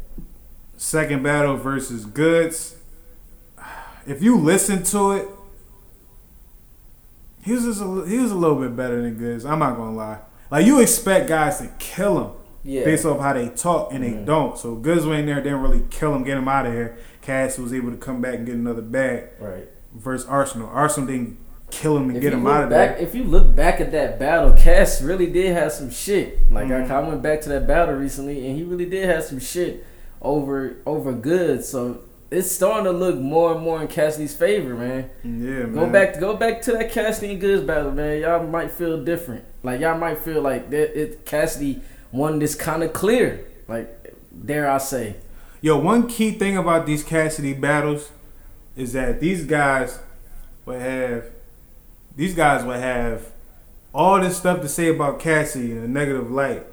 Second 0.79 1.23
battle 1.23 1.57
versus 1.57 2.05
Goodz. 2.07 2.77
If 4.07 4.23
you 4.23 4.39
listen 4.39 4.83
to 4.85 5.13
it, 5.13 5.29
he 7.43 7.53
was 7.53 7.65
just 7.65 7.81
a, 7.81 8.07
he 8.07 8.19
was 8.19 8.31
a 8.33 8.35
little 8.35 8.59
bit 8.59 8.77
better 8.77 9.01
than 9.03 9.15
Goodz. 9.17 9.45
I'm 9.45 9.59
not 9.59 9.77
gonna 9.77 9.97
lie. 9.97 10.19
Like 10.51 10.67
you 10.67 10.81
expect 10.81 11.29
guys 11.29 11.59
to 11.59 11.69
kill 11.79 12.25
him 12.25 12.31
Yeah, 12.65 12.85
based 12.85 13.05
off 13.05 13.21
how 13.21 13.33
they 13.35 13.49
talk, 13.51 13.93
and 13.93 14.03
they 14.03 14.11
Mhm. 14.13 14.25
don't. 14.27 14.59
So 14.59 14.75
Goodz 14.75 15.07
went 15.07 15.21
in 15.21 15.27
there, 15.27 15.37
didn't 15.43 15.63
really 15.63 15.83
kill 15.91 16.15
him, 16.15 16.25
get 16.25 16.37
him 16.39 16.49
out 16.49 16.67
of 16.67 16.73
here. 16.73 16.97
Cass 17.23 17.59
was 17.59 17.73
able 17.73 17.91
to 17.91 17.97
come 17.97 18.21
back 18.21 18.35
and 18.37 18.47
get 18.47 18.55
another 18.55 18.83
bag 18.83 19.25
right. 19.41 19.69
Versus 19.99 20.27
Arsenal. 20.29 20.69
Arsenal 20.73 21.09
didn't 21.09 21.39
kill 21.71 21.97
him 21.97 22.09
and 22.11 22.17
If 22.19 22.23
get 22.23 22.33
him 22.33 22.47
out 22.47 22.65
of 22.65 22.71
back, 22.71 22.97
there. 22.99 23.07
if 23.07 23.15
you 23.15 23.25
look 23.25 23.55
back 23.55 23.81
at 23.81 23.91
that 23.93 24.19
battle, 24.19 24.53
Cass 24.53 25.03
really 25.03 25.27
did 25.27 25.53
have 25.57 25.73
some 25.73 25.91
shit. 25.91 26.39
Like 26.51 26.69
Mhm. 26.69 26.91
I, 26.91 26.95
I 26.97 27.09
went 27.09 27.23
back 27.23 27.41
to 27.43 27.49
that 27.51 27.67
battle 27.67 27.95
recently, 27.97 28.47
and 28.47 28.57
he 28.57 28.63
really 28.63 28.85
did 28.87 29.09
have 29.09 29.25
some 29.25 29.39
shit 29.41 29.85
over 30.23 30.77
over 30.87 31.13
good. 31.13 31.65
So 31.65 31.99
it's 32.31 32.51
starting 32.51 32.85
to 32.85 32.91
look 32.93 33.17
more 33.17 33.53
and 33.55 33.61
more 33.63 33.81
in 33.81 33.89
Cassidy's 33.89 34.35
favor, 34.35 34.75
man. 34.75 35.11
Yeah, 35.25 35.67
man. 35.67 35.75
Go 35.75 35.87
back, 35.87 36.21
go 36.21 36.37
back 36.37 36.61
to 36.63 36.73
that 36.73 36.91
Cassidy 36.93 37.33
and 37.33 37.41
Goodz 37.41 37.63
battle, 37.63 37.93
man. 37.93 38.21
Y'all 38.21 38.47
might 38.47 38.71
feel 38.71 39.03
different. 39.03 39.45
Like 39.63 39.81
y'all 39.81 39.99
might 39.99 40.19
feel 40.19 40.43
like 40.43 40.71
that. 40.71 41.01
It 41.01 41.25
Cassidy 41.25 41.81
won 42.13 42.39
this 42.39 42.55
kind 42.55 42.83
of 42.83 42.93
clear. 42.93 43.41
Like 43.69 44.15
dare 44.45 44.71
I 44.71 44.79
say? 44.79 45.17
Yo, 45.63 45.77
one 45.79 46.07
key 46.07 46.33
thing 46.33 46.57
about 46.57 46.87
these 46.87 47.03
Cassidy 47.03 47.53
battles 47.55 48.11
is 48.77 48.93
that 48.93 49.21
these 49.21 49.45
guys 49.45 49.99
would 50.65 50.81
have 50.81 51.25
these 52.17 52.35
guys 52.35 52.65
would 52.65 52.81
have 52.81 53.31
all 53.95 54.21
this 54.21 54.37
stuff 54.37 54.61
to 54.61 54.69
say 54.69 54.89
about 54.89 55.19
Cassidy 55.21 55.73
in 55.73 55.79
a 55.79 55.89
negative 55.89 56.31
light. 56.31 56.65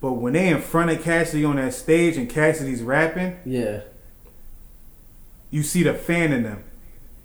But 0.00 0.12
when 0.14 0.34
they 0.34 0.48
in 0.48 0.60
front 0.60 0.90
of 0.90 1.02
Cassidy 1.02 1.44
on 1.44 1.56
that 1.56 1.72
stage 1.74 2.16
and 2.18 2.28
Cassidy's 2.28 2.82
rapping, 2.82 3.36
Yeah. 3.44 3.80
you 5.50 5.62
see 5.62 5.82
the 5.82 5.94
fan 5.94 6.32
in 6.32 6.42
them. 6.42 6.64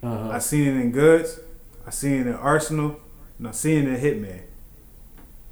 Uh-huh. 0.01 0.29
I 0.31 0.39
seen 0.39 0.67
it 0.67 0.79
in 0.79 0.91
Goodz, 0.91 1.39
I 1.85 1.89
seen 1.89 2.21
it 2.21 2.27
in 2.27 2.33
Arsenal, 2.35 2.99
and 3.37 3.47
I 3.47 3.51
seen 3.51 3.85
it 3.85 3.93
in 3.93 3.99
Hitman. 4.23 4.41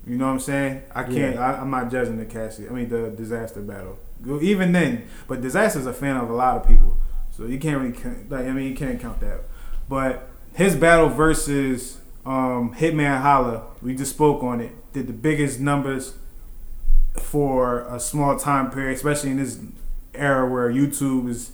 You 0.05 0.15
know 0.17 0.27
what 0.27 0.31
I'm 0.33 0.39
saying? 0.39 0.83
I 0.95 1.03
can't. 1.03 1.35
Yeah. 1.35 1.41
I, 1.53 1.59
I'm 1.61 1.69
not 1.69 1.91
judging 1.91 2.17
the 2.17 2.25
Cassidy. 2.25 2.69
I 2.69 2.71
mean 2.71 2.87
the 2.87 3.09
disaster 3.09 3.59
battle. 3.61 3.97
Even 4.41 4.71
then, 4.71 5.07
but 5.27 5.41
disaster's 5.41 5.85
a 5.85 5.93
fan 5.93 6.15
of 6.15 6.29
a 6.29 6.33
lot 6.33 6.55
of 6.57 6.67
people, 6.67 6.97
so 7.37 7.45
you 7.45 7.59
can't 7.59 7.79
really 7.79 7.93
count- 7.93 8.31
like. 8.31 8.45
I 8.45 8.51
mean, 8.51 8.69
you 8.71 8.75
can't 8.75 8.99
count 8.99 9.19
that. 9.19 9.41
But 9.87 10.27
his 10.53 10.75
battle 10.75 11.07
versus 11.07 11.99
um, 12.25 12.73
Hitman 12.75 13.21
Holla, 13.21 13.63
we 13.81 13.95
just 13.95 14.13
spoke 14.13 14.43
on 14.43 14.59
it. 14.59 14.71
Did 14.91 15.07
the 15.07 15.13
biggest 15.13 15.59
numbers 15.59 16.15
for 17.21 17.81
a 17.93 17.99
small 17.99 18.37
time 18.37 18.71
period, 18.71 18.95
especially 18.95 19.31
in 19.31 19.37
this 19.37 19.59
era 20.15 20.49
where 20.49 20.71
YouTube 20.71 21.29
is 21.29 21.51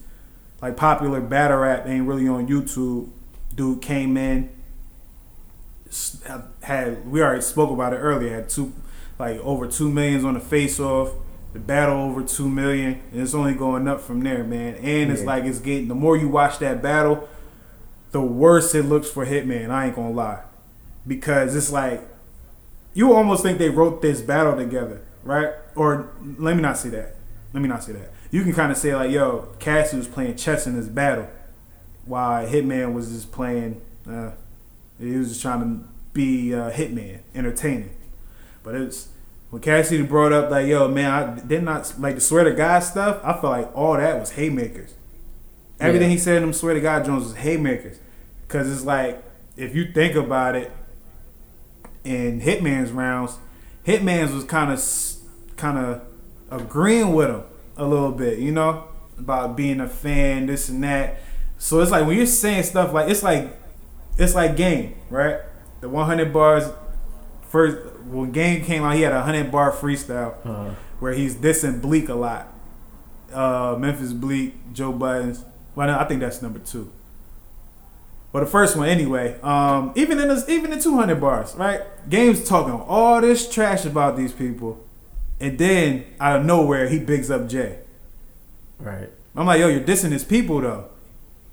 like 0.61 0.77
popular 0.77 1.19
battle 1.19 1.57
rap 1.57 1.85
ain't 1.85 2.07
really 2.07 2.27
on 2.27 2.47
YouTube. 2.47 3.09
Dude 3.53 3.81
came 3.81 4.17
in, 4.17 4.49
had 6.63 7.05
we 7.05 7.21
already 7.21 7.41
spoke 7.41 7.69
about 7.69 7.93
it 7.93 7.97
earlier. 7.97 8.33
Had 8.33 8.49
two, 8.49 8.73
like 9.19 9.39
over 9.41 9.67
two 9.67 9.91
millions 9.91 10.23
on 10.23 10.33
the 10.33 10.39
face 10.39 10.79
off. 10.79 11.11
The 11.53 11.59
battle 11.59 11.95
over 12.01 12.23
two 12.23 12.49
million, 12.49 12.99
and 13.11 13.21
it's 13.21 13.33
only 13.33 13.53
going 13.53 13.87
up 13.87 14.01
from 14.01 14.23
there, 14.23 14.43
man. 14.43 14.75
And 14.75 15.11
it's 15.11 15.23
like 15.23 15.43
it's 15.45 15.59
getting. 15.59 15.87
The 15.87 15.95
more 15.95 16.17
you 16.17 16.27
watch 16.27 16.59
that 16.59 16.81
battle, 16.81 17.29
the 18.11 18.21
worse 18.21 18.73
it 18.73 18.85
looks 18.85 19.09
for 19.09 19.25
Hitman. 19.25 19.69
I 19.69 19.85
ain't 19.85 19.95
gonna 19.95 20.11
lie, 20.11 20.41
because 21.05 21.55
it's 21.55 21.71
like 21.71 22.01
you 22.93 23.13
almost 23.13 23.43
think 23.43 23.59
they 23.59 23.69
wrote 23.69 24.01
this 24.01 24.21
battle 24.21 24.55
together, 24.55 25.01
right? 25.23 25.53
Or 25.75 26.11
let 26.37 26.55
me 26.55 26.61
not 26.61 26.77
say 26.77 26.89
that. 26.89 27.15
Let 27.53 27.61
me 27.61 27.69
not 27.69 27.83
say 27.83 27.93
that. 27.93 28.11
You 28.31 28.41
can 28.43 28.53
kind 28.53 28.71
of 28.71 28.77
say 28.77 28.95
like, 28.95 29.11
yo, 29.11 29.49
Cassie 29.59 29.97
was 29.97 30.07
playing 30.07 30.35
chess 30.37 30.65
in 30.65 30.75
this 30.75 30.87
battle, 30.87 31.29
while 32.05 32.47
Hitman 32.47 32.93
was 32.93 33.09
just 33.09 33.31
playing 33.31 33.79
Uh, 34.07 34.31
he 34.99 35.15
was 35.17 35.29
just 35.29 35.41
trying 35.41 35.61
to 35.61 35.87
be 36.13 36.53
uh, 36.53 36.71
hitman, 36.71 37.19
entertaining. 37.33 37.95
But 38.63 38.75
it's 38.75 39.09
when 39.53 39.61
Cassidy 39.61 40.01
brought 40.01 40.33
up 40.33 40.49
like, 40.49 40.65
"Yo, 40.65 40.87
man, 40.87 41.11
I 41.11 41.39
did 41.39 41.61
not 41.61 41.93
like 41.99 42.15
the 42.15 42.21
swear 42.21 42.43
to 42.43 42.53
God 42.53 42.79
stuff." 42.79 43.19
I 43.23 43.33
felt 43.33 43.43
like 43.43 43.77
all 43.77 43.95
that 43.97 44.19
was 44.19 44.31
haymakers. 44.31 44.95
Everything 45.79 46.09
Yeah. 46.09 46.15
he 46.15 46.19
said 46.19 46.37
in 46.37 46.41
them 46.41 46.53
swear 46.53 46.73
to 46.73 46.81
God 46.81 47.05
Jones 47.05 47.25
was 47.25 47.35
haymakers, 47.35 47.99
because 48.47 48.71
it's 48.71 48.83
like 48.83 49.21
if 49.55 49.75
you 49.75 49.91
think 49.93 50.15
about 50.15 50.55
it, 50.55 50.71
in 52.03 52.41
Hitman's 52.41 52.91
rounds, 52.91 53.37
Hitman's 53.85 54.31
was 54.33 54.43
kind 54.43 54.71
of 54.71 54.83
kind 55.55 55.77
of 55.77 56.01
agreeing 56.49 57.13
with 57.13 57.29
him 57.29 57.43
a 57.77 57.85
little 57.85 58.11
bit, 58.11 58.39
you 58.39 58.51
know, 58.51 58.85
about 59.19 59.55
being 59.55 59.79
a 59.79 59.87
fan, 59.87 60.47
this 60.47 60.67
and 60.67 60.83
that. 60.83 61.17
So 61.59 61.79
it's 61.79 61.91
like 61.91 62.07
when 62.07 62.17
you're 62.17 62.25
saying 62.25 62.63
stuff 62.63 62.91
like 62.91 63.07
it's 63.07 63.21
like 63.21 63.55
it's 64.17 64.33
like 64.33 64.55
game, 64.55 64.95
right? 65.11 65.41
The 65.81 65.89
100 65.89 66.33
bars 66.33 66.65
first 67.53 67.77
when 68.07 68.31
game 68.31 68.65
came 68.65 68.83
out, 68.83 68.95
he 68.95 69.01
had 69.01 69.13
a 69.13 69.17
100 69.21 69.51
bar 69.51 69.71
freestyle 69.71 70.33
Uh, 70.43 70.73
where 70.99 71.13
he's 71.13 71.35
dissing 71.35 71.79
Bleek 71.79 72.09
a 72.09 72.15
lot. 72.15 72.51
Uh, 73.31 73.75
Memphis 73.79 74.11
Bleek, 74.11 74.55
Joe 74.73 74.91
Buttons. 74.91 75.45
Well, 75.75 75.87
no, 75.87 75.99
I 75.99 76.03
think 76.05 76.19
that's 76.21 76.41
number 76.41 76.59
two. 76.59 76.91
But 78.31 78.39
the 78.41 78.47
first 78.47 78.75
one, 78.75 78.89
anyway. 78.89 79.39
Um, 79.41 79.91
even 79.95 80.19
in 80.19 80.27
the, 80.29 80.43
even 80.49 80.71
the 80.71 80.79
200 80.81 81.21
bars, 81.21 81.53
right? 81.55 81.81
Game's 82.09 82.43
talking 82.47 82.73
all 82.73 83.21
this 83.21 83.47
trash 83.49 83.85
about 83.85 84.17
these 84.17 84.31
people, 84.33 84.83
and 85.39 85.57
then 85.59 86.05
out 86.19 86.39
of 86.39 86.45
nowhere, 86.45 86.87
he 86.89 86.97
bigs 86.99 87.29
up 87.29 87.47
Jay. 87.47 87.79
right. 88.79 89.09
I'm 89.35 89.45
like, 89.47 89.59
yo, 89.59 89.67
you're 89.67 89.81
dissing 89.81 90.11
his 90.11 90.23
people 90.23 90.61
though. 90.61 90.89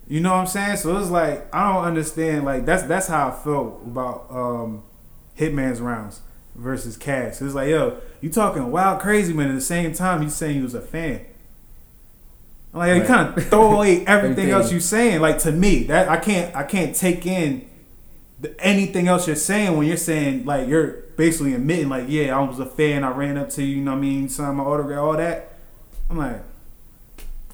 You 0.08 0.20
know 0.20 0.30
what 0.32 0.40
I'm 0.40 0.46
saying? 0.46 0.76
So 0.78 0.96
it's 0.98 1.08
like 1.10 1.54
I 1.54 1.72
don't 1.72 1.84
understand. 1.84 2.44
Like 2.44 2.64
that's 2.66 2.82
that's 2.84 3.06
how 3.08 3.28
I 3.28 3.30
felt 3.44 3.82
about 3.86 4.26
um, 4.30 4.82
Hitman's 5.38 5.80
rounds 5.80 6.20
versus 6.54 6.96
Cass. 6.96 7.40
It's 7.40 7.54
like, 7.54 7.68
yo, 7.68 8.00
you 8.20 8.30
talking 8.30 8.70
wild 8.70 9.00
crazy, 9.00 9.32
man. 9.32 9.48
At 9.48 9.54
the 9.54 9.60
same 9.60 9.92
time, 9.92 10.22
you 10.22 10.30
saying 10.30 10.56
you 10.56 10.62
was 10.62 10.74
a 10.74 10.80
fan. 10.80 11.24
I'm 12.72 12.78
like, 12.80 12.88
yo, 12.88 12.94
you 12.96 13.04
kind 13.04 13.36
of 13.36 13.46
throw 13.48 13.72
away 13.76 14.04
everything 14.06 14.50
else 14.50 14.66
Everything. 14.66 14.74
you 14.74 14.80
saying. 14.80 15.20
Like 15.20 15.38
to 15.40 15.52
me, 15.52 15.84
that 15.84 16.08
I 16.08 16.16
can't 16.18 16.54
I 16.54 16.62
can't 16.64 16.94
take 16.94 17.26
in 17.26 17.68
the, 18.40 18.58
anything 18.60 19.08
else 19.08 19.26
you're 19.26 19.36
saying 19.36 19.76
when 19.76 19.86
you're 19.86 19.96
saying 19.96 20.44
like 20.44 20.68
you're 20.68 21.02
basically 21.16 21.54
admitting 21.54 21.88
like, 21.88 22.04
yeah, 22.08 22.36
I 22.36 22.42
was 22.42 22.58
a 22.58 22.66
fan. 22.66 23.04
I 23.04 23.10
ran 23.10 23.36
up 23.36 23.50
to 23.50 23.62
you. 23.62 23.76
You 23.76 23.82
know 23.82 23.92
what 23.92 23.98
I 23.98 24.00
mean? 24.00 24.28
Signed 24.28 24.56
my 24.56 24.64
autograph, 24.64 24.98
all 24.98 25.16
that. 25.16 25.54
I'm 26.08 26.16
like, 26.16 26.42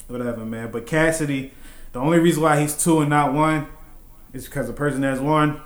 whatever, 0.09 0.45
man. 0.45 0.71
But 0.71 0.87
Cassidy, 0.87 1.53
the 1.93 1.99
only 1.99 2.19
reason 2.19 2.43
why 2.43 2.61
he's 2.61 2.77
two 2.77 3.01
and 3.01 3.11
not 3.11 3.33
one 3.33 3.69
is 4.33 4.45
because 4.47 4.67
the 4.67 4.73
person 4.73 5.01
that's 5.01 5.21
won, 5.21 5.61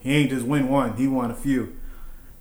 he 0.00 0.16
ain't 0.16 0.30
just 0.30 0.44
win 0.44 0.68
one. 0.68 0.96
He 0.96 1.06
won 1.06 1.30
a 1.30 1.34
few. 1.34 1.76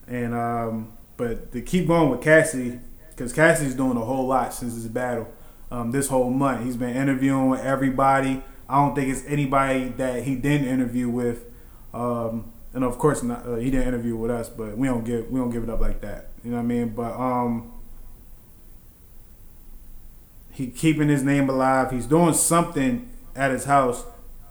And 0.07 0.33
um, 0.33 0.93
but 1.17 1.51
to 1.51 1.61
keep 1.61 1.87
going 1.87 2.09
with 2.09 2.21
Cassidy, 2.21 2.79
because 3.09 3.33
Cassidy's 3.33 3.75
doing 3.75 3.97
a 3.97 4.01
whole 4.05 4.25
lot 4.25 4.53
since 4.53 4.73
his 4.73 4.87
battle. 4.87 5.27
Um, 5.71 5.91
this 5.91 6.07
whole 6.07 6.31
month, 6.31 6.65
he's 6.65 6.77
been 6.77 6.95
interviewing 6.95 7.49
with 7.49 7.59
everybody. 7.59 8.41
I 8.67 8.77
don't 8.77 8.95
think 8.95 9.09
it's 9.11 9.23
anybody 9.27 9.89
that 9.97 10.23
he 10.23 10.35
didn't 10.35 10.67
interview 10.67 11.09
with. 11.09 11.45
Um, 11.93 12.51
and 12.73 12.83
of 12.83 12.97
course, 12.97 13.21
not, 13.21 13.45
uh, 13.45 13.55
he 13.55 13.69
didn't 13.69 13.87
interview 13.87 14.15
with 14.15 14.31
us, 14.31 14.49
but 14.49 14.77
we 14.77 14.87
don't 14.87 15.03
give 15.03 15.29
we 15.29 15.39
don't 15.39 15.51
give 15.51 15.63
it 15.63 15.69
up 15.69 15.79
like 15.79 16.01
that. 16.01 16.29
You 16.43 16.51
know 16.51 16.57
what 16.57 16.63
I 16.63 16.65
mean? 16.65 16.89
But 16.89 17.13
um, 17.19 17.73
he 20.51 20.67
keeping 20.67 21.09
his 21.09 21.23
name 21.23 21.49
alive. 21.49 21.91
He's 21.91 22.05
doing 22.05 22.33
something 22.33 23.09
at 23.35 23.51
his 23.51 23.65
house 23.65 24.05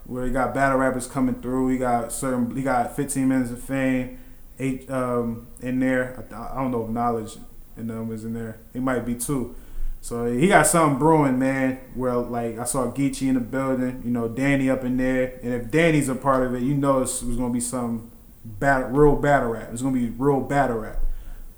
where 0.09 0.25
he 0.25 0.31
got 0.31 0.55
battle 0.55 0.79
rappers 0.79 1.05
coming 1.05 1.39
through. 1.39 1.69
He 1.69 1.77
got 1.77 2.11
certain. 2.11 2.55
He 2.55 2.63
got 2.63 2.95
15 2.95 3.27
minutes 3.27 3.51
of 3.51 3.61
fame, 3.61 4.19
eight 4.57 4.89
um, 4.89 5.47
in 5.61 5.79
there. 5.79 6.25
I, 6.31 6.53
I 6.53 6.55
don't 6.55 6.71
know 6.71 6.83
if 6.83 6.89
knowledge 6.89 7.37
and 7.77 7.89
them 7.89 8.07
was 8.07 8.25
in 8.25 8.33
there. 8.33 8.57
It 8.73 8.81
might 8.81 9.05
be 9.05 9.13
two. 9.15 9.55
So 10.01 10.31
he 10.31 10.47
got 10.47 10.65
something 10.65 10.97
brewing, 10.97 11.37
man. 11.37 11.79
Where 11.93 12.15
like 12.15 12.57
I 12.57 12.63
saw 12.63 12.91
Geechee 12.91 13.27
in 13.27 13.35
the 13.35 13.39
building. 13.39 14.01
You 14.03 14.09
know, 14.09 14.27
Danny 14.27 14.69
up 14.69 14.83
in 14.83 14.97
there. 14.97 15.39
And 15.43 15.53
if 15.53 15.69
Danny's 15.69 16.09
a 16.09 16.15
part 16.15 16.43
of 16.43 16.55
it, 16.55 16.63
you 16.63 16.73
know 16.73 17.03
it's, 17.03 17.21
it's 17.21 17.35
gonna 17.35 17.53
be 17.53 17.59
some 17.59 18.09
battle, 18.43 18.89
real 18.89 19.15
battle 19.15 19.49
rap. 19.49 19.69
It's 19.71 19.83
gonna 19.83 19.93
be 19.93 20.09
real 20.09 20.41
battle 20.41 20.79
rap 20.79 20.97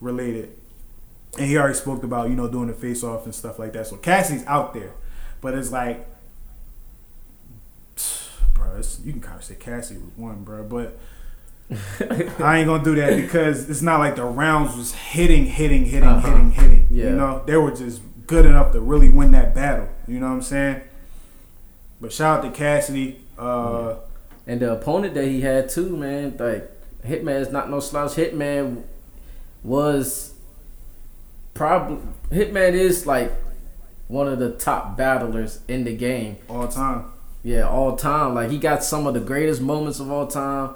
related. 0.02 0.58
And 1.38 1.48
he 1.48 1.58
already 1.58 1.76
spoke 1.76 2.04
about 2.04 2.30
you 2.30 2.36
know 2.36 2.50
doing 2.50 2.68
the 2.68 2.74
face 2.74 3.02
off 3.02 3.24
and 3.24 3.34
stuff 3.34 3.60
like 3.60 3.72
that. 3.74 3.88
So 3.88 3.96
Cassie's 3.96 4.46
out 4.46 4.74
there, 4.74 4.92
but 5.40 5.54
it's 5.54 5.72
like, 5.72 6.06
bro, 8.70 8.82
you 9.04 9.12
can 9.14 9.22
kind 9.22 9.38
of 9.38 9.44
say 9.44 9.56
Cassie 9.56 9.96
was 9.96 10.12
one, 10.16 10.44
bro, 10.44 10.64
but. 10.64 10.98
I 12.40 12.58
ain't 12.58 12.68
gonna 12.68 12.84
do 12.84 12.96
that 12.96 13.16
because 13.16 13.70
it's 13.70 13.82
not 13.82 14.00
like 14.00 14.18
the 14.18 14.26
rounds 14.26 14.76
was 14.76 14.94
hitting, 14.94 15.46
hitting, 15.46 15.86
hitting, 15.86 16.08
Uh-huh. 16.10 16.28
hitting, 16.30 16.52
hitting. 16.52 16.88
Yeah. 16.92 17.06
You 17.06 17.12
know, 17.16 17.44
they 17.46 17.56
were 17.56 17.72
just 17.72 18.02
good 18.28 18.46
enough 18.46 18.74
to 18.74 18.82
really 18.82 19.08
win 19.08 19.32
that 19.32 19.56
battle. 19.56 19.88
You 20.06 20.20
know 20.20 20.28
what 20.28 20.34
I'm 20.34 20.42
saying? 20.42 20.82
But 22.02 22.12
shout 22.12 22.40
out 22.40 22.44
to 22.44 22.52
Cassidy. 22.52 23.22
Uh, 23.38 23.96
And 24.46 24.60
the 24.60 24.74
opponent 24.74 25.14
that 25.14 25.24
he 25.26 25.40
had 25.42 25.70
too, 25.70 25.96
man, 25.96 26.36
like 26.38 26.70
Hitman 27.08 27.40
is 27.40 27.52
not 27.54 27.70
no 27.70 27.80
slouch. 27.80 28.16
Hitman 28.16 28.84
was 29.64 30.34
probably 31.54 32.00
Hitman 32.32 32.74
is 32.74 33.06
like 33.06 33.32
one 34.10 34.28
of 34.28 34.40
the 34.40 34.52
top 34.52 34.98
battlers 34.98 35.60
in 35.70 35.86
the 35.86 35.96
game. 35.96 36.36
all 36.50 36.68
time. 36.68 37.06
Yeah, 37.44 37.68
all 37.68 37.96
time. 37.96 38.36
Like 38.36 38.52
he 38.52 38.58
got 38.58 38.84
some 38.84 39.08
of 39.08 39.14
the 39.14 39.20
greatest 39.20 39.62
moments 39.62 40.00
of 40.00 40.12
all 40.12 40.28
time, 40.28 40.76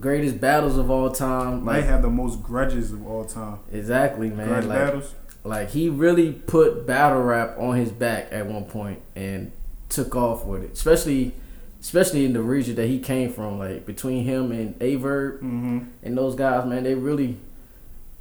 greatest 0.00 0.40
battles 0.40 0.78
of 0.78 0.90
all 0.90 1.10
time. 1.10 1.64
Might 1.64 1.76
Like 1.78 1.84
have 1.86 2.02
the 2.02 2.10
most 2.10 2.42
grudges 2.42 2.92
of 2.92 3.06
all 3.06 3.24
time. 3.24 3.58
exactly, 3.72 4.30
man. 4.30 4.48
Grudge 4.48 4.64
like, 4.64 4.78
battles. 4.78 5.14
like 5.44 5.70
he 5.70 5.88
really 5.88 6.32
put 6.32 6.86
battle 6.86 7.22
rap 7.22 7.56
on 7.58 7.76
his 7.76 7.90
back 7.92 8.28
at 8.30 8.46
one 8.46 8.64
point 8.64 9.00
and 9.14 9.52
took 9.90 10.14
off 10.16 10.44
with 10.46 10.62
it. 10.64 10.72
Especially 10.72 11.32
especially 11.80 12.24
in 12.24 12.32
the 12.32 12.42
region 12.42 12.74
that 12.76 12.86
he 12.88 12.98
came 12.98 13.30
from. 13.32 13.58
Like 13.58 13.84
between 13.86 14.24
him 14.24 14.50
and 14.50 14.74
Aye 14.82 14.96
Verb 14.96 15.36
Mm-hmm. 15.36 15.78
and 16.02 16.16
those 16.18 16.34
guys, 16.34 16.66
man, 16.66 16.84
they 16.84 16.94
really 16.94 17.36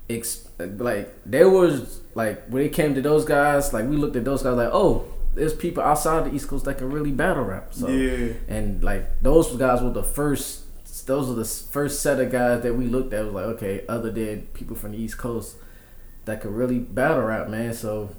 ex- 0.09 0.47
like 0.59 1.13
there 1.25 1.49
was 1.49 2.01
like 2.15 2.45
when 2.47 2.63
it 2.63 2.73
came 2.73 2.93
to 2.95 3.01
those 3.01 3.23
guys, 3.25 3.71
like 3.73 3.87
we 3.87 3.95
looked 3.97 4.15
at 4.17 4.25
those 4.25 4.43
guys 4.43 4.55
like, 4.57 4.69
oh, 4.71 5.05
there's 5.37 5.53
people 5.53 5.83
outside 5.83 6.25
the 6.25 6.35
East 6.35 6.47
Coast 6.47 6.65
that 6.65 6.77
can 6.77 6.91
really 6.91 7.11
battle 7.11 7.43
rap. 7.43 7.73
So 7.73 7.87
yeah. 7.87 8.33
and 8.47 8.83
like 8.83 9.21
those 9.21 9.55
guys 9.55 9.81
were 9.81 9.91
the 9.91 10.03
first. 10.03 10.63
Those 11.05 11.29
are 11.29 11.35
the 11.35 11.45
first 11.45 12.01
set 12.01 12.19
of 12.19 12.31
guys 12.31 12.63
that 12.63 12.75
we 12.75 12.85
looked 12.87 13.13
at. 13.13 13.23
Was 13.25 13.33
like, 13.33 13.45
okay, 13.55 13.85
other 13.87 14.11
than 14.11 14.41
people 14.53 14.75
from 14.75 14.91
the 14.91 14.97
East 14.97 15.17
Coast 15.17 15.55
that 16.25 16.41
could 16.41 16.51
really 16.51 16.79
battle 16.79 17.21
rap, 17.23 17.47
man. 17.47 17.73
So 17.73 18.09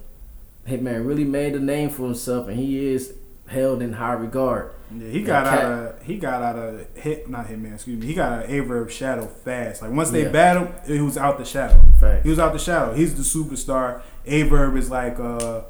Hitman 0.67 1.07
really 1.07 1.25
made 1.25 1.55
a 1.55 1.61
name 1.61 1.91
for 1.91 2.05
himself, 2.05 2.49
and 2.49 2.59
he 2.59 2.89
is 2.89 3.15
held 3.47 3.83
in 3.83 3.95
high 3.95 4.13
regard. 4.13 4.73
Yeah, 4.95 5.09
he 5.09 5.23
got 5.23 5.45
Cat- 5.45 5.65
out 5.65 5.73
of 5.73 6.03
he 6.03 6.19
got 6.19 6.43
out 6.43 6.57
of 6.57 6.87
hit 6.97 7.29
not 7.29 7.47
hitman, 7.49 7.75
excuse 7.75 8.01
me. 8.01 8.07
He 8.07 8.15
got 8.15 8.33
out 8.33 8.45
of 8.45 8.51
Aye 8.51 8.61
Verb 8.61 8.91
shadow 8.91 9.27
fast. 9.27 9.83
Like 9.83 9.91
once 9.91 10.11
they 10.11 10.23
Yeah. 10.23 10.31
battled, 10.31 10.69
he 10.87 11.01
was 11.01 11.19
out 11.19 11.37
the 11.39 11.45
shadow. 11.45 11.83
Fact. 12.01 12.25
He 12.25 12.31
was 12.31 12.39
out 12.39 12.53
the 12.55 12.59
shadow. 12.59 12.95
He's 12.95 13.15
the 13.15 13.23
superstar. 13.23 14.01
Aye 14.27 14.45
Verb 14.45 14.77
is 14.77 14.89
like 14.91 15.19
a, 15.19 15.67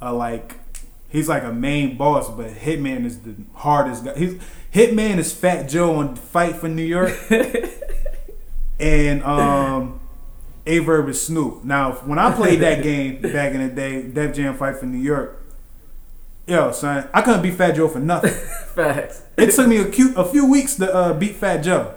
a 0.00 0.12
like 0.12 0.56
he's 1.10 1.28
like 1.28 1.42
a 1.42 1.52
main 1.52 1.96
boss, 1.96 2.30
but 2.30 2.50
Hitman 2.50 3.04
is 3.04 3.20
the 3.20 3.34
hardest 3.54 4.04
guy. 4.04 4.16
He's 4.16 4.40
Hitman 4.72 5.18
is 5.18 5.32
Fat 5.32 5.68
Joe 5.68 5.96
on 5.96 6.16
Fight 6.16 6.56
for 6.56 6.68
New 6.68 6.84
York, 6.84 7.12
and 8.80 9.22
um, 9.24 10.00
Aye 10.66 10.78
Verb 10.78 11.08
is 11.08 11.20
Snoop. 11.20 11.64
Now, 11.64 11.92
when 11.92 12.18
I 12.18 12.32
played 12.32 12.60
that 12.60 12.82
game 12.82 13.20
back 13.20 13.52
in 13.52 13.66
the 13.66 13.74
day, 13.74 14.02
Def 14.02 14.34
Jam 14.34 14.56
Fight 14.56 14.76
for 14.76 14.86
New 14.86 14.98
York, 14.98 15.42
yo 16.46 16.72
son, 16.72 17.08
I 17.12 17.22
couldn't 17.22 17.42
beat 17.42 17.54
Fat 17.54 17.72
Joe 17.72 17.88
for 17.88 17.98
nothing. 17.98 18.32
Facts. 18.74 19.24
It 19.36 19.50
took 19.50 19.66
me 19.66 19.78
a, 19.78 19.88
cute, 19.90 20.16
a 20.16 20.24
few 20.24 20.48
weeks 20.48 20.76
to 20.76 20.92
uh, 20.94 21.12
beat 21.12 21.36
Fat 21.36 21.58
Joe. 21.58 21.96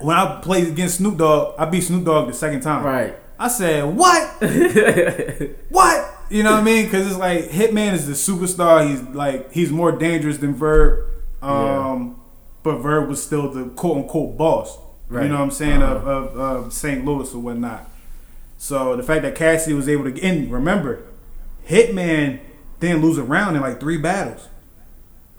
When 0.00 0.16
I 0.16 0.40
played 0.42 0.68
against 0.68 0.98
Snoop 0.98 1.16
Dogg, 1.16 1.54
I 1.58 1.64
beat 1.64 1.82
Snoop 1.82 2.04
Dogg 2.04 2.28
the 2.28 2.34
second 2.34 2.60
time. 2.60 2.84
Right. 2.84 3.16
I 3.38 3.48
said, 3.48 3.84
"What? 3.96 4.22
what?" 5.68 6.10
You 6.30 6.42
know 6.42 6.52
what 6.52 6.60
I 6.60 6.64
mean? 6.64 6.84
Because 6.86 7.06
it's 7.08 7.18
like 7.18 7.50
Hitman 7.50 7.92
is 7.92 8.06
the 8.06 8.12
superstar. 8.14 8.88
He's 8.88 9.02
like 9.02 9.52
he's 9.52 9.70
more 9.70 9.92
dangerous 9.92 10.38
than 10.38 10.54
Verb, 10.54 11.06
um, 11.42 12.20
but 12.62 12.78
Verb 12.78 13.08
was 13.08 13.22
still 13.22 13.50
the 13.50 13.64
quote 13.70 13.98
unquote 13.98 14.36
boss. 14.36 14.78
Right. 15.08 15.24
You 15.24 15.28
know 15.28 15.36
what 15.36 15.42
I'm 15.44 15.50
saying 15.50 15.82
of, 15.82 15.98
Uh-huh. 15.98 16.10
of, 16.10 16.36
of 16.66 16.72
St. 16.72 17.04
Louis 17.04 17.32
or 17.34 17.38
whatnot. 17.40 17.90
So 18.56 18.96
the 18.96 19.02
fact 19.02 19.22
that 19.22 19.34
Cassidy 19.34 19.74
was 19.74 19.88
able 19.88 20.10
to 20.10 20.22
and 20.22 20.50
remember, 20.50 21.02
Hitman 21.68 22.40
didn't 22.80 23.02
lose 23.02 23.18
a 23.18 23.22
round 23.22 23.54
in 23.56 23.62
like 23.62 23.80
three 23.80 23.98
battles. 23.98 24.48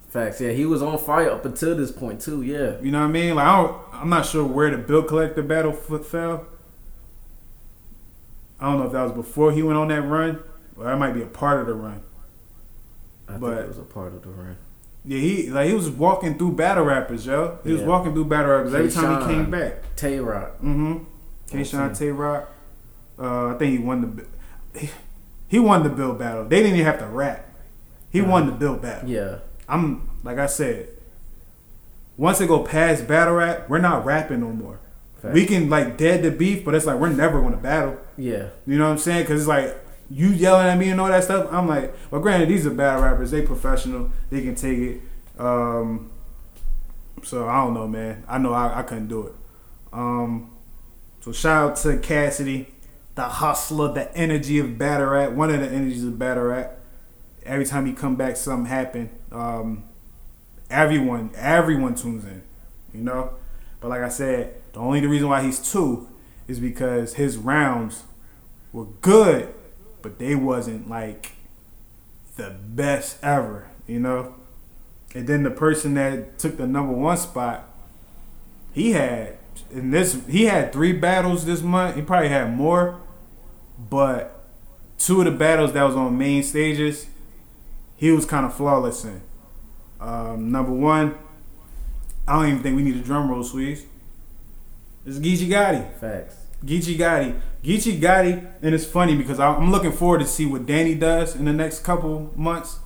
Facts. 0.09 0.39
Yeah, 0.39 0.51
he 0.51 0.65
was 0.65 0.81
on 0.81 0.97
fire 0.99 1.29
up 1.31 1.45
until 1.45 1.75
this 1.75 1.91
point 1.91 2.21
too. 2.21 2.41
Yeah. 2.43 2.79
You 2.81 2.91
know 2.91 2.99
what 3.01 3.07
I 3.07 3.11
mean? 3.11 3.35
Like 3.35 3.47
I 3.47 3.61
don't, 3.63 3.77
I'm 3.93 4.09
not 4.09 4.25
sure 4.27 4.45
where 4.45 4.69
the 4.69 4.77
bill 4.77 5.03
collector 5.03 5.41
battle 5.41 5.73
fell. 5.73 6.45
I 8.59 8.65
don't 8.69 8.79
know 8.79 8.85
if 8.85 8.91
that 8.93 9.03
was 9.03 9.11
before 9.11 9.51
he 9.51 9.61
went 9.63 9.77
on 9.77 9.89
that 9.89 10.01
run, 10.01 10.39
or 10.77 10.85
that 10.85 10.97
might 10.97 11.13
be 11.13 11.21
a 11.21 11.25
part 11.27 11.59
of 11.59 11.67
the 11.67 11.73
run. 11.73 12.01
I 13.27 13.37
But- 13.37 13.49
think 13.55 13.61
it 13.61 13.67
was 13.69 13.77
a 13.79 13.81
part 13.83 14.13
of 14.13 14.21
the 14.23 14.29
run. 14.29 14.57
Yeah, 15.07 15.19
he 15.19 15.49
like 15.51 15.67
he 15.67 15.73
was 15.75 15.89
walking 15.89 16.35
through 16.37 16.53
battle 16.53 16.83
rappers, 16.83 17.27
yo. 17.27 17.59
He 17.63 17.73
was 17.73 17.83
walking 17.83 18.13
through 18.13 18.25
battle 18.25 18.51
rappers 18.51 18.73
every 18.73 18.89
time 18.89 19.21
he 19.21 19.27
came 19.35 19.51
back. 19.51 19.95
Tay 19.95 20.19
Roc. 20.19 20.53
Mm-hmm. 20.63 20.97
K. 21.47 21.63
Sean 21.63 21.81
Okay. 21.81 21.93
Tay 21.93 22.09
Roc. 22.11 22.49
Uh, 23.19 23.49
I 23.49 23.53
think 23.59 23.77
he 23.79 23.85
won 23.85 24.01
the. 24.73 24.79
He, 24.79 24.89
he 25.47 25.59
won 25.59 25.83
the 25.83 25.89
Bill 25.89 26.13
battle. 26.15 26.45
They 26.45 26.57
didn't 26.63 26.73
even 26.73 26.85
have 26.87 26.97
to 26.99 27.05
rap. 27.05 27.47
He 28.09 28.19
won 28.21 28.47
the 28.47 28.51
Bill 28.51 28.77
battle. 28.77 29.07
Yeah. 29.07 29.37
I'm 29.69 30.09
like 30.23 30.39
I 30.39 30.47
said. 30.47 30.89
Once 32.17 32.41
it 32.41 32.47
go 32.47 32.63
past 32.63 33.07
battle 33.07 33.35
rap, 33.35 33.69
we're 33.69 33.77
not 33.77 34.05
rapping 34.05 34.39
no 34.39 34.47
more. 34.47 34.79
We 35.33 35.45
can 35.45 35.69
like 35.69 35.97
dead 35.97 36.23
the 36.23 36.31
beef, 36.31 36.63
but 36.65 36.75
it's 36.75 36.85
like 36.85 36.99
we're 36.99 37.09
never 37.09 37.41
gonna 37.41 37.57
battle. 37.57 37.97
Yeah. 38.17 38.49
You 38.65 38.77
know 38.77 38.85
what 38.85 38.91
I'm 38.91 38.97
saying? 38.97 39.23
Because 39.23 39.41
it's 39.41 39.47
like 39.47 39.75
you 40.09 40.27
yelling 40.27 40.67
at 40.67 40.77
me 40.77 40.89
and 40.89 41.01
all 41.01 41.07
that 41.07 41.23
stuff. 41.23 41.47
I'm 41.51 41.67
like, 41.67 41.95
well, 42.11 42.21
granted, 42.21 42.49
these 42.49 42.65
are 42.67 42.71
battle 42.71 43.03
rappers. 43.03 43.31
They 43.31 43.41
professional. 43.41 44.11
They 44.29 44.41
can 44.41 44.55
take 44.55 44.77
it. 44.77 45.01
Um, 45.39 46.11
so 47.23 47.47
I 47.47 47.63
don't 47.63 47.73
know, 47.73 47.87
man. 47.87 48.23
I 48.27 48.37
know 48.37 48.53
I, 48.53 48.79
I 48.79 48.83
couldn't 48.83 49.07
do 49.07 49.27
it. 49.27 49.33
Um, 49.91 50.51
so 51.21 51.31
shout 51.31 51.71
out 51.71 51.77
to 51.77 51.97
Cassidy, 51.97 52.67
the 53.15 53.23
hustler, 53.23 53.93
the 53.93 54.15
energy 54.15 54.59
of 54.59 54.77
battle 54.77 55.07
rap. 55.07 55.31
One 55.31 55.49
of 55.49 55.59
the 55.59 55.67
energies 55.67 56.03
of 56.03 56.19
battle 56.19 56.43
rap. 56.43 56.77
Every 57.43 57.65
time 57.65 57.85
he 57.85 57.93
come 57.93 58.15
back, 58.15 58.37
something 58.37 58.65
happen. 58.65 59.09
Um, 59.31 59.85
everyone, 60.69 61.31
everyone 61.35 61.95
tunes 61.95 62.25
in. 62.25 62.43
You 62.93 63.01
know. 63.01 63.33
But 63.85 63.89
like 63.89 64.01
I 64.01 64.09
said, 64.09 64.55
the 64.73 64.79
only 64.79 64.99
the 64.99 65.07
reason 65.07 65.29
why 65.29 65.43
he's 65.43 65.59
two 65.59 66.07
is 66.47 66.59
because 66.59 67.13
his 67.13 67.37
rounds 67.37 68.05
were 68.73 68.85
good, 68.85 69.53
but 70.01 70.17
they 70.17 70.33
wasn't 70.33 70.89
like 70.89 71.33
the 72.35 72.49
best 72.49 73.23
ever, 73.23 73.69
you 73.85 73.99
know. 73.99 74.33
And 75.13 75.27
then 75.27 75.43
the 75.43 75.51
person 75.51 75.93
that 75.93 76.39
took 76.39 76.57
the 76.57 76.65
number 76.65 76.93
one 76.93 77.15
spot, 77.15 77.69
he 78.73 78.93
had 78.93 79.37
in 79.69 79.91
this 79.91 80.19
he 80.27 80.45
had 80.45 80.73
three 80.73 80.91
battles 80.91 81.45
this 81.45 81.61
month. 81.61 81.95
He 81.95 82.01
probably 82.01 82.29
had 82.29 82.57
more, 82.57 82.99
but 83.77 84.47
two 84.97 85.19
of 85.19 85.25
the 85.25 85.31
battles 85.31 85.73
that 85.73 85.83
was 85.83 85.95
on 85.95 86.17
main 86.17 86.41
stages, 86.41 87.05
he 87.97 88.09
was 88.09 88.25
kind 88.25 88.47
of 88.47 88.55
flawless 88.55 89.05
in. 89.05 89.21
Um, 89.99 90.51
number 90.51 90.71
one, 90.71 91.19
I 92.27 92.33
don't 92.39 92.49
even 92.49 92.63
think 92.63 92.75
we 92.75 92.83
need 92.83 92.95
a 92.95 92.99
drum 92.99 93.29
roll, 93.29 93.43
Sweets. 93.43 93.83
It's 95.05 95.19
Geechee 95.19 95.47
Gotti. 95.47 95.93
Facts. 95.99 96.35
Geechee 96.65 96.97
Gotti. 96.97 97.39
Geechee 97.63 97.99
Gotti, 97.99 98.45
and 98.61 98.73
it's 98.73 98.85
funny 98.85 99.15
because 99.15 99.39
I- 99.39 99.53
I'm 99.55 99.71
looking 99.71 99.91
forward 99.91 100.19
to 100.19 100.25
see 100.27 100.45
what 100.45 100.65
Danny 100.65 100.95
does 100.95 101.35
in 101.35 101.45
the 101.45 101.53
next 101.53 101.83
couple 101.83 102.31
months. 102.35 102.79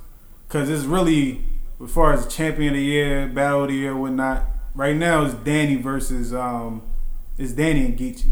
Because 0.48 0.70
it's 0.70 0.84
really, 0.84 1.44
as 1.84 1.92
far 1.92 2.12
as 2.14 2.28
champion 2.28 2.74
of 2.74 2.78
the 2.80 2.84
year, 2.84 3.28
battle 3.28 3.64
of 3.64 3.70
the 3.70 3.76
year, 3.76 3.96
whatnot, 3.96 4.44
right 4.76 4.96
now 4.96 5.24
it's 5.24 5.36
Danny 5.36 5.76
versus, 5.76 6.34
um, 6.34 6.82
it's 7.38 7.54
Danny 7.54 7.86
and 7.86 7.98
Geechee. 7.98 8.32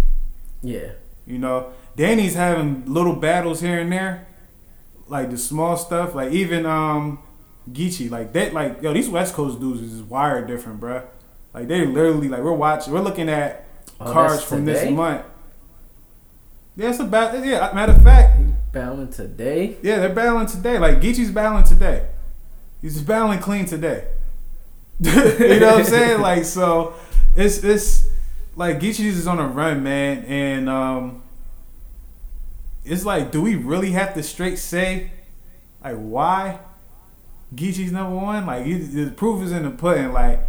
Yeah. 0.62 0.92
You 1.26 1.38
know, 1.38 1.68
Danny's 1.96 2.34
having 2.36 2.84
little 2.86 3.14
battles 3.16 3.62
here 3.62 3.80
and 3.80 3.92
there, 3.92 4.28
like 5.08 5.30
the 5.30 5.38
small 5.38 5.78
stuff, 5.78 6.16
like 6.16 6.32
even 6.32 6.66
um 6.66 7.20
Geechee, 7.72 8.10
like 8.10 8.34
that, 8.34 8.54
like 8.54 8.82
yo, 8.82 8.94
these 8.94 9.10
West 9.10 9.34
Coast 9.34 9.60
dudes 9.60 9.82
is 9.82 10.02
wired 10.02 10.48
different, 10.48 10.80
bruh. 10.80 11.04
Like 11.54 11.68
they 11.68 11.86
literally 11.86 12.30
like 12.30 12.42
we're 12.42 12.52
watching, 12.54 12.94
we're 12.94 13.02
looking 13.02 13.30
at 13.30 13.66
Oh, 14.00 14.12
cards 14.12 14.44
from 14.44 14.66
this 14.66 14.90
month. 14.92 15.26
Yeah, 16.76 16.90
it's 16.90 17.00
about 17.00 17.44
yeah. 17.44 17.72
Matter 17.74 17.94
of 17.94 18.04
fact, 18.04 18.40
Battling 18.72 19.10
today. 19.10 19.78
yeah, 19.82 19.98
they're 20.00 20.14
battling 20.14 20.46
today. 20.46 20.78
Like 20.78 21.02
Geechee's 21.02 21.32
battling 21.32 21.64
today. 21.64 22.06
He's 22.82 22.94
just 22.94 23.08
battling 23.08 23.40
clean 23.40 23.66
today. 23.66 24.06
you 25.00 25.12
know 25.60 25.72
what 25.72 25.80
I'm 25.80 25.84
saying? 25.86 26.22
Like 26.22 26.46
so, 26.46 26.94
it's 27.36 27.64
it's 27.64 28.08
like 28.56 28.80
Geechee's 28.80 29.18
is 29.18 29.26
on 29.28 29.40
a 29.40 29.48
run, 29.48 29.82
man, 29.82 30.24
and 30.26 30.70
um, 30.70 31.24
it's 32.86 33.06
like, 33.06 33.32
do 33.32 33.42
we 33.42 33.56
really 33.56 33.92
have 33.92 34.14
to 34.14 34.22
straight 34.22 34.60
say, 34.60 35.12
like, 35.84 35.96
why 35.96 36.60
Geechee's 37.56 37.92
number 37.92 38.16
one? 38.16 38.46
Like, 38.46 38.66
the 38.66 39.12
proof 39.16 39.42
is 39.44 39.52
in 39.52 39.64
the 39.64 39.70
pudding. 39.72 40.12
Like, 40.14 40.42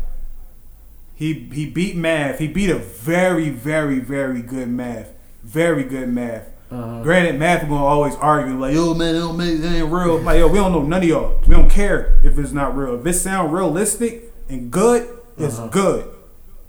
he 1.14 1.32
he 1.53 1.66
beat 1.68 1.96
Math. 1.96 2.38
He 2.38 2.49
beat 2.49 2.70
a 2.70 2.78
very 2.78 3.51
very 3.51 3.99
very 4.01 4.42
good 4.42 4.68
Math. 4.68 5.12
Very 5.42 5.84
good 5.84 6.09
Math. 6.09 6.49
Uh, 6.70 7.03
Granted, 7.03 7.38
math 7.38 7.62
gonna 7.62 7.82
always 7.82 8.14
argue 8.16 8.59
like, 8.59 8.74
"Yo, 8.74 8.92
man, 8.92 9.14
it 9.14 9.20
don't 9.20 9.38
make 9.38 9.59
it 9.59 9.64
ain't 9.64 9.90
real." 9.90 10.18
Like, 10.22 10.38
yo, 10.38 10.49
we 10.49 10.59
don't 10.59 10.70
know 10.72 10.82
none 10.82 11.03
of 11.03 11.09
y'all. 11.09 11.40
We 11.46 11.55
don't 11.55 11.70
care 11.70 12.20
if 12.22 12.38
it's 12.38 12.53
not 12.53 12.76
real. 12.76 13.01
If 13.01 13.07
it 13.07 13.14
sound 13.14 13.53
realistic 13.55 14.32
and 14.51 14.70
good, 14.70 15.09
it's 15.38 15.59
Uh-huh. 15.59 15.68
good. 15.68 16.11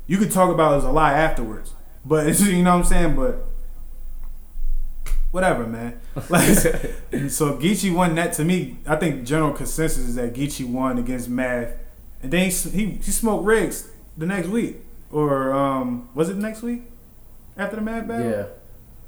You 0.08 0.18
could 0.18 0.32
talk 0.32 0.54
about 0.54 0.74
it 0.74 0.78
as 0.78 0.84
a 0.86 0.92
lie 0.92 1.14
afterwards, 1.14 1.74
but 2.06 2.28
it's, 2.28 2.40
you 2.48 2.64
know 2.64 2.72
what 2.72 2.80
I'm 2.80 2.86
saying. 2.86 3.16
But 3.18 3.46
whatever, 5.32 5.66
man. 5.68 6.00
Like, 6.30 6.44
so 7.30 7.58
Geechee 7.58 7.94
won 7.94 8.16
that. 8.16 8.34
To 8.34 8.44
me, 8.46 8.78
I 8.86 8.96
think 8.98 9.26
general 9.26 9.54
consensus 9.54 10.00
is 10.10 10.16
that 10.16 10.34
Geechee 10.34 10.68
won 10.70 10.98
against 10.98 11.30
Math, 11.30 11.74
and 12.22 12.32
then 12.32 12.50
he 12.50 12.70
he, 12.70 12.86
he 12.92 13.12
smoked 13.12 13.46
Rigz 13.46 13.88
the 14.18 14.26
next 14.26 14.48
week, 14.50 14.78
or 15.12 15.54
um, 15.54 16.10
was 16.14 16.30
it 16.30 16.38
next 16.38 16.62
week 16.62 16.84
after 17.58 17.76
the 17.78 17.82
Math 17.82 18.08
battle? 18.08 18.30
yeah. 18.30 18.46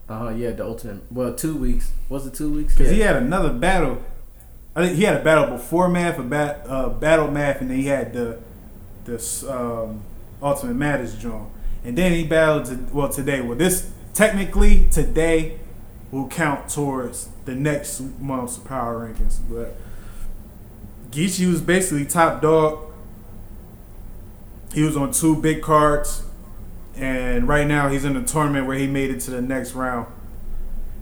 Uh 0.09 0.19
huh. 0.19 0.29
Yeah. 0.29 0.51
The 0.51 0.65
ultimate. 0.65 1.03
Well, 1.11 1.33
two 1.33 1.55
weeks. 1.57 1.91
Was 2.09 2.25
it 2.27 2.33
two 2.33 2.51
weeks? 2.51 2.73
Because 2.75 2.91
Yeah. 2.91 2.95
he 2.95 3.01
had 3.01 3.15
another 3.17 3.51
battle. 3.53 4.01
I 4.75 4.85
think 4.85 4.97
he 4.97 5.03
had 5.03 5.17
a 5.17 5.23
battle 5.23 5.47
before 5.57 5.89
Math, 5.89 6.17
a 6.17 6.23
bat, 6.23 6.65
uh, 6.67 6.89
battle 6.89 7.29
Math, 7.29 7.59
and 7.61 7.69
then 7.69 7.77
he 7.77 7.87
had 7.87 8.13
the 8.13 8.39
this 9.05 9.43
um, 9.43 10.01
Ultimate 10.41 10.75
Madness 10.75 11.15
joint. 11.15 11.49
And 11.83 11.97
then 11.97 12.11
he 12.13 12.23
battled 12.25 12.65
to, 12.65 12.77
well 12.93 13.09
today. 13.09 13.41
Well, 13.41 13.57
this 13.57 13.89
technically 14.13 14.85
today 14.91 15.59
will 16.11 16.27
count 16.27 16.69
towards 16.69 17.29
the 17.45 17.55
next 17.55 18.01
month's 18.19 18.57
power 18.57 19.07
rankings. 19.07 19.39
But 19.49 19.75
Geechee 21.09 21.49
was 21.49 21.61
basically 21.61 22.05
top 22.05 22.41
dog. 22.41 22.91
He 24.73 24.83
was 24.83 24.95
on 24.95 25.11
two 25.11 25.35
big 25.35 25.61
cards, 25.61 26.23
and 26.95 27.47
right 27.47 27.67
now 27.67 27.89
he's 27.89 28.05
in 28.05 28.15
a 28.15 28.23
tournament 28.23 28.67
where 28.67 28.77
he 28.77 28.87
made 28.87 29.09
it 29.09 29.19
to 29.21 29.31
the 29.31 29.41
next 29.41 29.73
round. 29.73 30.07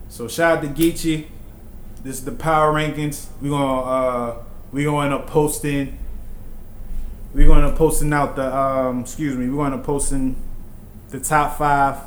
So 0.08 0.26
shout 0.26 0.58
out 0.58 0.62
to 0.62 0.68
Geechee. 0.68 1.26
This 2.02 2.18
is 2.18 2.24
the 2.24 2.32
power 2.32 2.72
rankings. 2.72 3.26
We're 3.40 3.50
gonna 3.50 3.80
uh 3.82 4.42
we're 4.72 4.90
gonna 4.90 5.04
end 5.04 5.14
up 5.14 5.26
posting 5.26 5.98
we're 7.32 7.46
gonna 7.46 7.66
end 7.66 7.72
up 7.72 7.78
posting 7.78 8.12
out 8.12 8.34
the 8.34 8.56
um 8.56 9.02
excuse 9.02 9.36
me, 9.36 9.48
we're 9.48 9.62
gonna 9.62 9.82
posting 9.82 10.36
the 11.10 11.20
top 11.20 11.58
five. 11.58 11.98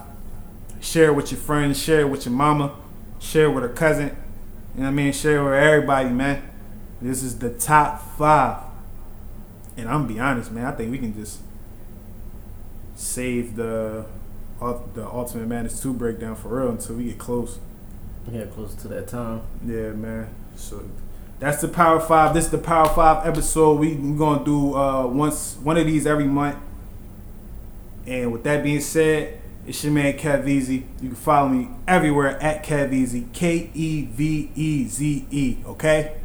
Share 0.82 1.10
it 1.10 1.14
with 1.14 1.32
your 1.32 1.40
friends, 1.40 1.82
share 1.82 2.02
it 2.02 2.10
with 2.10 2.26
your 2.26 2.34
mama, 2.34 2.76
share 3.24 3.50
with 3.50 3.64
her 3.64 3.70
cousin. 3.70 4.16
You 4.76 4.82
know 4.82 4.84
what 4.84 4.88
I 4.88 4.92
mean? 4.92 5.14
Share 5.14 5.44
with 5.44 5.54
everybody, 5.54 6.10
man. 6.10 6.44
This 7.02 7.24
is 7.24 7.40
the 7.40 7.50
top 7.50 8.02
five. 8.18 8.64
And 9.78 9.88
I'm 9.88 10.04
gonna 10.04 10.14
be 10.14 10.20
honest, 10.20 10.52
man, 10.52 10.66
I 10.66 10.72
think 10.72 10.92
we 10.92 11.00
can 11.00 11.16
just 11.16 11.40
save 12.96 13.56
the 13.56 14.06
the 14.94 15.06
Ultimate 15.06 15.48
Madness 15.48 15.82
2 15.82 15.94
breakdown 15.94 16.38
for 16.38 16.48
real 16.48 16.70
until 16.70 16.96
we 16.96 17.06
get 17.06 17.18
close. 17.18 17.60
Yeah. 18.32 18.46
Close 18.46 18.74
to 18.76 18.88
that 18.90 19.10
time. 19.10 19.42
Yeah, 19.66 19.90
man. 19.92 20.34
So 20.56 20.90
that's 21.40 21.62
the 21.62 21.68
Power 21.68 22.00
Five. 22.00 22.34
This 22.34 22.46
is 22.46 22.52
the 22.52 22.58
Power 22.58 22.88
Five 22.88 23.28
episode. 23.28 23.80
We 23.80 23.96
we 23.96 24.18
gonna 24.18 24.46
do 24.46 24.76
uh 24.76 25.08
once 25.08 25.58
one 25.62 25.78
of 25.78 25.86
these 25.86 26.06
every 26.06 26.26
month. 26.26 26.58
And 28.06 28.32
with 28.32 28.44
that 28.44 28.64
being 28.64 28.80
said, 28.82 29.42
it's 29.66 29.84
your 29.84 29.94
man 29.94 30.14
KevEze. 30.18 30.70
You 31.02 31.10
can 31.10 31.16
follow 31.16 31.48
me 31.50 31.70
everywhere 31.88 32.42
at 32.42 32.64
KevEze. 32.64 33.32
K 33.34 33.72
E 33.74 34.06
V 34.06 34.52
E 34.56 34.88
Z 34.88 35.26
E. 35.32 35.58
Okay. 35.66 36.16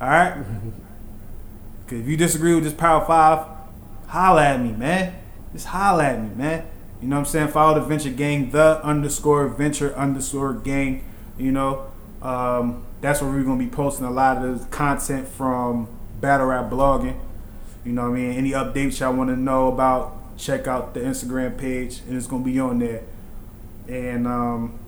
All 0.00 0.08
right. 0.08 0.34
Cause 1.86 2.00
if 2.00 2.06
you 2.06 2.16
disagree 2.16 2.54
with 2.54 2.64
this 2.64 2.74
Power 2.74 3.04
Five, 3.06 3.46
holla 4.08 4.44
at 4.44 4.60
me, 4.60 4.72
man. 4.72 5.14
Just 5.52 5.66
holla 5.66 6.04
at 6.04 6.22
me, 6.22 6.34
man. 6.34 6.66
You 7.00 7.08
know 7.08 7.16
what 7.16 7.20
I'm 7.20 7.26
saying? 7.26 7.48
Follow 7.48 7.78
the 7.80 7.86
Venture 7.86 8.10
Gang, 8.10 8.50
the 8.50 8.84
underscore 8.84 9.48
Venture 9.48 9.94
underscore 9.94 10.52
Gang. 10.52 11.04
You 11.38 11.52
know, 11.52 11.86
um, 12.20 12.84
that's 13.00 13.22
where 13.22 13.30
we're 13.30 13.44
gonna 13.44 13.58
be 13.58 13.68
posting 13.70 14.04
a 14.04 14.10
lot 14.10 14.44
of 14.44 14.60
the 14.60 14.66
content 14.66 15.28
from 15.28 15.88
Battle 16.20 16.46
Rap 16.46 16.68
blogging. 16.70 17.18
You 17.84 17.92
know 17.92 18.10
what 18.10 18.18
I 18.18 18.20
mean? 18.20 18.32
Any 18.32 18.50
updates 18.50 19.00
y'all 19.00 19.14
want 19.14 19.30
to 19.30 19.36
know 19.36 19.68
about, 19.68 20.17
check 20.38 20.66
out 20.66 20.94
the 20.94 21.00
Instagram 21.00 21.58
page, 21.58 22.00
and 22.08 22.16
it's 22.16 22.26
gonna 22.26 22.44
be 22.44 22.58
on 22.60 22.78
there. 22.78 23.02
And 23.88 24.26
um, 24.26 24.78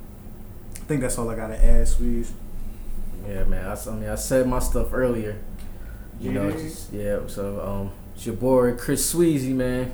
I 0.76 0.78
think 0.84 1.00
that's 1.02 1.18
all 1.18 1.28
I 1.28 1.36
gotta 1.36 1.62
add, 1.62 1.86
Sweeze. 1.88 2.32
Yeah, 3.28 3.44
man. 3.44 3.66
I, 3.66 3.72
I 3.90 3.94
mean, 3.94 4.08
I 4.08 4.14
said 4.14 4.46
my 4.46 4.60
stuff 4.60 4.94
earlier. 4.94 5.36
You 6.20 6.32
know, 6.32 6.48
Yeah. 6.48 6.56
just, 6.56 6.92
yeah. 6.92 7.18
So, 7.26 7.60
um, 7.60 7.90
it's 8.14 8.24
your 8.26 8.36
boy 8.36 8.74
Chris 8.76 9.12
Sweezy, 9.14 9.54
man. 9.54 9.92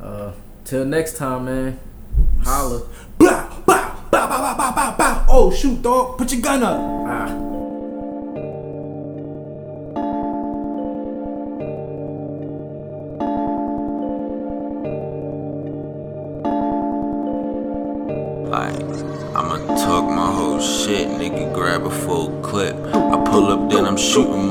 Uh, 0.00 0.32
till 0.64 0.84
next 0.84 1.16
time, 1.16 1.46
man. 1.46 1.78
Holla. 2.42 2.86
Bow, 3.18 3.62
bow, 3.66 4.02
bow, 4.10 4.28
bow, 4.28 4.28
bow, 4.28 4.56
bow, 4.56 4.72
bow, 4.74 4.96
bow. 4.96 5.26
Oh 5.28 5.50
shoot, 5.52 5.80
dog! 5.82 6.16
Put 6.18 6.32
your 6.32 6.40
gun 6.42 6.62
up. 6.62 6.78
Ah. 6.80 7.42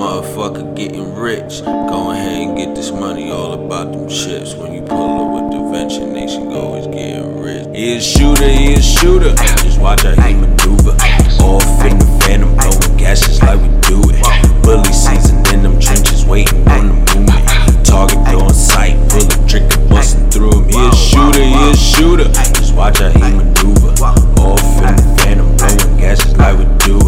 motherfucker 0.05 0.75
getting 0.75 1.15
rich. 1.15 1.63
Go 1.63 2.11
ahead 2.11 2.41
and 2.43 2.55
get 2.55 2.75
this 2.75 2.91
money, 2.91 3.31
all 3.31 3.53
about 3.53 3.91
them 3.91 4.07
chips. 4.07 4.53
When 4.53 4.71
you 4.71 4.81
pull 4.83 5.09
up 5.19 5.29
with 5.33 5.51
the 5.51 5.61
venture, 5.71 6.05
nation 6.05 6.45
go 6.49 6.61
always 6.61 6.85
getting 6.85 7.41
rich. 7.41 7.65
He 7.75 7.97
a 7.97 8.01
shooter, 8.01 8.47
he 8.47 8.73
a 8.73 8.81
shooter. 8.81 9.33
Just 9.65 9.81
watch 9.81 10.03
how 10.03 10.13
he 10.21 10.35
maneuver. 10.35 10.93
Off 11.41 11.65
in 11.89 11.97
the 11.97 12.05
phantom, 12.21 12.53
blowing 12.53 12.97
gases 12.97 13.41
like 13.41 13.59
we 13.59 13.69
do 13.81 13.97
it. 14.13 14.21
Bully 14.61 14.93
season 14.93 15.37
in 15.51 15.63
them 15.63 15.79
trenches, 15.79 16.23
waiting 16.23 16.67
on 16.69 16.87
the 16.87 16.93
movement. 16.93 17.85
Target 17.85 18.17
on 18.37 18.53
sight, 18.53 18.97
bullet 19.09 19.49
trigger 19.49 19.89
busting 19.89 20.29
through 20.29 20.53
him. 20.53 20.69
He 20.69 20.85
a 20.85 20.95
shooter, 20.95 21.41
he 21.41 21.71
a 21.71 21.75
shooter. 21.75 22.29
Just 22.53 22.75
watch 22.75 22.99
how 22.99 23.09
he 23.09 23.19
maneuver. 23.33 23.89
Off 24.05 24.61
in 24.85 24.95
the 25.01 25.15
phantom, 25.17 25.49
blowing 25.57 25.97
gases 25.97 26.37
like 26.37 26.59
we 26.59 26.65
do 26.85 27.04